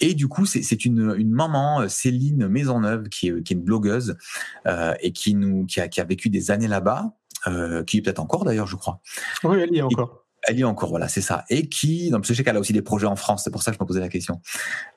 Et 0.00 0.14
du 0.14 0.28
coup, 0.28 0.46
c'est 0.46 0.84
une, 0.84 1.14
une 1.18 1.32
maman, 1.32 1.88
Céline 1.88 2.46
Maisonneuve, 2.46 3.08
qui 3.08 3.28
est, 3.28 3.42
qui 3.42 3.52
est 3.52 3.56
une 3.56 3.64
blogueuse 3.64 4.16
et 5.00 5.10
qui 5.10 5.34
nous 5.34 5.66
qui 5.66 5.80
a, 5.80 5.88
qui 5.88 6.00
a 6.00 6.04
vécu 6.04 6.30
des 6.30 6.52
années 6.52 6.68
là-bas, 6.68 7.16
qui 7.84 7.98
est 7.98 8.02
peut-être 8.02 8.20
encore 8.20 8.44
d'ailleurs, 8.44 8.68
je 8.68 8.76
crois. 8.76 9.00
Oui, 9.42 9.58
elle 9.58 9.74
y 9.74 9.78
est 9.78 9.82
encore. 9.82 10.27
Elle 10.42 10.58
y 10.58 10.60
est 10.60 10.64
encore, 10.64 10.90
voilà, 10.90 11.08
c'est 11.08 11.20
ça. 11.20 11.44
Et 11.50 11.68
qui, 11.68 12.10
donc, 12.10 12.24
je 12.24 12.32
sais 12.32 12.44
qu'elle 12.44 12.56
a 12.56 12.60
aussi 12.60 12.72
des 12.72 12.82
projets 12.82 13.06
en 13.06 13.16
France, 13.16 13.42
c'est 13.44 13.50
pour 13.50 13.62
ça 13.62 13.70
que 13.70 13.76
je 13.76 13.82
me 13.82 13.86
posais 13.86 14.00
la 14.00 14.08
question. 14.08 14.40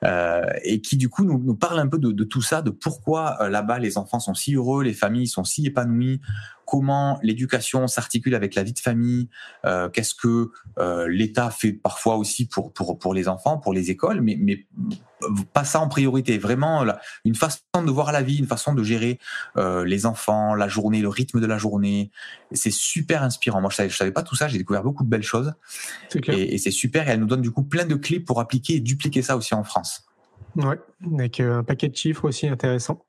Euh, 0.04 0.42
et 0.64 0.80
qui, 0.80 0.96
du 0.96 1.08
coup, 1.08 1.24
nous, 1.24 1.38
nous 1.38 1.56
parle 1.56 1.80
un 1.80 1.88
peu 1.88 1.98
de, 1.98 2.12
de 2.12 2.24
tout 2.24 2.42
ça, 2.42 2.62
de 2.62 2.70
pourquoi 2.70 3.38
euh, 3.40 3.48
là-bas 3.48 3.78
les 3.78 3.98
enfants 3.98 4.20
sont 4.20 4.34
si 4.34 4.54
heureux, 4.54 4.84
les 4.84 4.94
familles 4.94 5.26
sont 5.26 5.44
si 5.44 5.66
épanouies, 5.66 6.20
comment 6.66 7.18
l'éducation 7.22 7.86
s'articule 7.86 8.34
avec 8.34 8.54
la 8.54 8.62
vie 8.62 8.72
de 8.72 8.78
famille, 8.78 9.28
euh, 9.64 9.88
qu'est-ce 9.88 10.14
que 10.14 10.50
euh, 10.78 11.06
l'État 11.08 11.50
fait 11.50 11.72
parfois 11.72 12.16
aussi 12.16 12.46
pour, 12.46 12.72
pour, 12.72 12.98
pour 12.98 13.14
les 13.14 13.28
enfants, 13.28 13.58
pour 13.58 13.72
les 13.72 13.90
écoles, 13.90 14.20
mais, 14.20 14.36
mais 14.40 14.66
pas 15.52 15.64
ça 15.64 15.80
en 15.80 15.88
priorité. 15.88 16.38
Vraiment, 16.38 16.84
une 17.24 17.34
façon 17.34 17.60
de 17.84 17.90
voir 17.90 18.10
la 18.12 18.22
vie, 18.22 18.38
une 18.38 18.46
façon 18.46 18.74
de 18.74 18.82
gérer 18.82 19.18
euh, 19.56 19.84
les 19.84 20.06
enfants, 20.06 20.54
la 20.54 20.68
journée, 20.68 21.00
le 21.00 21.08
rythme 21.08 21.40
de 21.40 21.46
la 21.46 21.58
journée. 21.58 22.10
C'est 22.52 22.72
super 22.72 23.22
inspirant. 23.22 23.60
Moi, 23.60 23.70
je 23.70 23.76
savais, 23.76 23.88
je 23.88 23.96
savais 23.96 24.12
pas 24.12 24.22
tout 24.22 24.34
ça. 24.34 24.48
J'ai 24.48 24.58
découvert 24.58 24.82
beaucoup 24.82 25.04
de 25.04 25.08
belles 25.08 25.22
choses. 25.22 25.52
Et, 26.28 26.54
et 26.54 26.58
c'est 26.58 26.70
super. 26.70 27.08
Et 27.08 27.12
elle 27.12 27.20
nous 27.20 27.26
donne 27.26 27.42
du 27.42 27.50
coup 27.50 27.62
plein 27.62 27.84
de 27.84 27.94
clés 27.94 28.20
pour 28.20 28.40
appliquer 28.40 28.74
et 28.74 28.80
dupliquer 28.80 29.22
ça 29.22 29.36
aussi 29.36 29.54
en 29.54 29.64
France. 29.64 30.06
Ouais, 30.56 30.78
avec 31.14 31.40
un 31.40 31.62
paquet 31.62 31.88
de 31.88 31.96
chiffres 31.96 32.24
aussi 32.24 32.48
intéressants. 32.48 33.04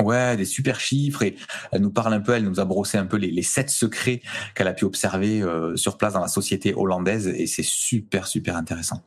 Ouais, 0.00 0.36
des 0.36 0.44
super 0.44 0.78
chiffres 0.78 1.22
et 1.22 1.34
elle 1.72 1.80
nous 1.80 1.90
parle 1.90 2.12
un 2.12 2.20
peu, 2.20 2.32
elle 2.32 2.44
nous 2.44 2.60
a 2.60 2.64
brossé 2.64 2.98
un 2.98 3.06
peu 3.06 3.16
les, 3.16 3.30
les 3.30 3.42
sept 3.42 3.70
secrets 3.70 4.20
qu'elle 4.54 4.68
a 4.68 4.74
pu 4.74 4.84
observer 4.84 5.42
euh, 5.42 5.74
sur 5.76 5.96
place 5.96 6.12
dans 6.12 6.20
la 6.20 6.28
société 6.28 6.74
hollandaise 6.74 7.26
et 7.26 7.46
c'est 7.46 7.64
super 7.64 8.26
super 8.26 8.56
intéressant. 8.56 9.02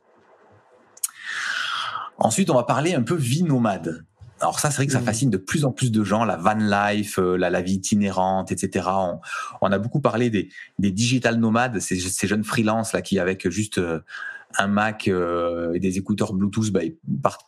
Ensuite, 2.18 2.50
on 2.50 2.56
va 2.56 2.64
parler 2.64 2.94
un 2.94 3.04
peu 3.04 3.16
vie 3.16 3.44
nomade. 3.44 4.06
Alors 4.42 4.60
ça, 4.60 4.72
c'est 4.72 4.78
vrai 4.78 4.88
que 4.88 4.92
ça 4.92 5.02
mmh. 5.02 5.06
fascine 5.06 5.30
de 5.30 5.38
plus 5.38 5.66
en 5.66 5.72
plus 5.72 5.92
de 5.92 6.04
gens, 6.04 6.26
la 6.26 6.36
van 6.36 6.56
life, 6.56 7.20
euh, 7.20 7.38
la, 7.38 7.52
la 7.52 7.62
vie 7.62 7.76
itinérante, 7.76 8.52
etc. 8.52 8.88
On, 8.90 9.20
on, 9.62 9.72
a 9.72 9.78
beaucoup 9.78 10.02
parlé 10.02 10.32
des, 10.32 10.50
des 10.80 10.92
digital 10.92 11.36
nomades, 11.36 11.80
ces, 11.80 12.00
ces 12.00 12.28
jeunes 12.28 12.44
freelances 12.44 12.94
là 12.94 13.04
qui 13.04 13.20
avec 13.20 13.48
juste 13.50 13.78
euh, 13.78 14.00
un 14.58 14.68
Mac 14.68 15.08
euh, 15.08 15.74
et 15.74 15.80
des 15.80 15.98
écouteurs 15.98 16.34
Bluetooth, 16.34 16.72
bah, 16.72 16.84
ils 16.84 16.96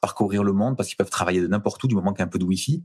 parcourir 0.02 0.44
le 0.44 0.54
monde 0.54 0.78
parce 0.78 0.89
qu'ils 0.89 0.98
peuvent 0.98 1.10
travailler 1.10 1.42
de 1.42 1.48
n'importe 1.48 1.84
où 1.84 1.88
du 1.88 1.96
moment 1.96 2.12
qu'il 2.13 2.20
y 2.20 2.24
a 2.24 2.26
un 2.26 2.30
peu 2.30 2.39
de 2.39 2.44
Wi-Fi. 2.44 2.84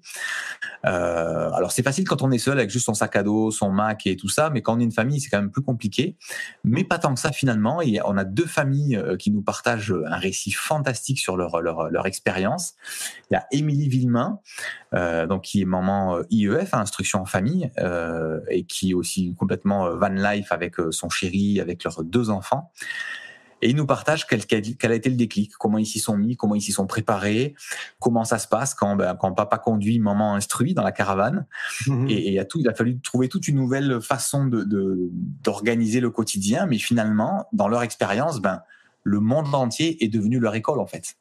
Euh, 0.87 1.51
alors 1.53 1.73
c'est 1.73 1.83
facile 1.83 2.07
quand 2.07 2.23
on 2.23 2.31
est 2.31 2.39
seul 2.39 2.59
avec 2.59 2.71
juste 2.71 2.87
son 2.87 2.95
sac 2.95 3.17
à 3.17 3.23
dos, 3.23 3.51
son 3.51 3.71
Mac 3.71 4.07
et 4.07 4.17
tout 4.17 4.29
ça, 4.29 4.51
mais 4.51 4.63
quand 4.63 4.77
on 4.77 4.81
est 4.81 4.85
une 4.85 4.93
famille, 4.93 5.21
c'est 5.21 5.29
quand 5.29 5.41
même 5.41 5.51
plus 5.51 5.63
compliqué. 5.63 6.17
Mais 6.65 6.85
pas 6.85 6.99
tant 6.99 7.15
que 7.15 7.21
ça 7.21 7.33
finalement. 7.33 7.81
Et 7.83 8.01
on 8.05 8.17
a 8.17 8.25
deux 8.25 8.47
familles 8.47 8.97
euh, 8.97 9.17
qui 9.17 9.31
nous 9.31 9.43
partagent 9.43 9.95
un 10.07 10.17
récit 10.17 10.53
fantastique 10.53 11.19
sur 11.19 11.37
leur 11.37 11.61
leur, 11.61 12.07
expérience. 12.07 12.75
Il 13.31 13.35
y 13.35 13.37
a 13.37 13.47
Émilie 13.51 13.89
Villemain, 13.89 14.41
donc 14.93 15.43
qui 15.43 15.61
est 15.61 15.65
maman 15.65 16.21
IEF, 16.31 16.73
hein, 16.73 16.81
instruction 16.81 17.21
en 17.21 17.27
famille, 17.27 17.71
et 18.49 18.65
qui 18.65 18.91
est 18.91 18.95
aussi 18.95 19.35
complètement 19.35 19.95
van 19.97 20.09
life 20.09 20.53
avec 20.53 20.77
son 20.91 21.11
chéri, 21.11 21.61
avec 21.61 21.85
leurs 21.85 22.03
deux 22.05 22.31
enfants. 22.31 22.73
Et 23.63 23.71
ils 23.71 23.77
nous 23.77 23.87
partagent 23.87 24.27
quel, 24.27 24.45
quel, 24.47 24.93
a 24.93 24.95
été 24.95 25.11
le 25.11 25.17
déclic, 25.17 25.53
comment 25.59 25.79
ils 25.79 25.87
s'y 25.87 25.99
sont 25.99 26.17
mis, 26.17 26.37
comment 26.37 26.55
ils 26.55 26.63
s'y 26.63 26.73
sont 26.73 26.87
préparés, 26.87 27.55
comment 27.99 28.25
ça 28.25 28.39
se 28.39 28.47
passe 28.47 28.75
quand, 28.75 28.97
ben, 28.97 29.17
quand 29.17 29.33
papa 29.33 29.59
conduit, 29.59 29.99
maman 29.99 30.35
instruit 30.35 30.75
dans 30.75 30.83
la 30.83 30.93
caravane. 30.93 31.47
Mhm. 31.87 32.09
Et, 32.09 32.35
et 32.35 32.39
a 32.39 32.45
tout, 32.45 32.61
il 32.61 32.69
a 32.69 32.75
fallu 32.75 33.01
trouver 33.01 33.29
toute 33.29 33.49
une 33.49 33.57
nouvelle 33.57 34.01
façon 34.01 34.47
de, 34.47 34.65
d'organiser 35.43 36.01
le 36.01 36.11
quotidien. 36.11 36.67
Mais 36.67 36.79
finalement, 36.79 37.49
dans 37.53 37.69
leur 37.69 37.83
expérience, 37.83 38.41
ben, 38.41 38.63
le 39.05 39.21
monde 39.21 39.55
entier 39.55 40.05
est 40.05 40.09
devenu 40.09 40.39
leur 40.39 40.55
école 40.55 40.81
en 40.81 40.87
fait. 40.87 41.17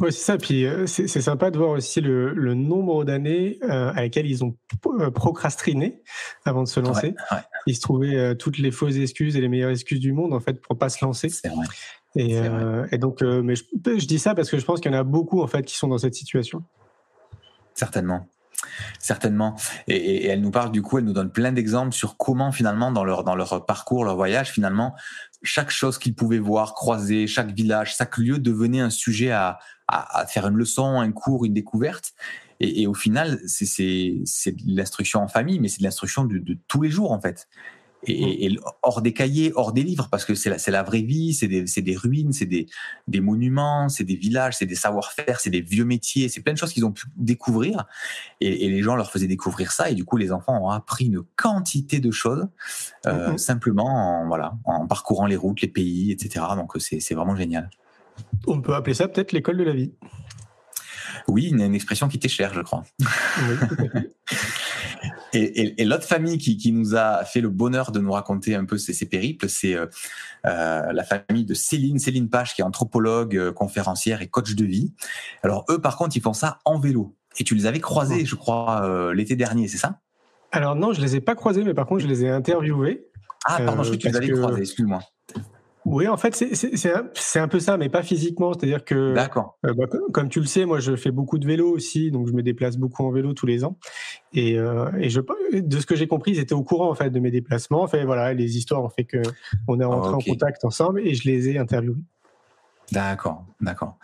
Oui, 0.00 0.12
c'est 0.12 0.20
ça. 0.20 0.38
Puis 0.38 0.64
euh, 0.64 0.86
c'est 0.86 1.08
sympa 1.08 1.50
de 1.50 1.58
voir 1.58 1.70
aussi 1.70 2.00
le, 2.00 2.54
nombre 2.54 3.04
d'années 3.04 3.58
euh, 3.62 3.92
à 3.94 4.02
lesquelles 4.02 4.26
ils 4.26 4.44
ont 4.44 4.56
euh, 4.86 5.10
procrastiné 5.10 6.02
avant 6.44 6.62
de 6.62 6.68
se 6.68 6.80
lancer. 6.80 7.14
Ils 7.66 7.76
se 7.76 7.80
trouvaient 7.80 8.36
toutes 8.36 8.58
les 8.58 8.70
fausses 8.70 8.96
excuses 8.96 9.36
et 9.36 9.40
les 9.40 9.48
meilleures 9.48 9.70
excuses 9.70 10.00
du 10.00 10.12
monde 10.12 10.32
en 10.32 10.40
fait 10.40 10.60
pour 10.60 10.78
pas 10.78 10.88
se 10.88 11.04
lancer. 11.04 11.28
C'est 11.28 11.48
vrai. 11.48 11.66
Et, 12.18 12.36
et, 12.92 12.98
donc, 12.98 13.20
mais 13.20 13.56
je, 13.56 13.64
je, 13.84 14.06
dis 14.06 14.18
ça 14.18 14.34
parce 14.34 14.50
que 14.50 14.58
je 14.58 14.64
pense 14.64 14.80
qu'il 14.80 14.90
y 14.90 14.94
en 14.94 14.98
a 14.98 15.04
beaucoup 15.04 15.42
en 15.42 15.46
fait 15.46 15.62
qui 15.64 15.76
sont 15.76 15.88
dans 15.88 15.98
cette 15.98 16.14
situation. 16.14 16.62
Certainement. 17.74 18.26
Certainement. 18.98 19.54
Et, 19.86 19.96
et, 19.96 20.26
elle 20.26 20.40
nous 20.40 20.50
parle 20.50 20.72
du 20.72 20.80
coup, 20.80 20.98
elle 20.98 21.04
nous 21.04 21.12
donne 21.12 21.30
plein 21.30 21.52
d'exemples 21.52 21.92
sur 21.92 22.16
comment 22.16 22.52
finalement 22.52 22.90
dans 22.90 23.04
leur 23.04 23.24
dans 23.24 23.34
leur 23.34 23.66
parcours, 23.66 24.04
leur 24.04 24.16
voyage, 24.16 24.50
finalement, 24.50 24.94
chaque 25.42 25.70
chose 25.70 25.98
qu'ils 25.98 26.14
pouvaient 26.14 26.38
voir, 26.38 26.74
croiser, 26.74 27.26
chaque 27.26 27.52
village, 27.52 27.96
chaque 27.96 28.16
lieu 28.18 28.38
devenait 28.38 28.80
un 28.80 28.90
sujet 28.90 29.30
à, 29.30 29.58
faire 30.28 30.48
une 30.48 30.56
leçon, 30.56 31.00
un 31.00 31.12
cours, 31.12 31.44
une 31.44 31.54
découverte. 31.54 32.12
Et, 32.58 32.86
au 32.86 32.94
final, 32.94 33.38
c'est 33.46 34.54
l'instruction 34.66 35.20
en 35.20 35.28
famille, 35.28 35.60
mais 35.60 35.68
c'est 35.68 35.78
de 35.78 35.84
l'instruction 35.84 36.24
de, 36.24 36.38
de, 36.38 36.56
tous 36.66 36.82
les 36.82 36.90
jours 36.90 37.12
en 37.12 37.20
fait 37.20 37.46
et, 38.08 38.46
et, 38.46 38.58
hors 38.82 39.02
des 39.02 39.12
cahiers, 39.12 39.52
hors 39.54 39.72
des 39.72 39.82
livres, 39.82 40.08
parce 40.10 40.24
que 40.24 40.34
c'est 40.34 40.50
la, 40.50 40.56
la 40.66 40.82
vraie 40.82 41.02
vie, 41.02 41.34
c'est 41.34 41.48
des, 41.48 41.64
des, 41.64 41.96
ruines, 41.96 42.32
c'est 42.32 42.46
des, 42.46 42.66
des, 43.08 43.20
monuments, 43.20 43.88
c'est 43.88 44.04
des 44.04 44.16
villages, 44.16 44.56
c'est 44.56 44.66
des 44.66 44.74
savoir-faire, 44.74 45.40
c'est 45.40 45.50
des 45.50 45.60
vieux 45.60 45.84
métiers, 45.84 46.28
c'est 46.28 46.40
plein 46.40 46.52
de 46.52 46.58
choses 46.58 46.72
qu'ils 46.72 46.84
ont 46.84 46.92
pu 46.92 47.06
découvrir. 47.16 47.86
Et, 48.40 48.66
et, 48.66 48.70
les 48.70 48.82
gens 48.82 48.96
leur 48.96 49.10
faisaient 49.10 49.26
découvrir 49.26 49.72
ça, 49.72 49.90
et 49.90 49.94
du 49.94 50.04
coup, 50.04 50.16
les 50.16 50.32
enfants 50.32 50.58
ont 50.60 50.70
appris 50.70 51.06
une 51.06 51.22
quantité 51.36 52.00
de 52.00 52.10
choses 52.10 52.46
euh, 53.06 53.32
mm-hmm. 53.32 53.38
simplement 53.38 54.22
en, 54.22 54.26
voilà, 54.26 54.54
en 54.64 54.86
parcourant 54.86 55.26
les 55.26 55.36
routes, 55.36 55.60
les 55.60 55.68
pays, 55.68 56.12
etc. 56.12 56.44
Donc 56.56 56.72
c'est 56.78 57.14
vraiment 57.14 57.36
génial. 57.36 57.70
On 58.46 58.60
peut 58.60 58.74
appeler 58.74 58.94
ça 58.94 59.08
peut-être 59.08 59.32
l'école 59.32 59.58
de 59.58 59.64
la 59.64 59.72
vie. 59.72 59.92
Oui, 61.28 61.46
une, 61.46 61.60
une 61.60 61.74
expression 61.74 62.08
qui 62.08 62.18
t'est 62.18 62.28
chère, 62.28 62.54
je 62.54 62.60
crois. 62.60 62.84
Oui, 63.00 64.00
et, 65.36 65.60
et, 65.62 65.82
et 65.82 65.84
l'autre 65.84 66.04
famille 66.04 66.38
qui, 66.38 66.56
qui, 66.56 66.72
nous 66.72 66.96
a 66.96 67.24
fait 67.24 67.40
le 67.40 67.48
bonheur 67.48 67.92
de 67.92 68.00
nous 68.00 68.12
raconter 68.12 68.54
un 68.54 68.64
peu 68.64 68.78
ses, 68.78 68.92
ses 68.92 69.06
périples, 69.06 69.48
c'est 69.48 69.74
euh, 69.74 69.86
euh, 70.46 70.92
la 70.92 71.04
famille 71.04 71.44
de 71.44 71.54
Céline, 71.54 71.98
Céline 71.98 72.28
Page, 72.28 72.54
qui 72.54 72.62
est 72.62 72.64
anthropologue, 72.64 73.36
euh, 73.36 73.52
conférencière 73.52 74.22
et 74.22 74.28
coach 74.28 74.54
de 74.54 74.64
vie. 74.64 74.92
Alors 75.42 75.64
eux, 75.68 75.80
par 75.80 75.96
contre, 75.96 76.16
ils 76.16 76.22
font 76.22 76.32
ça 76.32 76.58
en 76.64 76.78
vélo. 76.78 77.14
Et 77.38 77.44
tu 77.44 77.54
les 77.54 77.66
avais 77.66 77.80
croisés, 77.80 78.24
je 78.24 78.34
crois, 78.34 78.82
euh, 78.84 79.12
l'été 79.12 79.36
dernier, 79.36 79.68
c'est 79.68 79.76
ça? 79.76 80.00
Alors 80.52 80.74
non, 80.74 80.92
je 80.92 81.00
les 81.02 81.16
ai 81.16 81.20
pas 81.20 81.34
croisés, 81.34 81.64
mais 81.64 81.74
par 81.74 81.86
contre, 81.86 82.00
je 82.02 82.08
les 82.08 82.24
ai 82.24 82.30
interviewés. 82.30 83.06
Ah, 83.44 83.58
pardon, 83.64 83.82
je 83.82 83.90
crois 83.90 83.96
que 83.96 84.02
tu 84.02 84.08
les 84.08 84.16
avais 84.16 84.30
croisés, 84.30 84.60
excuse-moi. 84.60 85.00
Oui, 85.86 86.08
en 86.08 86.16
fait, 86.16 86.34
c'est 86.34 86.92
un, 86.92 87.08
un, 87.36 87.48
peu 87.48 87.60
ça, 87.60 87.76
mais 87.76 87.88
pas 87.88 88.02
physiquement. 88.02 88.52
C'est-à-dire 88.52 88.84
que, 88.84 89.14
D'accord. 89.14 89.56
Euh, 89.64 89.72
bah, 89.72 89.84
comme 90.12 90.28
tu 90.28 90.40
le 90.40 90.46
sais, 90.46 90.64
moi, 90.64 90.80
je 90.80 90.96
fais 90.96 91.12
beaucoup 91.12 91.38
de 91.38 91.46
vélo 91.46 91.70
aussi, 91.70 92.10
donc 92.10 92.26
je 92.26 92.32
me 92.32 92.42
déplace 92.42 92.76
beaucoup 92.76 93.04
en 93.04 93.12
vélo 93.12 93.34
tous 93.34 93.46
les 93.46 93.64
ans. 93.64 93.78
Et, 94.32 94.58
euh, 94.58 94.90
et 94.98 95.10
je, 95.10 95.20
de 95.52 95.78
ce 95.78 95.86
que 95.86 95.94
j'ai 95.94 96.08
compris, 96.08 96.32
ils 96.32 96.40
étaient 96.40 96.54
au 96.54 96.64
courant 96.64 96.90
en 96.90 96.96
fait 96.96 97.10
de 97.10 97.20
mes 97.20 97.30
déplacements. 97.30 97.82
En 97.82 97.86
fait, 97.86 98.04
voilà, 98.04 98.34
les 98.34 98.58
histoires 98.58 98.82
ont 98.82 98.88
fait 98.88 99.04
que 99.04 99.22
on 99.68 99.78
est 99.78 99.84
rentré 99.84 100.12
okay. 100.12 100.30
en 100.30 100.34
contact 100.34 100.64
ensemble 100.64 101.00
et 101.06 101.14
je 101.14 101.28
les 101.28 101.50
ai 101.50 101.58
interviewés. 101.58 102.02
D'accord, 102.90 103.44
d'accord. 103.60 103.96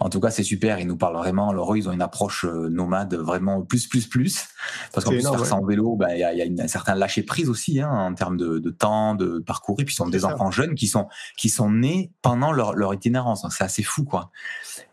En 0.00 0.08
tout 0.08 0.20
cas, 0.20 0.30
c'est 0.30 0.42
super. 0.42 0.78
Ils 0.78 0.86
nous 0.86 0.96
parlent 0.96 1.16
vraiment. 1.16 1.50
Alors, 1.50 1.72
eux, 1.72 1.78
ils 1.78 1.88
ont 1.88 1.92
une 1.92 2.02
approche 2.02 2.44
euh, 2.44 2.68
nomade 2.68 3.14
vraiment 3.14 3.62
plus, 3.62 3.86
plus, 3.86 4.06
plus. 4.06 4.48
Parce 4.92 5.04
qu'en 5.04 5.10
plus, 5.10 5.20
énorme, 5.20 5.38
faire 5.38 5.46
ça 5.46 5.56
en 5.56 5.64
vélo, 5.64 5.96
ben, 5.96 6.08
il 6.10 6.18
y, 6.18 6.24
a, 6.24 6.34
y 6.34 6.40
a 6.42 6.44
une, 6.44 6.60
un 6.60 6.68
certain 6.68 6.94
lâcher 6.94 7.22
prise 7.22 7.48
aussi 7.48 7.80
hein, 7.80 7.90
en 7.90 8.14
termes 8.14 8.36
de, 8.36 8.58
de, 8.58 8.70
temps, 8.70 9.14
de 9.14 9.38
parcours. 9.38 9.80
Et 9.80 9.84
puis, 9.84 9.94
ils 9.94 9.96
sont 9.96 10.08
des 10.08 10.20
ça. 10.20 10.34
enfants 10.34 10.50
jeunes 10.50 10.74
qui 10.74 10.86
sont 10.86 11.08
qui 11.36 11.48
sont 11.48 11.70
nés 11.70 12.12
pendant 12.22 12.52
leur, 12.52 12.74
leur 12.74 12.94
itinérance. 12.94 13.46
C'est 13.50 13.64
assez 13.64 13.82
fou, 13.82 14.04
quoi. 14.04 14.30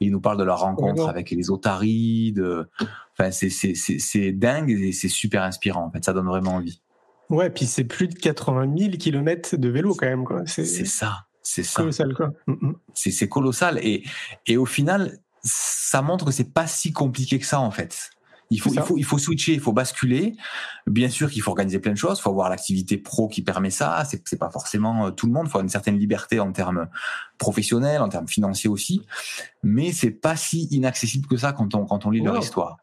Et 0.01 0.05
ils 0.05 0.11
nous 0.11 0.21
parlent 0.21 0.37
de 0.37 0.43
leur 0.43 0.59
rencontre 0.59 1.03
ouais, 1.03 1.09
avec 1.09 1.31
les 1.31 1.51
otarides. 1.51 2.43
Enfin, 3.17 3.31
c'est 3.31 4.31
dingue 4.31 4.71
et 4.71 4.91
c'est 4.91 5.09
super 5.09 5.43
inspirant. 5.43 5.85
En 5.85 5.91
fait, 5.91 6.03
ça 6.03 6.13
donne 6.13 6.27
vraiment 6.27 6.55
envie. 6.55 6.81
Ouais, 7.29 7.49
puis 7.49 7.65
c'est 7.65 7.83
plus 7.83 8.07
de 8.07 8.15
80 8.15 8.73
000 8.75 8.91
kilomètres 8.97 9.55
de 9.55 9.69
vélo 9.69 9.93
quand 9.93 10.07
même. 10.07 10.25
C'est 10.45 10.65
ça. 10.65 11.25
C'est 11.41 11.63
ça. 11.63 11.81
Colossal, 11.81 12.13
quoi. 12.13 12.31
Mm, 12.47 12.73
c'est 12.93 13.29
colossal. 13.29 13.79
Et, 13.81 14.03
et 14.45 14.57
au 14.57 14.65
final, 14.65 15.19
ça 15.43 16.01
montre 16.01 16.25
que 16.25 16.31
c'est 16.31 16.53
pas 16.53 16.67
si 16.67 16.91
compliqué 16.91 17.39
que 17.39 17.45
ça, 17.45 17.59
en 17.59 17.71
fait. 17.71 18.11
Il 18.51 18.59
faut, 18.59 18.73
il 18.73 18.81
faut, 18.81 18.97
il 18.97 19.05
faut 19.05 19.19
switcher, 19.19 19.53
il 19.53 19.59
faut 19.59 19.73
basculer. 19.73 20.35
Bien 20.87 21.09
sûr 21.09 21.29
qu'il 21.29 21.43
faut 21.43 21.51
organiser 21.51 21.77
plein 21.77 21.91
de 21.91 21.97
choses. 21.97 22.17
Il 22.17 22.21
faut 22.23 22.31
avoir 22.31 22.49
l'activité 22.49 22.97
pro 22.97 23.27
qui 23.27 23.43
permet 23.43 23.69
ça. 23.69 24.03
C'est, 24.05 24.27
c'est 24.27 24.39
pas 24.39 24.49
forcément 24.49 25.05
euh, 25.05 25.11
tout 25.11 25.27
le 25.27 25.33
monde. 25.33 25.43
Il 25.45 25.49
faut 25.49 25.57
avoir 25.57 25.63
une 25.63 25.69
certaine 25.69 25.99
liberté 25.99 26.39
en 26.39 26.51
termes 26.51 26.87
professionnels, 27.37 28.01
en 28.01 28.09
termes 28.09 28.27
financiers 28.27 28.69
aussi. 28.69 29.03
Mais 29.61 29.91
c'est 29.91 30.09
pas 30.09 30.35
si 30.35 30.67
inaccessible 30.71 31.27
que 31.27 31.37
ça 31.37 31.53
quand 31.53 31.75
on, 31.75 31.85
quand 31.85 32.07
on 32.07 32.09
lit 32.09 32.21
leur 32.21 32.39
histoire. 32.39 32.77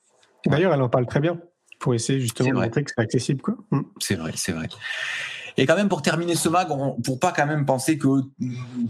D'ailleurs, 0.46 0.72
elle 0.72 0.82
en 0.82 0.88
parle 0.88 1.06
très 1.06 1.18
bien 1.18 1.40
pour 1.80 1.94
essayer 1.94 2.20
justement 2.20 2.50
de 2.50 2.64
montrer 2.64 2.84
que 2.84 2.92
c'est 2.94 3.02
accessible, 3.02 3.42
quoi. 3.42 3.56
Mm. 3.72 3.80
C'est 3.98 4.14
vrai, 4.14 4.32
c'est 4.36 4.52
vrai. 4.52 4.68
Et 5.56 5.66
quand 5.66 5.76
même, 5.76 5.88
pour 5.88 6.02
terminer 6.02 6.34
ce 6.34 6.48
mag, 6.48 6.70
on, 6.70 7.00
pour 7.00 7.18
pas 7.18 7.32
quand 7.32 7.46
même 7.46 7.64
penser 7.64 7.98
que 7.98 8.06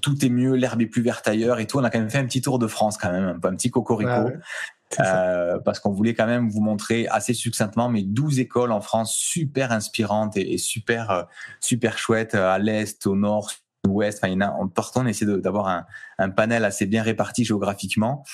tout 0.02 0.24
est 0.24 0.28
mieux, 0.28 0.54
l'herbe 0.54 0.82
est 0.82 0.86
plus 0.86 1.02
verte 1.02 1.28
ailleurs 1.28 1.60
et 1.60 1.66
tout, 1.66 1.78
on 1.78 1.84
a 1.84 1.90
quand 1.90 1.98
même 1.98 2.10
fait 2.10 2.18
un 2.18 2.26
petit 2.26 2.42
tour 2.42 2.58
de 2.58 2.66
France 2.66 2.98
quand 2.98 3.12
même, 3.12 3.24
un, 3.24 3.48
un 3.48 3.54
petit 3.54 3.70
cocorico. 3.70 4.10
Ah 4.10 4.24
ouais. 4.24 4.36
Euh, 5.00 5.58
parce 5.64 5.80
qu'on 5.80 5.90
voulait 5.90 6.14
quand 6.14 6.26
même 6.26 6.48
vous 6.48 6.60
montrer 6.60 7.08
assez 7.08 7.34
succinctement 7.34 7.88
mes 7.88 8.04
12 8.04 8.38
écoles 8.38 8.70
en 8.70 8.80
France 8.80 9.14
super 9.16 9.72
inspirantes 9.72 10.36
et, 10.36 10.54
et 10.54 10.58
super 10.58 11.10
euh, 11.10 11.22
super 11.60 11.98
chouettes 11.98 12.36
à 12.36 12.58
l'est, 12.60 13.04
au 13.06 13.16
nord, 13.16 13.50
ouest. 13.86 14.18
Enfin, 14.18 14.28
il 14.28 14.34
y 14.34 14.36
en 14.36 14.40
a, 14.40 14.50
en 14.50 14.68
partant, 14.68 15.02
on 15.02 15.06
essaie 15.06 15.26
d'avoir 15.26 15.68
un, 15.68 15.86
un, 16.18 16.30
panel 16.30 16.64
assez 16.64 16.86
bien 16.86 17.02
réparti 17.02 17.44
géographiquement 17.44 18.24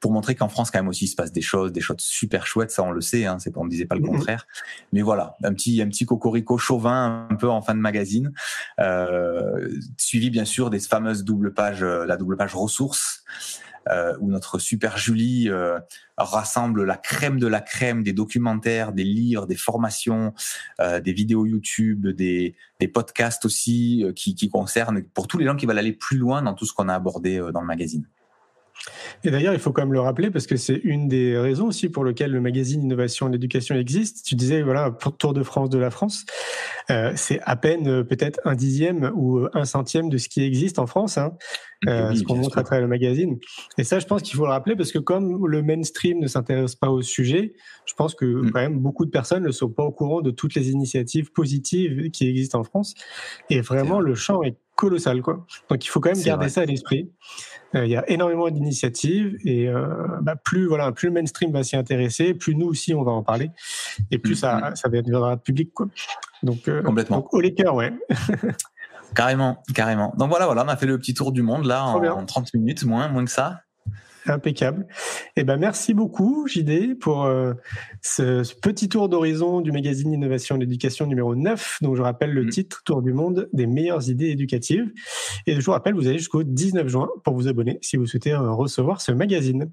pour 0.00 0.12
montrer 0.12 0.34
qu'en 0.34 0.48
France, 0.48 0.70
quand 0.70 0.78
même 0.78 0.88
aussi, 0.88 1.04
il 1.04 1.08
se 1.08 1.16
passe 1.16 1.32
des 1.32 1.40
choses, 1.40 1.72
des 1.72 1.80
choses 1.80 1.96
super 1.98 2.46
chouettes. 2.46 2.70
Ça, 2.70 2.82
on 2.82 2.90
le 2.90 3.00
sait. 3.00 3.26
Hein, 3.26 3.38
c'est 3.38 3.56
on 3.56 3.64
ne 3.64 3.70
disait 3.70 3.86
pas 3.86 3.96
le 3.96 4.02
contraire. 4.02 4.46
Mais 4.92 5.02
voilà, 5.02 5.36
un 5.42 5.52
petit, 5.52 5.82
un 5.82 5.88
petit 5.88 6.06
cocorico 6.06 6.58
chauvin 6.58 7.26
un 7.30 7.34
peu 7.34 7.48
en 7.48 7.62
fin 7.62 7.74
de 7.74 7.80
magazine, 7.80 8.32
euh, 8.78 9.68
suivi 9.96 10.30
bien 10.30 10.44
sûr 10.44 10.70
des 10.70 10.80
fameuses 10.80 11.24
doubles 11.24 11.52
pages, 11.52 11.84
la 11.84 12.16
double 12.16 12.36
page 12.36 12.54
ressources 12.54 13.24
euh, 13.88 14.14
où 14.20 14.28
notre 14.28 14.58
super 14.58 14.98
Julie 14.98 15.48
euh, 15.48 15.78
rassemble 16.16 16.84
la 16.84 16.96
crème 16.96 17.38
de 17.38 17.46
la 17.46 17.60
crème 17.60 18.02
des 18.02 18.12
documentaires, 18.12 18.92
des 18.92 19.04
livres, 19.04 19.46
des 19.46 19.56
formations, 19.56 20.34
euh, 20.80 21.00
des 21.00 21.12
vidéos 21.12 21.46
YouTube, 21.46 22.06
des, 22.08 22.54
des 22.78 22.88
podcasts 22.88 23.44
aussi 23.44 24.04
euh, 24.04 24.12
qui, 24.12 24.34
qui, 24.34 24.48
concernent 24.48 25.02
pour 25.02 25.28
tous 25.28 25.38
les 25.38 25.46
gens 25.46 25.56
qui 25.56 25.66
veulent 25.66 25.78
aller 25.78 25.92
plus 25.92 26.18
loin 26.18 26.42
dans 26.42 26.54
tout 26.54 26.66
ce 26.66 26.72
qu'on 26.72 26.88
a 26.88 26.94
abordé 26.94 27.38
euh, 27.38 27.52
dans 27.52 27.60
le 27.60 27.66
magazine. 27.66 28.06
Et 29.24 29.30
d'ailleurs, 29.30 29.52
il 29.52 29.60
faut 29.60 29.72
quand 29.72 29.82
même 29.82 29.92
le 29.92 30.00
rappeler 30.00 30.30
parce 30.30 30.46
que 30.46 30.56
c'est 30.56 30.80
une 30.84 31.06
des 31.06 31.36
raisons 31.38 31.66
aussi 31.66 31.90
pour 31.90 32.04
lesquelles 32.04 32.30
le 32.30 32.40
magazine 32.40 32.82
Innovation 32.82 33.28
et 33.28 33.32
l'éducation 33.32 33.74
existe. 33.74 34.24
Tu 34.24 34.34
disais, 34.34 34.62
voilà, 34.62 34.90
pour 34.90 35.16
Tour 35.16 35.34
de 35.34 35.42
France 35.42 35.68
de 35.68 35.78
la 35.78 35.90
France. 35.90 36.24
Euh, 36.90 37.12
c'est 37.14 37.40
à 37.42 37.56
peine 37.56 37.88
euh, 37.88 38.04
peut-être 38.04 38.40
un 38.44 38.54
dixième 38.54 39.10
ou 39.14 39.46
un 39.54 39.64
centième 39.64 40.08
de 40.08 40.18
ce 40.18 40.28
qui 40.28 40.42
existe 40.42 40.78
en 40.78 40.86
France, 40.86 41.18
hein, 41.18 41.32
euh, 41.88 42.14
ce 42.14 42.22
qu'on 42.22 42.36
montre 42.36 42.58
à 42.58 42.62
travers 42.62 42.82
le 42.82 42.88
magazine. 42.88 43.38
Et 43.78 43.84
ça, 43.84 43.98
je 43.98 44.06
pense 44.06 44.22
qu'il 44.22 44.36
faut 44.36 44.44
le 44.44 44.50
rappeler 44.50 44.76
parce 44.76 44.92
que 44.92 44.98
comme 44.98 45.46
le 45.46 45.62
mainstream 45.62 46.18
ne 46.18 46.26
s'intéresse 46.26 46.74
pas 46.74 46.90
au 46.90 47.02
sujet, 47.02 47.54
je 47.86 47.94
pense 47.94 48.14
que 48.14 48.24
mm. 48.24 48.50
quand 48.50 48.60
même 48.60 48.78
beaucoup 48.78 49.04
de 49.04 49.10
personnes 49.10 49.44
ne 49.44 49.52
sont 49.52 49.70
pas 49.70 49.84
au 49.84 49.92
courant 49.92 50.20
de 50.20 50.30
toutes 50.30 50.54
les 50.54 50.70
initiatives 50.70 51.32
positives 51.32 52.10
qui 52.10 52.28
existent 52.28 52.60
en 52.60 52.64
France. 52.64 52.94
Et 53.48 53.60
vraiment, 53.60 54.00
le 54.00 54.14
champ 54.14 54.42
est 54.42 54.56
colossal, 54.74 55.20
quoi. 55.20 55.46
Donc 55.68 55.84
il 55.84 55.88
faut 55.88 56.00
quand 56.00 56.14
même 56.14 56.24
garder 56.24 56.48
ça 56.48 56.62
à 56.62 56.64
l'esprit. 56.64 57.10
Euh, 57.74 57.84
il 57.84 57.90
y 57.90 57.96
a 57.96 58.10
énormément 58.10 58.48
d'initiatives 58.48 59.36
et 59.44 59.68
euh, 59.68 59.86
bah, 60.22 60.36
plus 60.36 60.66
voilà, 60.66 60.90
plus 60.90 61.08
le 61.08 61.14
mainstream 61.14 61.52
va 61.52 61.62
s'y 61.62 61.76
intéresser, 61.76 62.34
plus 62.34 62.56
nous 62.56 62.66
aussi 62.66 62.94
on 62.94 63.02
va 63.02 63.12
en 63.12 63.22
parler 63.22 63.50
et 64.10 64.18
plus 64.18 64.34
ça, 64.34 64.58
mm-hmm. 64.58 64.76
ça 64.76 64.88
deviendra 64.88 65.36
public, 65.36 65.72
quoi. 65.74 65.86
Donc 66.42 66.68
euh, 66.68 66.82
complètement. 66.82 67.18
Donc, 67.18 67.34
au 67.34 67.40
cœurs, 67.40 67.74
ouais. 67.74 67.92
carrément, 69.14 69.62
carrément. 69.74 70.14
Donc 70.18 70.28
voilà, 70.30 70.46
voilà, 70.46 70.64
on 70.64 70.68
a 70.68 70.76
fait 70.76 70.86
le 70.86 70.98
petit 70.98 71.14
tour 71.14 71.32
du 71.32 71.42
monde 71.42 71.66
là 71.66 71.84
en, 71.84 72.04
en 72.04 72.24
30 72.24 72.54
minutes, 72.54 72.84
moins, 72.84 73.08
moins 73.08 73.24
que 73.24 73.30
ça. 73.30 73.60
Impeccable. 74.26 74.86
Eh 75.36 75.44
ben, 75.44 75.56
merci 75.56 75.94
beaucoup, 75.94 76.46
JD, 76.46 76.98
pour 76.98 77.24
euh, 77.24 77.54
ce, 78.02 78.42
petit 78.60 78.88
tour 78.88 79.08
d'horizon 79.08 79.60
du 79.60 79.72
magazine 79.72 80.12
Innovation 80.12 80.56
et 80.56 80.60
l'éducation 80.60 81.06
numéro 81.06 81.34
9, 81.34 81.78
dont 81.82 81.94
je 81.94 82.02
rappelle 82.02 82.32
le 82.32 82.44
mm. 82.44 82.50
titre 82.50 82.82
Tour 82.84 83.02
du 83.02 83.12
monde 83.12 83.48
des 83.52 83.66
meilleures 83.66 84.08
idées 84.08 84.28
éducatives. 84.28 84.90
Et 85.46 85.54
je 85.54 85.64
vous 85.64 85.72
rappelle, 85.72 85.94
vous 85.94 86.06
avez 86.06 86.18
jusqu'au 86.18 86.42
19 86.42 86.88
juin 86.88 87.08
pour 87.24 87.34
vous 87.34 87.48
abonner 87.48 87.78
si 87.82 87.96
vous 87.96 88.06
souhaitez 88.06 88.32
euh, 88.32 88.52
recevoir 88.52 89.00
ce 89.00 89.12
magazine. 89.12 89.70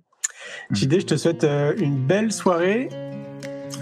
Mm. 0.69 0.75
JD, 0.75 0.99
je 1.01 1.05
te 1.05 1.17
souhaite 1.17 1.43
euh, 1.43 1.75
une 1.77 1.97
belle 2.05 2.31
soirée 2.31 2.89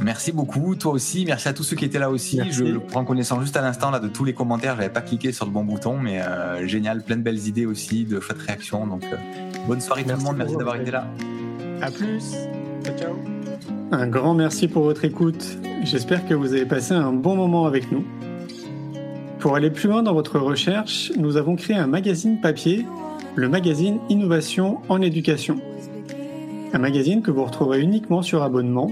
Merci 0.01 0.31
beaucoup, 0.31 0.75
toi 0.75 0.91
aussi. 0.91 1.25
Merci 1.25 1.47
à 1.47 1.53
tous 1.53 1.63
ceux 1.63 1.75
qui 1.75 1.85
étaient 1.85 1.99
là 1.99 2.09
aussi. 2.09 2.39
Je 2.51 2.77
prends 2.77 3.05
connaissance 3.05 3.41
juste 3.41 3.57
à 3.57 3.61
l'instant 3.61 3.91
là 3.91 3.99
de 3.99 4.07
tous 4.07 4.23
les 4.23 4.33
commentaires. 4.33 4.75
J'avais 4.75 4.89
pas 4.89 5.01
cliqué 5.01 5.31
sur 5.31 5.45
le 5.45 5.51
bon 5.51 5.63
bouton, 5.63 5.97
mais 5.97 6.21
euh, 6.21 6.67
génial, 6.67 7.01
plein 7.01 7.17
de 7.17 7.21
belles 7.21 7.47
idées 7.47 7.65
aussi, 7.65 8.05
de 8.05 8.19
chouettes 8.19 8.41
réactions. 8.41 8.85
Donc 8.87 9.03
euh, 9.05 9.15
bonne 9.67 9.81
soirée 9.81 10.03
tout 10.03 10.09
le 10.09 10.23
monde. 10.23 10.37
Merci 10.37 10.55
d'avoir 10.55 10.75
été 10.75 10.91
là. 10.91 11.07
À 11.81 11.91
plus. 11.91 12.33
Ciao, 12.83 12.97
ciao. 12.97 13.15
Un 13.91 14.07
grand 14.07 14.33
merci 14.33 14.67
pour 14.67 14.83
votre 14.83 15.05
écoute. 15.05 15.57
J'espère 15.83 16.27
que 16.27 16.33
vous 16.33 16.53
avez 16.53 16.65
passé 16.65 16.93
un 16.93 17.13
bon 17.13 17.35
moment 17.35 17.65
avec 17.65 17.91
nous. 17.91 18.03
Pour 19.39 19.55
aller 19.55 19.69
plus 19.69 19.87
loin 19.87 20.01
dans 20.01 20.13
votre 20.13 20.39
recherche, 20.39 21.11
nous 21.17 21.37
avons 21.37 21.55
créé 21.55 21.75
un 21.75 21.87
magazine 21.87 22.41
papier, 22.41 22.85
le 23.35 23.47
magazine 23.47 23.99
Innovation 24.09 24.79
en 24.89 25.01
éducation. 25.01 25.59
Un 26.73 26.79
magazine 26.79 27.21
que 27.21 27.29
vous 27.29 27.45
retrouverez 27.45 27.79
uniquement 27.79 28.21
sur 28.21 28.41
abonnement 28.41 28.91